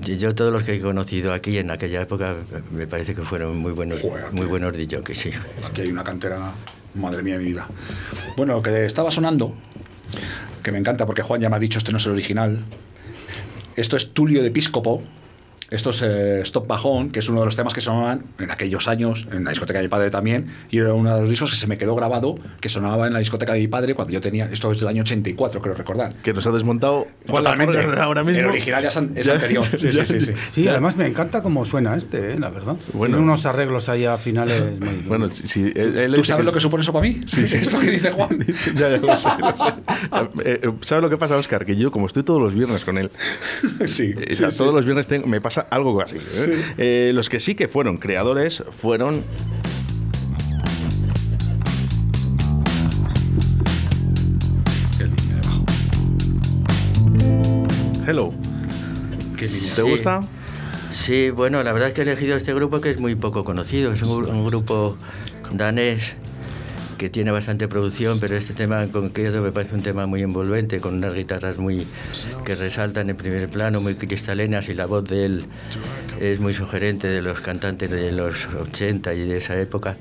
yo, 0.00 0.34
todos 0.34 0.52
los 0.52 0.62
que 0.64 0.74
he 0.74 0.80
conocido 0.80 1.32
aquí 1.32 1.58
en 1.58 1.70
aquella 1.70 2.02
época 2.02 2.34
me 2.72 2.86
parece 2.86 3.14
que 3.14 3.22
fueron 3.22 3.56
muy 3.58 3.72
buenos, 3.72 4.00
Joder, 4.00 4.32
muy 4.32 4.46
buenos 4.46 4.72
DJs, 4.76 5.16
sí. 5.18 5.30
Aquí 5.64 5.82
hay 5.82 5.88
una 5.90 6.02
cantera, 6.02 6.52
madre 6.94 7.22
mía 7.22 7.34
de 7.34 7.40
mi 7.44 7.50
vida. 7.50 7.68
Bueno, 8.36 8.54
lo 8.54 8.62
que 8.62 8.84
estaba 8.84 9.10
sonando, 9.10 9.54
que 10.62 10.72
me 10.72 10.78
encanta 10.78 11.06
porque 11.06 11.22
Juan 11.22 11.40
ya 11.40 11.48
me 11.48 11.56
ha 11.56 11.60
dicho, 11.60 11.78
este 11.78 11.92
no 11.92 11.98
es 11.98 12.06
el 12.06 12.12
original. 12.12 12.64
Esto 13.76 13.96
es 13.96 14.12
Tulio 14.12 14.42
de 14.42 14.50
Piscopo. 14.50 15.02
Esto 15.70 15.90
es 15.90 16.00
eh, 16.02 16.40
Stop 16.42 16.66
Bajón, 16.68 17.10
que 17.10 17.18
es 17.18 17.28
uno 17.28 17.40
de 17.40 17.46
los 17.46 17.56
temas 17.56 17.74
que 17.74 17.80
sonaban 17.80 18.22
en 18.38 18.50
aquellos 18.50 18.86
años, 18.88 19.26
en 19.32 19.42
la 19.44 19.50
discoteca 19.50 19.78
de 19.80 19.84
mi 19.86 19.88
padre 19.88 20.10
también, 20.10 20.46
y 20.70 20.78
era 20.78 20.94
uno 20.94 21.14
de 21.14 21.20
los 21.22 21.30
discos 21.30 21.50
que 21.50 21.56
se 21.56 21.66
me 21.66 21.76
quedó 21.76 21.94
grabado, 21.96 22.36
que 22.60 22.68
sonaba 22.68 23.06
en 23.08 23.12
la 23.12 23.18
discoteca 23.18 23.52
de 23.52 23.60
mi 23.60 23.68
padre 23.68 23.94
cuando 23.94 24.12
yo 24.12 24.20
tenía, 24.20 24.46
esto 24.52 24.70
es 24.70 24.78
del 24.78 24.88
año 24.88 25.02
84, 25.02 25.60
creo 25.60 25.74
recordar. 25.74 26.14
que 26.22 26.32
nos 26.32 26.46
ha 26.46 26.52
desmontado 26.52 27.08
Juan 27.28 27.42
Totalmente. 27.44 28.00
Ahora 28.00 28.22
mismo. 28.22 28.40
El 28.42 28.46
original 28.46 28.82
ya 28.82 28.88
es 28.88 28.96
an- 28.96 29.10
es 29.16 29.26
Ya- 29.26 29.34
anterior. 29.34 29.64
Sí, 29.80 29.90
ya- 29.90 30.06
sí, 30.06 30.20
sí, 30.20 30.26
sí. 30.26 30.32
Sí, 30.50 30.68
además 30.68 30.96
me 30.96 31.06
encanta 31.06 31.42
cómo 31.42 31.64
suena 31.64 31.96
este, 31.96 32.32
¿eh? 32.34 32.38
la 32.38 32.48
verdad. 32.50 32.76
Bueno. 32.92 33.16
Tiene 33.16 33.22
unos 33.30 33.44
arreglos 33.46 33.88
ahí 33.88 34.04
a 34.04 34.18
finales. 34.18 34.78
muy- 34.80 35.02
Bueno, 35.06 35.28
si, 35.28 35.64
él- 35.74 35.98
él 35.98 36.14
¿Tú 36.14 36.24
sabes 36.24 36.44
lo 36.46 36.52
que 36.52 36.60
supone 36.60 36.82
eso 36.82 36.92
para 36.92 37.02
mí? 37.08 37.18
Sí, 37.26 37.46
sí. 37.48 37.56
Esto 37.56 37.78
que 37.80 37.90
dice 37.90 38.12
Juan. 38.12 38.38
ya, 38.76 38.88
ya 38.90 38.96
lo 38.98 39.16
sé, 39.16 39.28
lo 39.38 39.56
sé. 39.56 39.68
Eh, 40.44 40.60
eh, 40.62 40.72
¿Sabes 40.82 41.02
lo 41.02 41.10
que 41.10 41.16
pasa, 41.16 41.36
Oscar? 41.36 41.64
Que 41.66 41.76
yo, 41.76 41.90
como 41.90 42.06
estoy 42.06 42.22
todos 42.22 42.40
los 42.40 42.54
viernes 42.54 42.84
con 42.84 42.98
él, 42.98 43.10
sí. 43.86 44.14
eh, 44.16 44.28
o 44.32 44.34
sea, 44.36 44.50
sí, 44.50 44.58
todos 44.58 44.70
sí. 44.70 44.76
los 44.76 44.84
viernes 44.84 45.06
tengo- 45.06 45.26
me 45.26 45.40
pasa 45.40 45.55
algo 45.58 46.00
así. 46.00 46.18
¿eh? 46.18 46.62
Eh, 46.78 47.10
los 47.14 47.28
que 47.28 47.40
sí 47.40 47.54
que 47.54 47.68
fueron 47.68 47.98
creadores 47.98 48.62
fueron. 48.70 49.24
Hello. 58.06 58.32
¿Qué 59.36 59.46
Línea. 59.46 59.74
¿Te 59.74 59.82
Sí. 59.82 59.82
gusta? 59.82 60.22
Sí, 60.92 61.30
bueno, 61.30 61.62
la 61.62 61.72
verdad 61.72 61.88
es 61.88 61.94
que 61.94 62.00
he 62.00 62.04
elegido 62.04 62.36
este 62.36 62.54
grupo 62.54 62.80
que 62.80 62.90
es 62.90 63.00
muy 63.00 63.14
poco 63.16 63.44
conocido. 63.44 63.92
Es 63.92 64.02
un, 64.02 64.24
un 64.26 64.46
grupo 64.46 64.96
danés 65.52 66.14
que 66.96 67.10
tiene 67.10 67.30
bastante 67.30 67.68
producción, 67.68 68.18
pero 68.20 68.36
este 68.36 68.54
tema 68.54 68.82
en 68.82 68.90
concreto 68.90 69.40
me 69.42 69.52
parece 69.52 69.74
un 69.74 69.82
tema 69.82 70.06
muy 70.06 70.22
envolvente, 70.22 70.80
con 70.80 70.94
unas 70.94 71.14
guitarras 71.14 71.58
muy 71.58 71.86
que 72.44 72.54
resaltan 72.54 73.10
en 73.10 73.16
primer 73.16 73.48
plano, 73.48 73.80
muy 73.80 73.94
cristalinas 73.94 74.68
y 74.68 74.74
la 74.74 74.86
voz 74.86 75.04
de 75.04 75.26
él 75.26 75.46
es 76.20 76.40
muy 76.40 76.54
sugerente 76.54 77.06
de 77.06 77.22
los 77.22 77.40
cantantes 77.40 77.90
de 77.90 78.12
los 78.12 78.46
80 78.46 79.14
y 79.14 79.26
de 79.26 79.38
esa 79.38 79.58
época. 79.58 79.96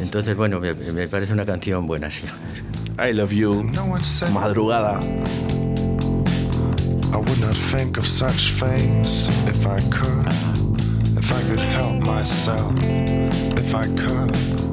Entonces, 0.00 0.36
bueno, 0.36 0.60
me, 0.60 0.74
me 0.74 1.06
parece 1.08 1.32
una 1.32 1.44
canción 1.44 1.86
buena, 1.86 2.10
sí. 2.10 2.22
I 2.98 3.12
love 3.12 3.32
you. 3.32 3.62
Madrugada. 4.32 5.00
I 7.12 7.16
would 7.16 7.40
not 7.40 7.54
think 7.54 7.98
of 7.98 8.06
such 8.06 8.52
things 8.52 9.28
if 9.46 9.66
I 9.66 9.78
could. 9.90 10.26
If 11.18 11.30
I 11.30 11.42
could 11.48 11.60
help 11.60 12.00
myself, 12.00 12.72
if 12.82 13.74
I 13.74 13.86
could. 13.96 14.71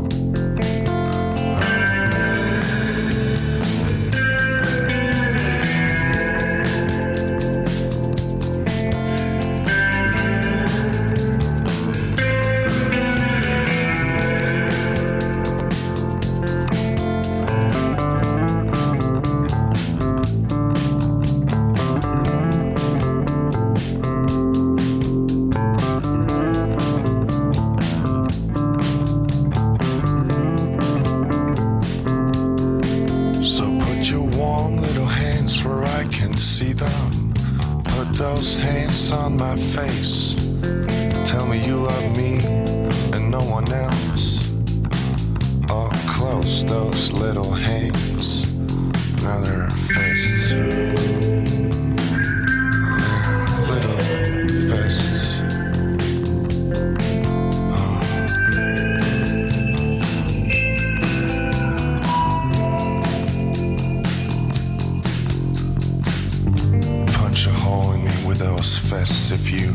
Those 68.55 68.79
fists 68.79 69.29
if 69.29 69.51
you 69.51 69.71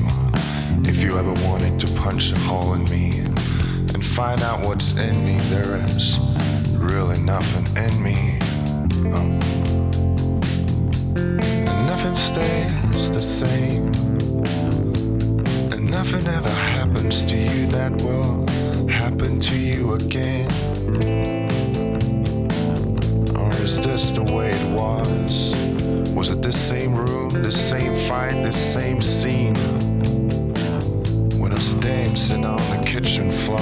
if 0.90 1.00
you 1.00 1.16
ever 1.16 1.32
wanted 1.46 1.78
to 1.78 1.86
punch 1.94 2.32
a 2.32 2.38
hole 2.40 2.74
in 2.74 2.84
me 2.86 3.20
and, 3.20 4.04
find 4.04 4.42
out 4.42 4.64
what's 4.66 4.96
in 4.96 5.24
me 5.24 5.36
there 5.54 5.76
is 5.86 6.18
really 6.70 7.18
nothing 7.18 7.66
in 7.76 7.92
me. 8.00 8.38
Um, 9.16 9.40
and 11.16 11.86
nothing 11.92 12.14
stays 12.14 13.10
the 13.10 13.22
same. 13.22 13.86
And 15.72 15.90
nothing 15.90 16.24
ever 16.28 16.54
happens 16.78 17.24
to 17.30 17.36
you 17.36 17.66
that 17.78 17.92
will 18.02 18.46
happen 18.88 19.40
to 19.40 19.56
you 19.56 19.94
again. 19.94 20.50
Or 23.36 23.50
is 23.64 23.80
this 23.80 24.10
the 24.10 24.22
way 24.32 24.50
it 24.50 24.66
was 24.78 25.83
was 26.14 26.28
it 26.28 26.42
the 26.42 26.52
same 26.52 26.94
room, 26.94 27.30
the 27.30 27.50
same 27.50 28.06
fight, 28.08 28.42
the 28.44 28.52
same 28.52 29.02
scene? 29.02 29.54
When 31.40 31.50
I 31.50 31.56
was 31.56 31.74
dancing 31.74 32.44
on 32.44 32.58
the 32.70 32.84
kitchen 32.86 33.32
floor, 33.32 33.58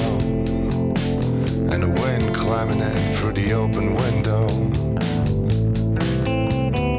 and 1.72 1.82
the 1.82 1.88
wind 1.88 2.36
climbing 2.36 2.80
in 2.80 3.16
through 3.16 3.32
the 3.32 3.54
open 3.54 3.94
window. 3.94 4.46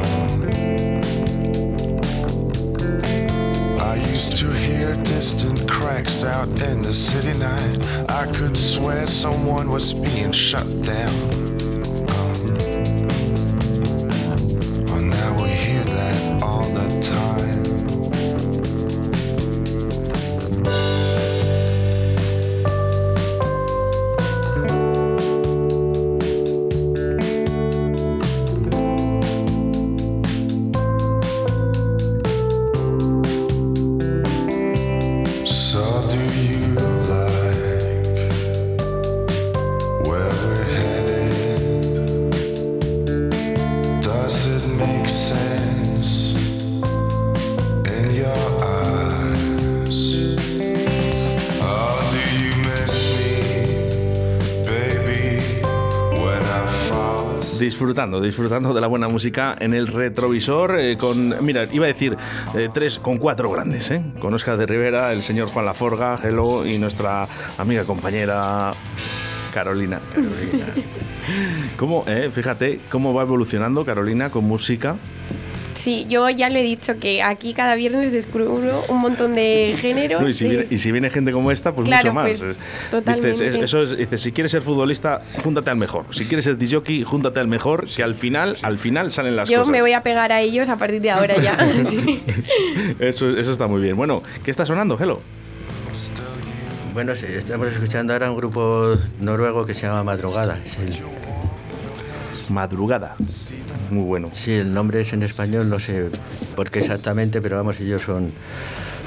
Um, 0.09 0.49
I 3.79 3.95
used 4.09 4.35
to 4.37 4.51
hear 4.51 4.95
distant 5.03 5.69
cracks 5.69 6.23
out 6.23 6.49
in 6.63 6.81
the 6.81 6.93
city 6.93 7.37
night. 7.37 8.09
I 8.09 8.25
could 8.31 8.57
swear 8.57 9.05
someone 9.05 9.69
was 9.69 9.93
being 9.93 10.31
shut 10.31 10.81
down. 10.81 11.52
Disfrutando, 57.83 58.21
disfrutando 58.21 58.73
de 58.73 58.79
la 58.79 58.87
buena 58.87 59.09
música 59.09 59.57
en 59.59 59.73
el 59.73 59.87
retrovisor 59.87 60.79
eh, 60.79 60.95
con, 60.97 61.35
mira, 61.43 61.67
iba 61.69 61.83
a 61.83 61.89
decir 61.89 62.15
eh, 62.55 62.69
tres 62.73 62.97
con 62.97 63.17
cuatro 63.17 63.51
grandes, 63.51 63.91
¿eh? 63.91 64.01
con 64.21 64.33
Oscar 64.33 64.55
de 64.55 64.65
Rivera, 64.65 65.11
el 65.11 65.21
señor 65.21 65.49
Juan 65.49 65.65
Laforga, 65.65 66.17
Hello 66.23 66.65
y 66.65 66.77
nuestra 66.77 67.27
amiga 67.57 67.83
compañera 67.83 68.73
Carolina. 69.53 69.99
Carolina. 70.15 70.67
¿Cómo, 71.77 72.05
eh? 72.07 72.31
Fíjate 72.33 72.79
cómo 72.89 73.13
va 73.13 73.23
evolucionando 73.23 73.83
Carolina 73.83 74.29
con 74.29 74.45
música. 74.45 74.95
Sí, 75.83 76.05
yo 76.07 76.29
ya 76.29 76.49
lo 76.49 76.57
he 76.59 76.63
dicho 76.63 76.95
que 76.97 77.21
aquí 77.21 77.53
cada 77.53 77.75
viernes 77.75 78.13
descubro 78.13 78.83
un 78.87 78.99
montón 78.99 79.35
de 79.35 79.75
géneros. 79.81 80.21
No, 80.21 80.29
y, 80.29 80.33
si 80.33 80.45
de- 80.45 80.49
viene, 80.51 80.67
y 80.69 80.77
si 80.77 80.91
viene 80.93 81.09
gente 81.09 81.33
como 81.33 81.51
esta, 81.51 81.75
pues 81.75 81.89
Claro, 81.89 82.13
mucho 82.13 82.13
más. 82.13 82.39
pues, 82.39 82.55
totalmente. 82.89 83.27
Dices, 83.27 83.55
es- 83.55 83.61
eso 83.63 83.79
es, 83.79 83.97
dices, 83.97 84.21
si 84.21 84.31
quieres 84.31 84.51
ser 84.53 84.61
futbolista, 84.61 85.23
júntate 85.43 85.71
al 85.71 85.75
mejor. 85.75 86.05
Si 86.11 86.23
quieres 86.23 86.45
ser 86.45 86.57
disjockey, 86.57 87.03
júntate 87.03 87.41
al 87.41 87.49
mejor, 87.49 87.85
que 87.93 88.01
al 88.01 88.15
final, 88.15 88.55
al 88.61 88.77
final 88.77 89.11
salen 89.11 89.35
las 89.35 89.49
yo 89.49 89.59
cosas. 89.59 89.71
me 89.73 89.81
voy 89.81 89.91
a 89.91 90.03
pegar 90.03 90.31
a 90.31 90.39
ellos 90.39 90.69
a 90.69 90.77
partir 90.77 91.01
de 91.01 91.11
ahora 91.11 91.35
ya. 91.41 91.57
Sí. 91.89 92.23
Eso, 92.99 93.29
eso 93.31 93.51
está 93.51 93.67
muy 93.67 93.81
bien. 93.81 93.97
Bueno, 93.97 94.23
¿qué 94.41 94.51
está 94.51 94.65
sonando, 94.65 94.97
Hello? 94.97 95.19
Bueno, 96.93 97.13
sí, 97.15 97.25
estamos 97.27 97.67
escuchando 97.67 98.13
ahora 98.13 98.29
un 98.31 98.37
grupo 98.37 98.95
noruego 99.19 99.65
que 99.65 99.73
se 99.73 99.81
llama 99.87 100.03
Madrugada. 100.03 100.59
Es 100.65 100.77
el- 100.77 100.93
Madrugada. 102.49 103.15
Muy 103.89 104.03
bueno. 104.03 104.29
Sí, 104.33 104.51
el 104.53 104.73
nombre 104.73 105.01
es 105.01 105.13
en 105.13 105.23
español, 105.23 105.69
no 105.69 105.79
sé 105.79 106.09
por 106.55 106.69
qué 106.69 106.79
exactamente, 106.79 107.41
pero 107.41 107.57
vamos, 107.57 107.79
ellos 107.79 108.01
son, 108.01 108.31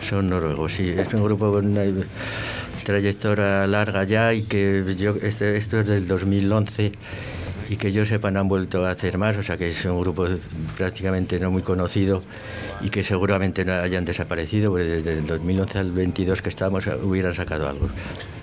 son 0.08 0.28
noruegos. 0.28 0.72
Sí, 0.72 0.94
es 0.96 1.12
un 1.14 1.22
grupo 1.22 1.50
con 1.52 1.66
una 1.66 1.82
trayectoria 2.84 3.66
larga 3.66 4.04
ya 4.04 4.32
y 4.32 4.42
que 4.42 4.84
este, 5.22 5.56
esto 5.56 5.80
es 5.80 5.86
del 5.86 6.06
2011 6.06 6.92
y 7.68 7.76
que 7.76 7.92
yo 7.92 8.06
sepa 8.06 8.30
no 8.30 8.40
han 8.40 8.48
vuelto 8.48 8.86
a 8.86 8.90
hacer 8.90 9.18
más, 9.18 9.36
o 9.36 9.42
sea 9.42 9.56
que 9.56 9.68
es 9.68 9.84
un 9.84 10.00
grupo 10.00 10.26
prácticamente 10.76 11.38
no 11.38 11.50
muy 11.50 11.62
conocido 11.62 12.22
y 12.80 12.90
que 12.90 13.02
seguramente 13.02 13.64
no 13.64 13.74
hayan 13.74 14.04
desaparecido, 14.04 14.70
porque 14.70 14.84
desde 14.84 15.12
el 15.14 15.26
2011 15.26 15.78
al 15.78 15.92
22 15.92 16.42
que 16.42 16.48
estamos 16.48 16.86
hubieran 17.02 17.34
sacado 17.34 17.68
algo. 17.68 17.88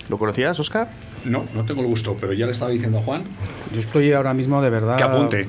¿Lo 0.08 0.18
conocías, 0.18 0.58
Oscar? 0.60 0.90
No, 1.24 1.44
no 1.54 1.64
tengo 1.64 1.80
el 1.80 1.86
gusto, 1.86 2.16
pero 2.20 2.32
ya 2.32 2.46
le 2.46 2.52
estaba 2.52 2.70
diciendo 2.70 2.98
a 2.98 3.02
Juan 3.02 3.22
Yo 3.72 3.80
estoy 3.80 4.12
ahora 4.12 4.34
mismo 4.34 4.60
de 4.60 4.70
verdad. 4.70 4.96
que 4.96 5.02
apunte. 5.02 5.48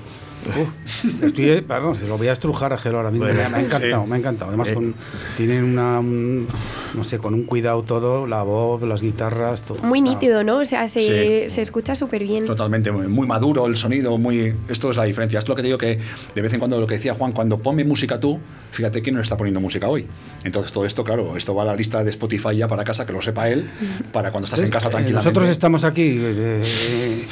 Estoy, 1.22 1.62
vamos, 1.68 1.98
se 1.98 2.08
lo 2.08 2.18
voy 2.18 2.28
a 2.28 2.34
estrujar 2.34 2.74
a 2.74 2.78
Gelo 2.78 2.98
ahora 2.98 3.12
mismo. 3.12 3.26
Bueno, 3.26 3.42
me, 3.44 3.50
me 3.50 3.58
ha 3.58 3.62
encantado, 3.62 4.04
sí. 4.04 4.10
me 4.10 4.16
ha 4.16 4.20
encantado. 4.20 4.50
Además, 4.50 4.70
Eh. 4.70 4.74
con, 4.74 4.96
tienen 5.38 5.64
una, 5.64 6.00
un- 6.00 6.48
no 6.94 7.04
sé, 7.04 7.18
con 7.18 7.34
un 7.34 7.44
cuidado 7.44 7.84
todo, 7.84 8.28
la 8.28 8.44
voz, 8.44 8.82
las 8.84 9.02
guitarras, 9.02 9.64
todo. 9.64 9.80
Muy 9.84 10.00
Está- 10.00 10.12
nítido, 10.12 10.44
¿no? 10.44 10.58
O 10.60 10.66
sea, 10.66 10.88
se, 10.88 11.00
Sí. 11.46 11.50
se 11.54 11.62
escucha 11.62 11.96
súper 11.96 12.24
bien. 12.24 12.46
Totalmente, 12.46 12.92
muy 12.92 13.08
muy 13.08 13.28
maduro 13.28 13.66
el 13.68 13.76
sonido, 13.76 14.18
muy 14.18 14.54
esto 14.70 14.90
es 14.92 14.98
la 14.98 15.04
diferencia. 15.04 15.40
Es 15.40 15.48
lo 15.48 15.56
que 15.56 15.62
te 15.62 15.68
digo 15.68 15.78
que 15.78 16.00
de 16.34 16.42
vez 16.42 16.54
en 16.54 16.60
cuando 16.60 16.80
lo 16.80 16.88
que 16.88 16.96
decía 16.96 17.14
Juan, 17.14 17.32
cuando 17.32 17.58
ponme 17.60 17.84
música 17.84 18.20
tú, 18.20 18.40
fíjate 18.72 19.02
quién 19.02 19.16
nos 19.16 19.24
está 19.24 19.38
poniendo 19.38 19.60
música 19.60 19.88
hoy. 19.88 20.08
Entonces 20.44 20.72
todo 20.72 20.86
esto, 20.86 21.04
claro, 21.04 21.36
esto 21.38 21.54
va 21.56 21.64
a 21.64 21.66
la 21.66 21.76
lista 21.76 22.04
de 22.04 22.10
Spotify 22.12 22.56
ya 22.58 22.68
para 22.68 22.84
casa, 22.84 23.06
que 23.06 23.14
lo 23.14 23.22
sepa 23.22 23.50
él, 23.50 23.70
para 24.12 24.32
cuando 24.32 24.46
estás 24.46 24.60
en 24.62 24.70
casa 24.70 24.88
Eh, 24.88 24.92
tranquilamente. 24.92 25.30
Nosotros 25.30 25.50
estamos 25.50 25.84
aquí 25.84 26.18
eh, 26.22 26.62
eh, 26.64 27.24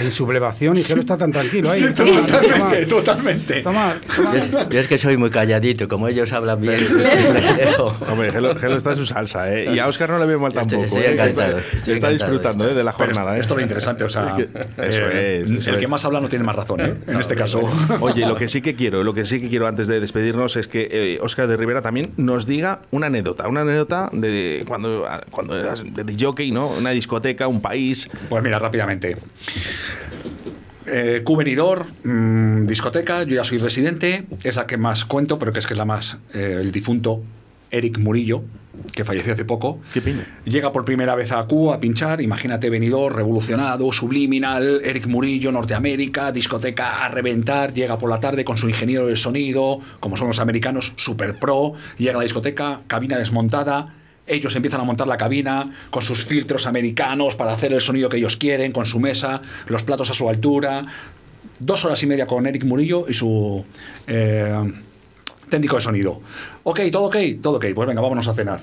en 0.00 0.10
sublevación 0.10 0.76
y 0.78 0.82
Gelo 0.82 1.00
está 1.00 1.16
tan 1.16 1.32
tranquilo 1.32 1.70
ahí. 1.70 1.80
Sí, 1.80 1.86
Toma, 1.94 2.26
totalmente, 2.26 2.86
toma, 2.86 3.02
totalmente. 3.04 3.60
toma, 3.62 4.00
toma. 4.16 4.32
Yo 4.34 4.38
es, 4.38 4.68
yo 4.70 4.80
es 4.80 4.86
que 4.88 4.98
soy 4.98 5.16
muy 5.16 5.30
calladito, 5.30 5.88
como 5.88 6.08
ellos 6.08 6.32
hablan 6.32 6.60
bien. 6.60 6.86
Hombre, 8.10 8.32
Gelo, 8.32 8.56
Gelo 8.56 8.76
está 8.76 8.90
en 8.90 8.96
su 8.96 9.06
salsa, 9.06 9.52
¿eh? 9.54 9.70
Y 9.74 9.78
a 9.78 9.86
Oscar 9.86 10.10
no 10.10 10.18
le 10.18 10.26
veo 10.26 10.38
mal 10.38 10.52
Estoy- 10.52 10.60
tampoco. 10.68 10.84
estoy 10.84 11.02
¿eh? 11.02 11.12
encantado, 11.12 11.58
Está, 11.58 11.76
estoy 11.76 11.78
está 11.78 11.92
encantado 12.08 12.12
disfrutando 12.12 12.64
de 12.64 12.70
¿eh? 12.72 12.74
de 12.74 12.84
la 12.84 12.92
jornada. 12.92 13.36
¿eh? 13.36 13.40
esto 13.40 13.54
es 13.54 13.56
lo 13.58 13.62
interesante, 13.62 14.04
o 14.04 14.08
sea, 14.08 14.34
Que- 14.36 14.48
Eso 14.88 15.02
eh, 15.12 15.42
es. 15.44 15.50
eso 15.50 15.70
el 15.70 15.76
es. 15.76 15.80
que 15.80 15.88
más 15.88 16.04
habla 16.04 16.20
no 16.20 16.28
tiene 16.28 16.44
más 16.44 16.56
razón, 16.56 16.80
¿eh? 16.80 16.94
En 17.06 17.20
este 17.20 17.34
caso. 17.34 17.60
Oye, 18.00 18.26
lo 18.26 18.36
que 18.36 18.48
sí 18.48 18.60
que 18.62 18.74
quiero, 18.74 19.04
lo 19.04 19.14
que 19.14 19.24
sí 19.26 19.40
que 19.40 19.48
quiero 19.48 19.66
antes 19.66 19.88
de 19.88 20.00
despedirnos 20.00 20.56
es 20.56 20.68
que 20.68 20.88
eh, 20.90 21.18
Óscar 21.22 21.46
de 21.48 21.56
Rivera 21.56 21.82
también 21.82 22.12
nos 22.16 22.46
diga 22.46 22.80
una 22.90 23.06
anécdota, 23.06 23.48
una 23.48 23.62
anécdota 23.62 24.10
de 24.12 24.64
cuando, 24.66 25.06
cuando 25.30 25.58
eras 25.58 25.82
de 25.84 26.16
jockey, 26.18 26.50
¿no? 26.50 26.68
Una 26.68 26.90
discoteca, 26.90 27.46
un 27.48 27.60
país. 27.60 28.08
Pues 28.28 28.42
mira, 28.42 28.58
rápidamente. 28.58 29.16
Eh, 30.90 31.22
Q 31.22 31.36
venidor, 31.36 31.86
mm, 32.04 32.66
discoteca, 32.66 33.22
yo 33.24 33.36
ya 33.36 33.44
soy 33.44 33.58
residente, 33.58 34.24
es 34.42 34.56
la 34.56 34.66
que 34.66 34.76
más 34.78 35.04
cuento, 35.04 35.38
pero 35.38 35.52
que 35.52 35.58
es 35.58 35.66
que 35.66 35.74
es 35.74 35.78
la 35.78 35.84
más, 35.84 36.16
eh, 36.32 36.58
el 36.60 36.72
difunto 36.72 37.22
Eric 37.70 37.98
Murillo, 37.98 38.42
que 38.92 39.04
falleció 39.04 39.34
hace 39.34 39.44
poco. 39.44 39.80
¿Qué? 39.92 40.00
Llega 40.44 40.72
por 40.72 40.84
primera 40.84 41.14
vez 41.14 41.32
a 41.32 41.44
Q 41.44 41.72
a 41.72 41.80
pinchar, 41.80 42.22
imagínate 42.22 42.70
venidor, 42.70 43.14
revolucionado, 43.14 43.92
subliminal, 43.92 44.80
Eric 44.82 45.06
Murillo, 45.06 45.52
Norteamérica, 45.52 46.32
discoteca 46.32 47.04
a 47.04 47.08
reventar, 47.08 47.74
llega 47.74 47.98
por 47.98 48.08
la 48.08 48.20
tarde 48.20 48.44
con 48.44 48.56
su 48.56 48.68
ingeniero 48.68 49.06
de 49.06 49.16
sonido, 49.16 49.80
como 50.00 50.16
son 50.16 50.28
los 50.28 50.38
americanos, 50.38 50.94
super 50.96 51.34
pro, 51.34 51.74
llega 51.98 52.12
a 52.12 52.18
la 52.18 52.22
discoteca, 52.22 52.80
cabina 52.86 53.18
desmontada, 53.18 53.94
ellos 54.28 54.54
empiezan 54.56 54.80
a 54.80 54.84
montar 54.84 55.08
la 55.08 55.16
cabina 55.16 55.70
con 55.90 56.02
sus 56.02 56.26
filtros 56.26 56.66
americanos 56.66 57.36
para 57.36 57.52
hacer 57.52 57.72
el 57.72 57.80
sonido 57.80 58.08
que 58.08 58.18
ellos 58.18 58.36
quieren, 58.36 58.72
con 58.72 58.86
su 58.86 59.00
mesa, 59.00 59.42
los 59.66 59.82
platos 59.82 60.10
a 60.10 60.14
su 60.14 60.28
altura, 60.28 60.84
dos 61.58 61.84
horas 61.84 62.02
y 62.02 62.06
media 62.06 62.26
con 62.26 62.46
Eric 62.46 62.64
Murillo 62.64 63.06
y 63.08 63.14
su... 63.14 63.64
eh, 64.06 64.72
técnico 65.48 65.76
de 65.76 65.82
sonido. 65.82 66.20
Ok, 66.62 66.80
todo 66.92 67.04
ok, 67.04 67.16
todo 67.42 67.56
ok. 67.56 67.66
Pues 67.74 67.88
venga, 67.88 68.00
vámonos 68.00 68.28
a 68.28 68.34
cenar. 68.34 68.60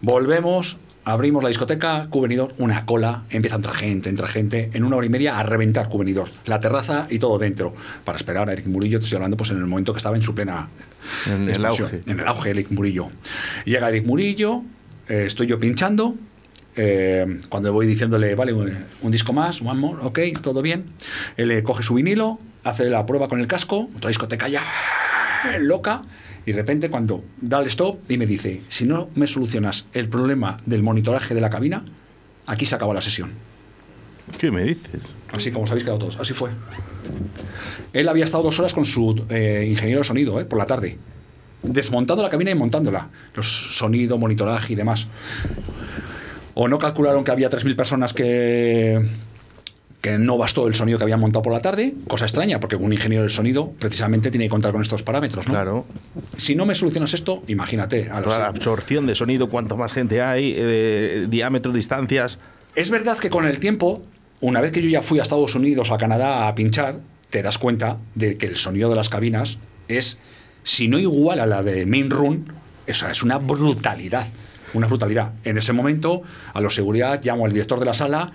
Volvemos, 0.00 0.76
abrimos 1.04 1.42
la 1.42 1.48
discoteca, 1.48 2.06
Cubenidor, 2.10 2.54
una 2.58 2.86
cola, 2.86 3.24
empieza 3.30 3.56
a 3.56 3.58
entrar 3.58 3.74
gente, 3.74 4.08
entra 4.08 4.28
gente, 4.28 4.70
en 4.72 4.84
una 4.84 4.96
hora 4.96 5.06
y 5.06 5.10
media 5.10 5.38
a 5.38 5.42
reventar 5.42 5.88
Cubenidor. 5.88 6.28
La 6.46 6.60
terraza 6.60 7.06
y 7.10 7.18
todo 7.18 7.38
dentro. 7.38 7.74
Para 8.04 8.18
esperar 8.18 8.48
a 8.48 8.52
Eric 8.52 8.66
Murillo, 8.66 8.98
te 8.98 9.04
estoy 9.04 9.16
hablando 9.16 9.36
pues 9.36 9.50
en 9.50 9.58
el 9.58 9.66
momento 9.66 9.92
que 9.92 9.98
estaba 9.98 10.16
en 10.16 10.22
su 10.22 10.34
plena 10.34 10.68
En 11.26 11.48
el 11.48 11.64
auge. 11.64 12.00
En 12.06 12.20
el 12.20 12.26
auge, 12.26 12.50
Eric 12.50 12.70
Murillo. 12.70 13.08
Llega 13.64 13.88
Eric 13.88 14.06
Murillo, 14.06 14.62
eh, 15.08 15.24
estoy 15.26 15.46
yo 15.46 15.58
pinchando. 15.58 16.14
eh, 16.76 17.40
cuando 17.48 17.72
voy 17.72 17.86
diciéndole, 17.86 18.34
vale, 18.34 18.52
un, 18.52 18.72
un 19.02 19.10
disco 19.10 19.32
más, 19.32 19.60
one 19.60 19.78
more, 19.78 19.98
ok, 20.02 20.18
todo 20.40 20.62
bien. 20.62 20.86
Él 21.36 21.48
le 21.48 21.62
coge 21.62 21.82
su 21.82 21.94
vinilo, 21.94 22.38
hace 22.64 22.88
la 22.88 23.04
prueba 23.04 23.28
con 23.28 23.40
el 23.40 23.46
casco, 23.46 23.90
otra 23.96 24.08
discoteca 24.08 24.48
ya 24.48 24.62
loca, 25.60 26.02
y 26.46 26.52
de 26.52 26.58
repente 26.58 26.88
cuando 26.88 27.24
da 27.40 27.60
el 27.60 27.66
stop 27.66 28.10
y 28.10 28.16
me 28.16 28.26
dice, 28.26 28.62
si 28.68 28.86
no 28.86 29.10
me 29.14 29.26
solucionas 29.26 29.86
el 29.92 30.08
problema 30.08 30.58
del 30.66 30.82
monitoraje 30.82 31.34
de 31.34 31.40
la 31.40 31.50
cabina, 31.50 31.84
aquí 32.46 32.64
se 32.64 32.74
acaba 32.74 32.94
la 32.94 33.02
sesión. 33.02 33.32
¿Qué 34.38 34.50
me 34.50 34.62
dices? 34.62 35.00
Así 35.32 35.50
como 35.50 35.64
os 35.64 35.70
habéis 35.70 35.84
quedado 35.84 35.98
todos, 35.98 36.18
así 36.18 36.32
fue. 36.32 36.50
Él 37.92 38.08
había 38.08 38.24
estado 38.24 38.44
dos 38.44 38.58
horas 38.58 38.72
con 38.72 38.86
su 38.86 39.24
eh, 39.28 39.66
ingeniero 39.68 40.00
de 40.00 40.04
sonido, 40.04 40.40
eh, 40.40 40.44
por 40.44 40.58
la 40.58 40.66
tarde, 40.66 40.98
desmontando 41.62 42.22
la 42.22 42.30
cabina 42.30 42.50
y 42.50 42.54
montándola, 42.54 43.08
los 43.34 43.76
sonido, 43.76 44.18
monitoraje 44.18 44.72
y 44.72 44.76
demás. 44.76 45.06
O 46.54 46.68
no 46.68 46.78
calcularon 46.78 47.24
que 47.24 47.30
había 47.30 47.48
3.000 47.48 47.76
personas 47.76 48.12
que, 48.12 49.00
que 50.02 50.18
no 50.18 50.36
bastó 50.36 50.66
el 50.66 50.74
sonido 50.74 50.98
que 50.98 51.04
habían 51.04 51.20
montado 51.20 51.42
por 51.42 51.52
la 51.52 51.60
tarde, 51.60 51.94
cosa 52.08 52.24
extraña, 52.24 52.58
porque 52.58 52.74
un 52.74 52.92
ingeniero 52.92 53.22
de 53.22 53.30
sonido 53.30 53.72
precisamente 53.78 54.30
tiene 54.30 54.46
que 54.46 54.50
contar 54.50 54.72
con 54.72 54.82
estos 54.82 55.04
parámetros, 55.04 55.46
¿no? 55.46 55.52
Claro. 55.54 55.86
Si 56.36 56.56
no 56.56 56.66
me 56.66 56.74
solucionas 56.74 57.14
esto, 57.14 57.44
imagínate. 57.46 58.10
a 58.10 58.20
La 58.20 58.48
absorción 58.48 59.06
de 59.06 59.14
sonido, 59.14 59.48
cuanto 59.48 59.76
más 59.76 59.92
gente 59.92 60.20
hay, 60.20 60.54
eh, 60.56 61.26
diámetro, 61.28 61.72
distancias. 61.72 62.38
Es 62.74 62.90
verdad 62.90 63.16
que 63.16 63.30
con 63.30 63.46
el 63.46 63.60
tiempo, 63.60 64.02
una 64.40 64.60
vez 64.60 64.72
que 64.72 64.82
yo 64.82 64.88
ya 64.88 65.02
fui 65.02 65.20
a 65.20 65.22
Estados 65.22 65.54
Unidos 65.54 65.90
o 65.90 65.94
a 65.94 65.98
Canadá 65.98 66.48
a 66.48 66.54
pinchar, 66.56 66.96
te 67.30 67.40
das 67.42 67.56
cuenta 67.58 67.98
de 68.16 68.36
que 68.36 68.46
el 68.46 68.56
sonido 68.56 68.90
de 68.90 68.96
las 68.96 69.08
cabinas 69.08 69.58
es, 69.86 70.18
si 70.64 70.88
no 70.88 70.98
igual 70.98 71.40
a 71.40 71.46
la 71.46 71.62
de 71.62 71.86
Main 71.86 72.10
Room, 72.10 72.44
eso 72.86 73.08
es 73.08 73.22
una 73.22 73.38
brutalidad. 73.38 74.28
Una 74.74 74.86
brutalidad. 74.86 75.32
En 75.44 75.58
ese 75.58 75.72
momento, 75.72 76.22
a 76.54 76.60
los 76.60 76.74
seguridad 76.74 77.20
llamo 77.22 77.44
al 77.44 77.52
director 77.52 77.78
de 77.78 77.86
la 77.86 77.94
sala 77.94 78.32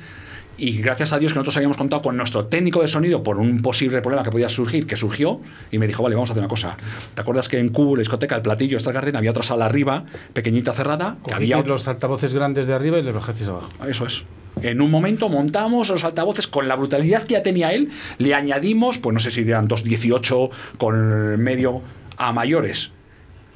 y 0.57 0.81
gracias 0.81 1.13
a 1.13 1.19
Dios 1.19 1.33
que 1.33 1.35
nosotros 1.35 1.57
habíamos 1.57 1.77
contado 1.77 2.01
con 2.01 2.17
nuestro 2.17 2.45
técnico 2.45 2.81
de 2.81 2.87
sonido 2.87 3.21
por 3.21 3.37
un 3.37 3.61
posible 3.61 4.01
problema 4.01 4.23
que 4.23 4.31
podía 4.31 4.49
surgir, 4.49 4.87
que 4.87 4.97
surgió, 4.97 5.39
y 5.71 5.77
me 5.77 5.87
dijo, 5.87 6.01
vale, 6.01 6.15
vamos 6.15 6.29
a 6.29 6.33
hacer 6.33 6.41
una 6.41 6.49
cosa. 6.49 6.77
¿Te 7.13 7.21
acuerdas 7.21 7.47
que 7.47 7.59
en 7.59 7.69
Q, 7.69 7.95
la 7.95 7.99
discoteca, 7.99 8.35
el 8.35 8.41
platillo, 8.41 8.77
esta 8.77 8.91
Garden, 8.91 9.15
había 9.15 9.31
otra 9.31 9.43
sala 9.43 9.65
arriba, 9.65 10.05
pequeñita 10.33 10.73
cerrada, 10.73 11.17
que 11.25 11.33
había 11.33 11.61
los 11.61 11.87
altavoces 11.87 12.33
grandes 12.33 12.65
de 12.65 12.73
arriba 12.73 12.97
y 12.97 13.03
les 13.03 13.13
bajasteis 13.13 13.49
abajo. 13.49 13.69
eso 13.87 14.07
es. 14.07 14.23
En 14.63 14.81
un 14.81 14.89
momento 14.89 15.29
montamos 15.29 15.89
los 15.89 16.03
altavoces 16.03 16.47
con 16.47 16.67
la 16.67 16.75
brutalidad 16.75 17.23
que 17.23 17.33
ya 17.33 17.43
tenía 17.43 17.73
él, 17.73 17.91
le 18.17 18.33
añadimos, 18.33 18.97
pues 18.97 19.13
no 19.13 19.19
sé 19.19 19.29
si 19.29 19.41
eran 19.41 19.67
2.18 19.67 20.49
con 20.79 21.39
medio 21.39 21.83
a 22.17 22.33
mayores. 22.33 22.91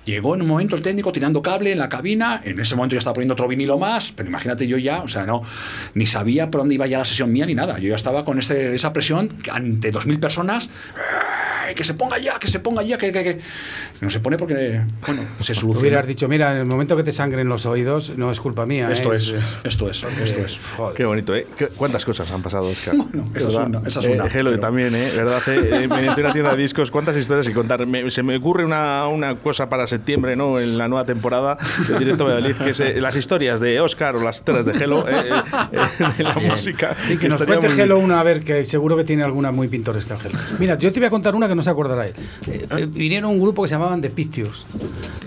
Llegó 0.05 0.33
en 0.33 0.41
un 0.41 0.47
momento 0.47 0.75
el 0.75 0.81
técnico 0.81 1.11
tirando 1.11 1.43
cable 1.43 1.71
en 1.71 1.77
la 1.77 1.87
cabina, 1.87 2.41
en 2.43 2.59
ese 2.59 2.75
momento 2.75 2.95
yo 2.95 2.97
estaba 2.99 3.13
poniendo 3.13 3.33
otro 3.33 3.47
vinilo 3.47 3.77
más, 3.77 4.11
pero 4.11 4.27
imagínate 4.29 4.67
yo 4.67 4.77
ya, 4.79 5.01
o 5.03 5.07
sea, 5.07 5.27
no, 5.27 5.43
ni 5.93 6.07
sabía 6.07 6.49
por 6.49 6.61
dónde 6.61 6.73
iba 6.73 6.87
ya 6.87 6.97
la 6.97 7.05
sesión 7.05 7.31
mía 7.31 7.45
ni 7.45 7.53
nada. 7.53 7.77
Yo 7.77 7.89
ya 7.89 7.95
estaba 7.95 8.25
con 8.25 8.39
ese- 8.39 8.73
esa 8.73 8.93
presión 8.93 9.29
ante 9.51 9.91
2.000 9.91 10.19
personas, 10.19 10.71
¡ay, 11.71 11.75
que 11.75 11.83
se 11.83 11.93
ponga 11.93 12.17
ya, 12.19 12.37
que 12.39 12.47
se 12.47 12.59
ponga 12.59 12.83
ya, 12.83 12.97
que, 12.97 13.11
que, 13.11 13.23
que- 13.23 13.39
no 14.01 14.09
se 14.09 14.19
pone 14.19 14.37
porque, 14.37 14.81
bueno, 15.05 15.23
se 15.39 15.55
soluciona. 15.55 15.79
Hubieras 15.79 16.07
dicho, 16.07 16.27
mira, 16.27 16.53
en 16.53 16.59
el 16.61 16.65
momento 16.65 16.95
que 16.97 17.03
te 17.03 17.11
sangren 17.11 17.47
los 17.49 17.65
oídos, 17.65 18.13
no 18.17 18.31
es 18.31 18.39
culpa 18.39 18.65
mía. 18.65 18.89
Esto 18.91 19.13
¿eh? 19.13 19.17
es, 19.17 19.33
esto 19.63 19.89
es, 19.89 20.03
esto 20.23 20.41
es. 20.41 20.59
Joder. 20.77 20.95
Qué 20.95 21.05
bonito, 21.05 21.35
¿eh? 21.35 21.47
¿Cuántas 21.75 22.03
cosas 22.05 22.29
han 22.31 22.41
pasado, 22.41 22.65
Oscar? 22.67 22.95
Bueno, 22.95 23.29
esa 23.35 23.47
es 23.49 23.55
una, 23.55 23.81
esa 23.87 23.99
es 23.99 24.05
Eh, 24.05 24.11
una, 24.13 24.29
Gelo 24.29 24.49
pero- 24.51 24.59
también, 24.61 24.93
¿eh? 24.95 25.11
¿Verdad? 25.15 25.41
Eh, 25.47 25.83
eh, 25.83 25.87
mediante 25.87 26.21
una 26.21 26.33
tienda 26.33 26.51
de 26.51 26.57
discos, 26.61 26.91
¿cuántas 26.91 27.15
historias 27.17 27.47
hay 27.47 27.53
que 27.53 27.57
contar? 27.59 27.85
Me- 27.87 28.09
se 28.11 28.23
me 28.23 28.35
ocurre 28.37 28.65
una, 28.65 29.07
una 29.07 29.35
cosa 29.35 29.69
para 29.69 29.87
septiembre, 29.87 30.35
¿no? 30.35 30.59
En 30.59 30.77
la 30.77 30.87
nueva 30.87 31.05
temporada 31.05 31.57
de 31.87 31.97
Directo 31.99 32.25
Valladolid, 32.25 32.55
que 32.55 32.69
es 32.71 32.79
eh, 32.79 32.99
las 33.01 33.15
historias 33.15 33.59
de 33.59 33.79
Oscar 33.79 34.15
o 34.15 34.21
las 34.23 34.37
historias 34.37 34.65
de 34.65 34.71
eh, 34.73 34.75
eh, 34.81 35.77
eh, 35.99 36.05
de 36.17 36.23
la 36.23 36.35
música. 36.35 36.95
Sí, 37.07 37.17
que 37.17 37.29
nos 37.29 37.41
cuente 37.43 37.67
muy- 37.67 37.75
Gelo 37.77 37.97
una, 37.99 38.19
a 38.19 38.23
ver, 38.23 38.43
que 38.43 38.65
seguro 38.65 38.97
que 38.97 39.03
tiene 39.03 39.23
alguna 39.23 39.51
muy 39.51 39.67
pintoresca 39.67 40.17
Gelo. 40.17 40.37
Mira, 40.59 40.77
yo 40.77 40.91
te 40.91 40.99
voy 40.99 41.07
a 41.07 41.09
contar 41.09 41.35
una 41.35 41.47
que 41.47 41.55
no 41.61 41.63
se 41.63 41.69
acordará 41.69 42.07
él. 42.07 42.13
Eh, 42.47 42.65
eh, 42.75 42.87
vinieron 42.89 43.29
un 43.29 43.39
grupo 43.39 43.61
que 43.61 43.69
se 43.69 43.75
llamaban 43.75 44.01
The 44.01 44.09
Pictures. 44.09 44.65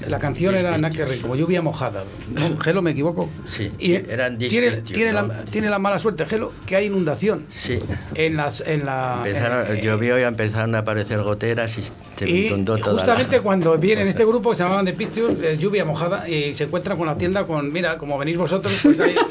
La 0.09 0.19
canción 0.19 0.55
era 0.57 0.77
Nakerre, 0.77 1.19
como 1.19 1.37
lluvia 1.37 1.63
mojada. 1.63 2.03
¿No? 2.33 2.59
Gelo, 2.59 2.83
¿me 2.83 2.91
equivoco? 2.91 3.31
Sí, 3.45 3.71
Y 3.79 3.93
eh, 3.93 4.07
eran 4.11 4.37
tiene, 4.37 4.79
tiene, 4.83 5.13
¿no? 5.13 5.27
la, 5.29 5.45
tiene 5.45 5.71
la 5.71 5.79
mala 5.79 5.99
suerte, 6.01 6.27
Gelo, 6.27 6.53
que 6.67 6.75
hay 6.77 6.87
inundación. 6.87 7.45
Sí. 7.49 7.79
En 8.17 8.37
las, 8.37 8.61
en 8.67 8.85
la, 8.85 9.23
Empezaron, 9.25 9.77
llovió 9.77 10.19
y 10.19 10.23
empezaron 10.25 10.75
a 10.75 10.79
aparecer 10.81 11.23
goteras 11.23 11.79
y 11.79 11.83
se 12.19 12.29
y 12.29 12.51
la- 12.51 12.79
justamente 12.85 13.41
cuando 13.41 13.79
vienen 13.79 14.09
este 14.09 14.25
grupo 14.25 14.51
que 14.51 14.57
se 14.57 14.63
llamaban 14.65 14.85
The 14.85 14.93
Pictures, 14.95 15.37
eh, 15.43 15.57
lluvia 15.59 15.85
mojada, 15.85 16.29
y 16.29 16.53
se 16.55 16.65
encuentran 16.65 16.99
con 16.99 17.07
la 17.07 17.17
tienda 17.17 17.45
con, 17.45 17.73
mira, 17.73 17.97
como 17.97 18.19
venís 18.19 18.37
vosotros, 18.37 18.73
pues 18.83 18.99
ahí. 19.01 19.15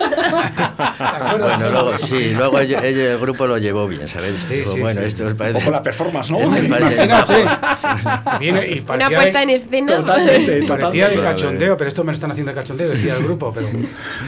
Bueno, 1.38 1.70
luego, 1.72 1.92
sí, 2.08 2.34
luego 2.36 2.60
ello- 2.60 2.80
ello- 2.82 3.12
el 3.12 3.18
grupo 3.20 3.46
lo 3.48 3.58
llevó 3.58 3.88
bien, 3.88 4.08
¿sabes? 4.08 4.36
Sí, 4.48 4.64
sí, 4.66 4.80
bueno, 4.80 5.02
sí. 5.02 5.08
esto 5.08 5.26
es 5.26 5.32
Un 5.32 5.38
parece... 5.38 5.60
poco 5.60 5.72
la 5.72 5.82
performance, 5.82 6.32
¿no? 6.32 6.38
parece- 6.70 6.93
Imagínate. 6.94 7.46
Viene 8.40 8.68
y 8.68 8.80
Una 8.80 9.10
puesta 9.10 9.38
de- 9.40 9.44
en 9.44 9.50
escena. 9.52 9.96
Totalmente, 9.98 10.64
Parecía 10.64 11.10
de 11.10 11.16
cachondeo, 11.22 11.78
pero 11.78 11.88
esto 11.88 12.04
me 12.04 12.12
lo 12.12 12.16
están 12.16 12.32
haciendo 12.32 12.52
de 12.52 12.56
cachondeo, 12.56 12.90
decía 12.90 13.16
el 13.18 13.24
grupo, 13.24 13.52
pero 13.54 13.68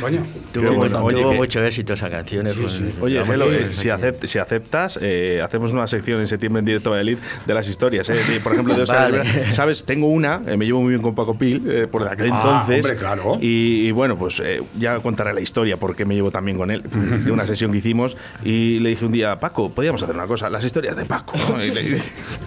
coño. 0.01 0.23
Tuvo, 0.51 0.73
bueno. 0.73 1.03
Oye, 1.03 1.21
tuvo 1.21 1.31
que- 1.31 1.37
mucho 1.37 1.63
éxito 1.63 1.93
esa 1.93 2.09
canción. 2.09 2.47
fue- 2.47 2.93
Oye, 3.01 3.15
vamos, 3.19 3.29
Gelo, 3.31 3.49
que- 3.49 3.57
eh, 3.57 3.73
si, 3.73 3.89
acept- 3.89 4.25
si 4.25 4.39
aceptas, 4.39 4.99
eh, 5.01 5.41
hacemos 5.43 5.71
una 5.73 5.87
sección 5.87 6.19
en 6.19 6.27
septiembre 6.27 6.59
en 6.59 6.65
directo 6.65 6.91
Valladolid 6.91 7.17
de 7.45 7.53
las 7.53 7.67
historias. 7.67 8.09
eh. 8.09 8.13
De, 8.29 8.39
por 8.39 8.53
ejemplo, 8.53 8.75
de 8.75 8.83
Oscar 8.83 9.11
Vale. 9.11 9.51
¿Sabes? 9.51 9.83
Tengo 9.85 10.07
una, 10.07 10.41
eh, 10.47 10.57
me 10.57 10.65
llevo 10.65 10.81
muy 10.81 10.89
bien 10.89 11.01
con 11.01 11.15
Paco 11.15 11.37
Pil, 11.37 11.63
eh, 11.69 11.87
por 11.87 12.07
aquel 12.07 12.31
Ah, 12.31 12.41
entonces. 12.65 12.85
hombre, 12.85 12.95
claro. 12.97 13.37
Y, 13.41 13.87
y 13.87 13.91
bueno, 13.91 14.17
pues 14.17 14.39
eh, 14.43 14.61
ya 14.79 14.99
contaré 14.99 15.33
la 15.33 15.41
historia, 15.41 15.77
porque 15.77 16.05
me 16.05 16.15
llevo 16.15 16.31
también 16.31 16.57
con 16.57 16.71
él, 16.71 16.83
de 17.23 17.31
una 17.31 17.45
sesión 17.45 17.71
que 17.71 17.79
hicimos. 17.79 18.15
Y 18.43 18.79
le 18.79 18.89
dije 18.89 19.05
un 19.05 19.11
día, 19.11 19.39
Paco, 19.39 19.69
podríamos 19.69 20.01
hacer 20.03 20.15
una 20.15 20.25
cosa, 20.25 20.49
las 20.49 20.63
historias 20.65 20.95
de 20.95 21.05
Paco. 21.05 21.37
¿no? 21.37 21.63
Y, 21.63 21.71
le- 21.71 21.99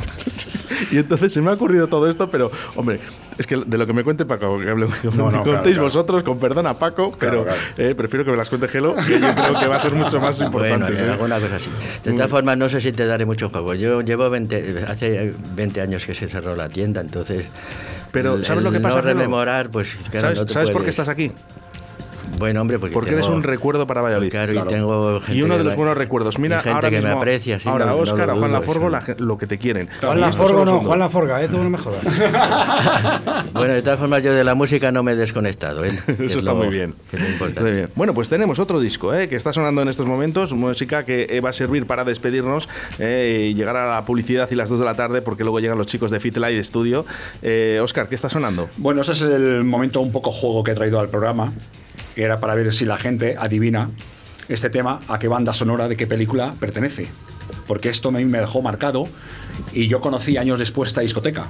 y 0.90 0.98
entonces 0.98 1.32
se 1.32 1.40
me 1.40 1.50
ha 1.50 1.54
ocurrido 1.54 1.86
todo 1.88 2.08
esto, 2.08 2.30
pero, 2.30 2.50
hombre, 2.76 3.00
es 3.38 3.46
que 3.46 3.56
de 3.56 3.78
lo 3.78 3.86
que 3.86 3.92
me 3.92 4.04
cuente 4.04 4.24
Paco, 4.24 4.58
que, 4.58 4.66
hable- 4.70 4.88
que 5.00 5.08
No, 5.08 5.16
no, 5.16 5.24
me 5.26 5.30
claro, 5.30 5.44
contéis 5.44 5.74
claro. 5.76 5.82
vosotros, 5.84 6.22
con 6.22 6.38
perdón 6.38 6.66
a 6.66 6.76
Paco, 6.78 7.12
pero 7.18 7.44
claro. 7.44 7.58
eh, 7.76 7.94
prefiero 7.94 8.24
que 8.24 8.30
me 8.30 8.36
las 8.36 8.48
cuente 8.48 8.68
Gelo, 8.68 8.94
que 8.96 9.20
yo 9.20 9.34
creo 9.34 9.58
que 9.60 9.66
va 9.66 9.76
a 9.76 9.80
ser 9.80 9.92
mucho 9.92 10.20
más 10.20 10.38
Bueno, 10.50 10.74
importante. 10.86 11.04
¿eh? 11.06 11.10
alguna 11.10 11.40
cosa 11.40 11.56
así. 11.56 11.70
De 12.04 12.12
todas 12.12 12.28
formas, 12.30 12.56
no 12.58 12.68
sé 12.68 12.80
si 12.80 12.92
te 12.92 13.06
daré 13.06 13.24
mucho 13.24 13.48
juego. 13.50 13.74
Yo 13.74 14.00
llevo 14.02 14.28
20, 14.30 14.84
hace 14.88 15.34
20 15.54 15.80
años 15.80 16.04
que 16.04 16.14
se 16.14 16.28
cerró 16.28 16.54
la 16.56 16.68
tienda, 16.68 17.00
entonces. 17.00 17.46
Pero, 18.10 18.42
¿sabes 18.42 18.64
lo 18.64 18.72
que 18.72 18.80
pasa, 18.80 18.96
No 18.96 19.02
rememorar, 19.02 19.70
pues. 19.70 19.94
claro, 20.10 20.20
¿Sabes, 20.34 20.40
no 20.40 20.48
sabes 20.48 20.70
por 20.70 20.82
qué 20.82 20.90
estás 20.90 21.08
aquí? 21.08 21.30
Hombre, 22.40 22.78
porque. 22.78 22.92
Porque 22.94 23.10
tengo- 23.10 23.18
eres 23.20 23.28
un 23.30 23.42
recuerdo 23.42 23.86
para 23.86 24.00
Valladolid. 24.00 24.30
Claro, 24.30 24.52
Claro. 24.52 24.70
y 24.70 24.72
tengo 24.72 25.20
gente 25.20 25.38
Y 25.38 25.42
uno 25.42 25.54
que 25.54 25.58
de 25.58 25.64
los 25.64 25.72
me- 25.74 25.76
buenos 25.78 25.96
recuerdos. 25.98 26.38
Mira, 26.38 26.60
gente 26.60 26.74
ahora 26.74 26.90
que 26.90 26.96
mismo, 26.96 27.10
me 27.12 27.16
aprecia. 27.16 27.58
sí, 27.60 27.68
ahora 27.68 27.86
no- 27.86 27.92
a 27.92 27.94
no 27.96 28.32
a 28.32 28.36
Juan 28.36 28.52
Laforgo, 28.52 28.88
la 28.88 29.02
lo 29.18 29.38
que 29.38 29.46
te 29.46 29.58
quieren. 29.58 29.88
Juan 30.00 30.18
Y 30.18 30.20
la 30.20 30.28
estos 30.28 30.48
son 30.48 30.56
Forgo 30.58 30.72
los 30.72 30.82
no. 30.82 30.88
Juan 30.88 30.98
la 30.98 31.08
Forga, 31.08 31.42
¿eh? 31.42 31.48
Tú 31.48 31.58
no 31.58 31.70
me 31.70 31.78
jodas. 31.78 32.02
Bueno, 33.52 33.74
de 33.74 33.82
todas 33.82 33.98
formas, 33.98 34.22
yo 34.22 34.32
de 34.32 34.44
la 34.44 34.54
música 34.54 34.92
no 34.92 35.02
me 35.02 35.12
he 35.12 35.16
desconectado. 35.16 35.84
¿eh? 35.84 35.88
Es 36.06 36.20
Eso 36.20 36.38
está 36.38 36.50
lo- 36.52 36.56
muy 36.56 36.68
bien. 36.68 36.94
es. 37.12 37.60
Muy. 37.60 37.86
Bueno, 37.94 38.14
pues 38.14 38.28
tenemos 38.28 38.58
otro 38.58 38.80
disco 38.80 39.14
¿eh? 39.14 39.28
que 39.28 39.36
está 39.36 39.52
sonando 39.52 39.82
en 39.82 39.88
estos 39.88 40.06
momentos, 40.06 40.52
música 40.54 41.04
que 41.04 41.26
eh, 41.30 41.40
va 41.40 41.50
a 41.50 41.52
servir 41.52 41.86
para 41.86 42.04
despedirnos 42.04 42.68
eh, 42.98 43.48
y 43.50 43.54
llegar 43.54 43.76
a 43.76 43.88
la 43.94 44.04
publicidad 44.04 44.48
y 44.50 44.54
las 44.54 44.68
2 44.70 44.78
de 44.80 44.84
la 44.84 44.94
tarde, 44.94 45.22
porque 45.22 45.42
luego 45.44 45.60
llegan 45.60 45.78
los 45.78 45.86
chicos 45.86 46.10
de 46.10 46.20
Fit 46.20 46.36
Live 46.36 46.62
Studio. 46.64 47.04
Eh, 47.42 47.80
Oscar, 47.82 48.08
¿qué 48.08 48.14
está 48.14 48.28
sonando? 48.28 48.68
Bueno, 48.76 49.02
ese 49.02 49.12
es 49.12 49.22
el 49.22 49.64
momento 49.64 50.00
un 50.00 50.12
poco 50.12 50.30
juego 50.30 50.62
que 50.64 50.72
he 50.72 50.74
traído 50.74 51.00
al 51.00 51.08
programa, 51.08 51.52
que 52.18 52.24
era 52.24 52.40
para 52.40 52.56
ver 52.56 52.74
si 52.74 52.84
la 52.84 52.96
gente 52.98 53.36
adivina 53.38 53.90
este 54.48 54.70
tema 54.70 54.98
a 55.06 55.20
qué 55.20 55.28
banda 55.28 55.54
sonora 55.54 55.86
de 55.86 55.96
qué 55.96 56.08
película 56.08 56.52
pertenece. 56.58 57.06
Porque 57.68 57.90
esto 57.90 58.10
mí 58.10 58.24
me 58.24 58.40
dejó 58.40 58.60
marcado 58.60 59.06
y 59.72 59.86
yo 59.86 60.00
conocí 60.00 60.36
años 60.36 60.58
después 60.58 60.88
esta 60.88 61.00
discoteca, 61.00 61.46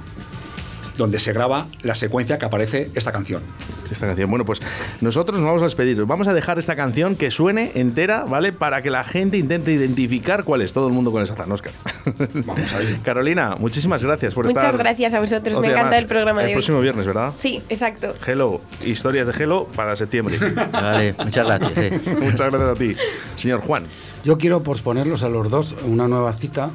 donde 0.99 1.19
se 1.19 1.31
graba 1.33 1.67
la 1.81 1.95
secuencia 1.95 2.37
que 2.37 2.45
aparece 2.45 2.91
esta 2.93 3.11
canción. 3.13 3.41
Esta 3.89 4.05
canción. 4.05 4.29
Bueno, 4.29 4.43
pues 4.45 4.59
nosotros 5.01 5.39
nos 5.39 5.47
vamos 5.47 5.61
a 5.61 5.65
despedir. 5.65 6.03
Vamos 6.05 6.27
a 6.27 6.33
dejar 6.33 6.59
esta 6.59 6.75
canción 6.75 7.15
que 7.15 7.31
suene 7.31 7.71
entera, 7.75 8.25
¿vale? 8.25 8.51
Para 8.53 8.81
que 8.81 8.91
la 8.91 9.03
gente 9.05 9.37
intente 9.37 9.71
identificar 9.71 10.43
cuál 10.43 10.61
es 10.61 10.73
todo 10.73 10.87
el 10.87 10.93
mundo 10.93 11.11
con 11.11 11.23
esa 11.23 11.35
tan 11.35 11.49
Oscar. 11.51 11.71
Vamos 12.45 12.73
ahí. 12.75 12.99
Carolina, 13.01 13.55
muchísimas 13.57 14.03
gracias 14.03 14.33
por 14.33 14.45
Muchas 14.45 14.61
estar. 14.63 14.77
gracias 14.77 15.13
a 15.13 15.19
vosotros. 15.21 15.55
otro 15.55 15.61
Me 15.61 15.69
encanta 15.69 15.89
más. 15.91 15.99
el 15.99 16.05
programa 16.05 16.41
El 16.41 16.47
de 16.47 16.51
hoy. 16.51 16.55
próximo 16.55 16.81
viernes, 16.81 17.05
¿verdad? 17.07 17.31
Sí, 17.37 17.63
exacto. 17.69 18.13
Hello, 18.27 18.59
historias 18.85 19.25
de 19.27 19.33
Hello 19.43 19.67
para 19.75 19.95
septiembre. 19.95 20.37
Vale, 20.71 21.15
muchas 21.23 21.45
gracias. 21.45 21.71
eh. 21.77 21.99
Muchas 22.19 22.51
gracias 22.51 22.69
a 22.69 22.75
ti. 22.75 22.95
Señor 23.37 23.61
Juan. 23.61 23.85
Yo 24.25 24.37
quiero 24.37 24.61
posponerlos 24.63 25.23
a 25.23 25.29
los 25.29 25.49
dos 25.49 25.75
una 25.85 26.09
nueva 26.09 26.33
cita, 26.33 26.71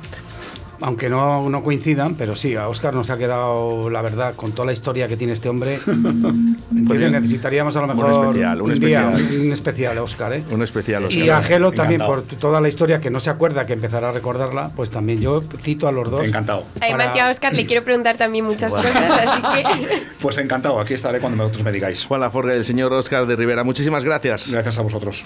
aunque 0.84 1.08
no, 1.08 1.48
no 1.48 1.62
coincidan, 1.62 2.14
pero 2.14 2.36
sí, 2.36 2.56
a 2.56 2.68
Oscar 2.68 2.92
nos 2.92 3.08
ha 3.08 3.16
quedado, 3.16 3.88
la 3.88 4.02
verdad, 4.02 4.34
con 4.34 4.52
toda 4.52 4.66
la 4.66 4.74
historia 4.74 5.08
que 5.08 5.16
tiene 5.16 5.32
este 5.32 5.48
hombre. 5.48 5.80
¿entiendes? 5.86 7.10
Necesitaríamos 7.10 7.74
a 7.76 7.80
lo 7.80 7.86
Un 7.90 7.96
mejor 7.96 8.10
especial, 8.12 8.60
un 8.60 8.74
día, 8.78 9.10
especial. 9.12 9.40
un 9.40 9.52
especial, 9.52 9.98
Oscar. 9.98 10.32
¿eh? 10.34 10.44
Un 10.50 10.62
especial, 10.62 11.04
Oscar. 11.06 11.24
Y 11.24 11.30
a 11.30 11.42
Gelo 11.42 11.72
también, 11.72 12.02
por 12.04 12.22
toda 12.22 12.60
la 12.60 12.68
historia 12.68 13.00
que 13.00 13.08
no 13.08 13.18
se 13.18 13.30
acuerda, 13.30 13.64
que 13.64 13.72
empezará 13.72 14.10
a 14.10 14.12
recordarla, 14.12 14.72
pues 14.76 14.90
también 14.90 15.22
yo 15.22 15.40
cito 15.58 15.88
a 15.88 15.92
los 15.92 16.10
dos. 16.10 16.26
Encantado. 16.26 16.64
Además, 16.78 17.06
Para- 17.06 17.18
yo 17.18 17.24
a 17.24 17.30
Oscar 17.30 17.54
le 17.54 17.64
quiero 17.64 17.82
preguntar 17.82 18.18
también 18.18 18.44
muchas 18.44 18.70
cosas, 18.70 18.94
así 18.94 19.42
que 19.42 20.02
Pues 20.20 20.36
encantado, 20.36 20.78
aquí 20.80 20.92
estaré 20.92 21.18
cuando 21.18 21.42
vosotros 21.44 21.64
me 21.64 21.72
digáis. 21.72 22.04
Juan 22.04 22.20
Laforga 22.20 22.52
el 22.52 22.64
señor 22.66 22.92
Oscar 22.92 23.24
de 23.26 23.36
Rivera. 23.36 23.64
Muchísimas 23.64 24.04
gracias. 24.04 24.52
Gracias 24.52 24.78
a 24.78 24.82
vosotros. 24.82 25.24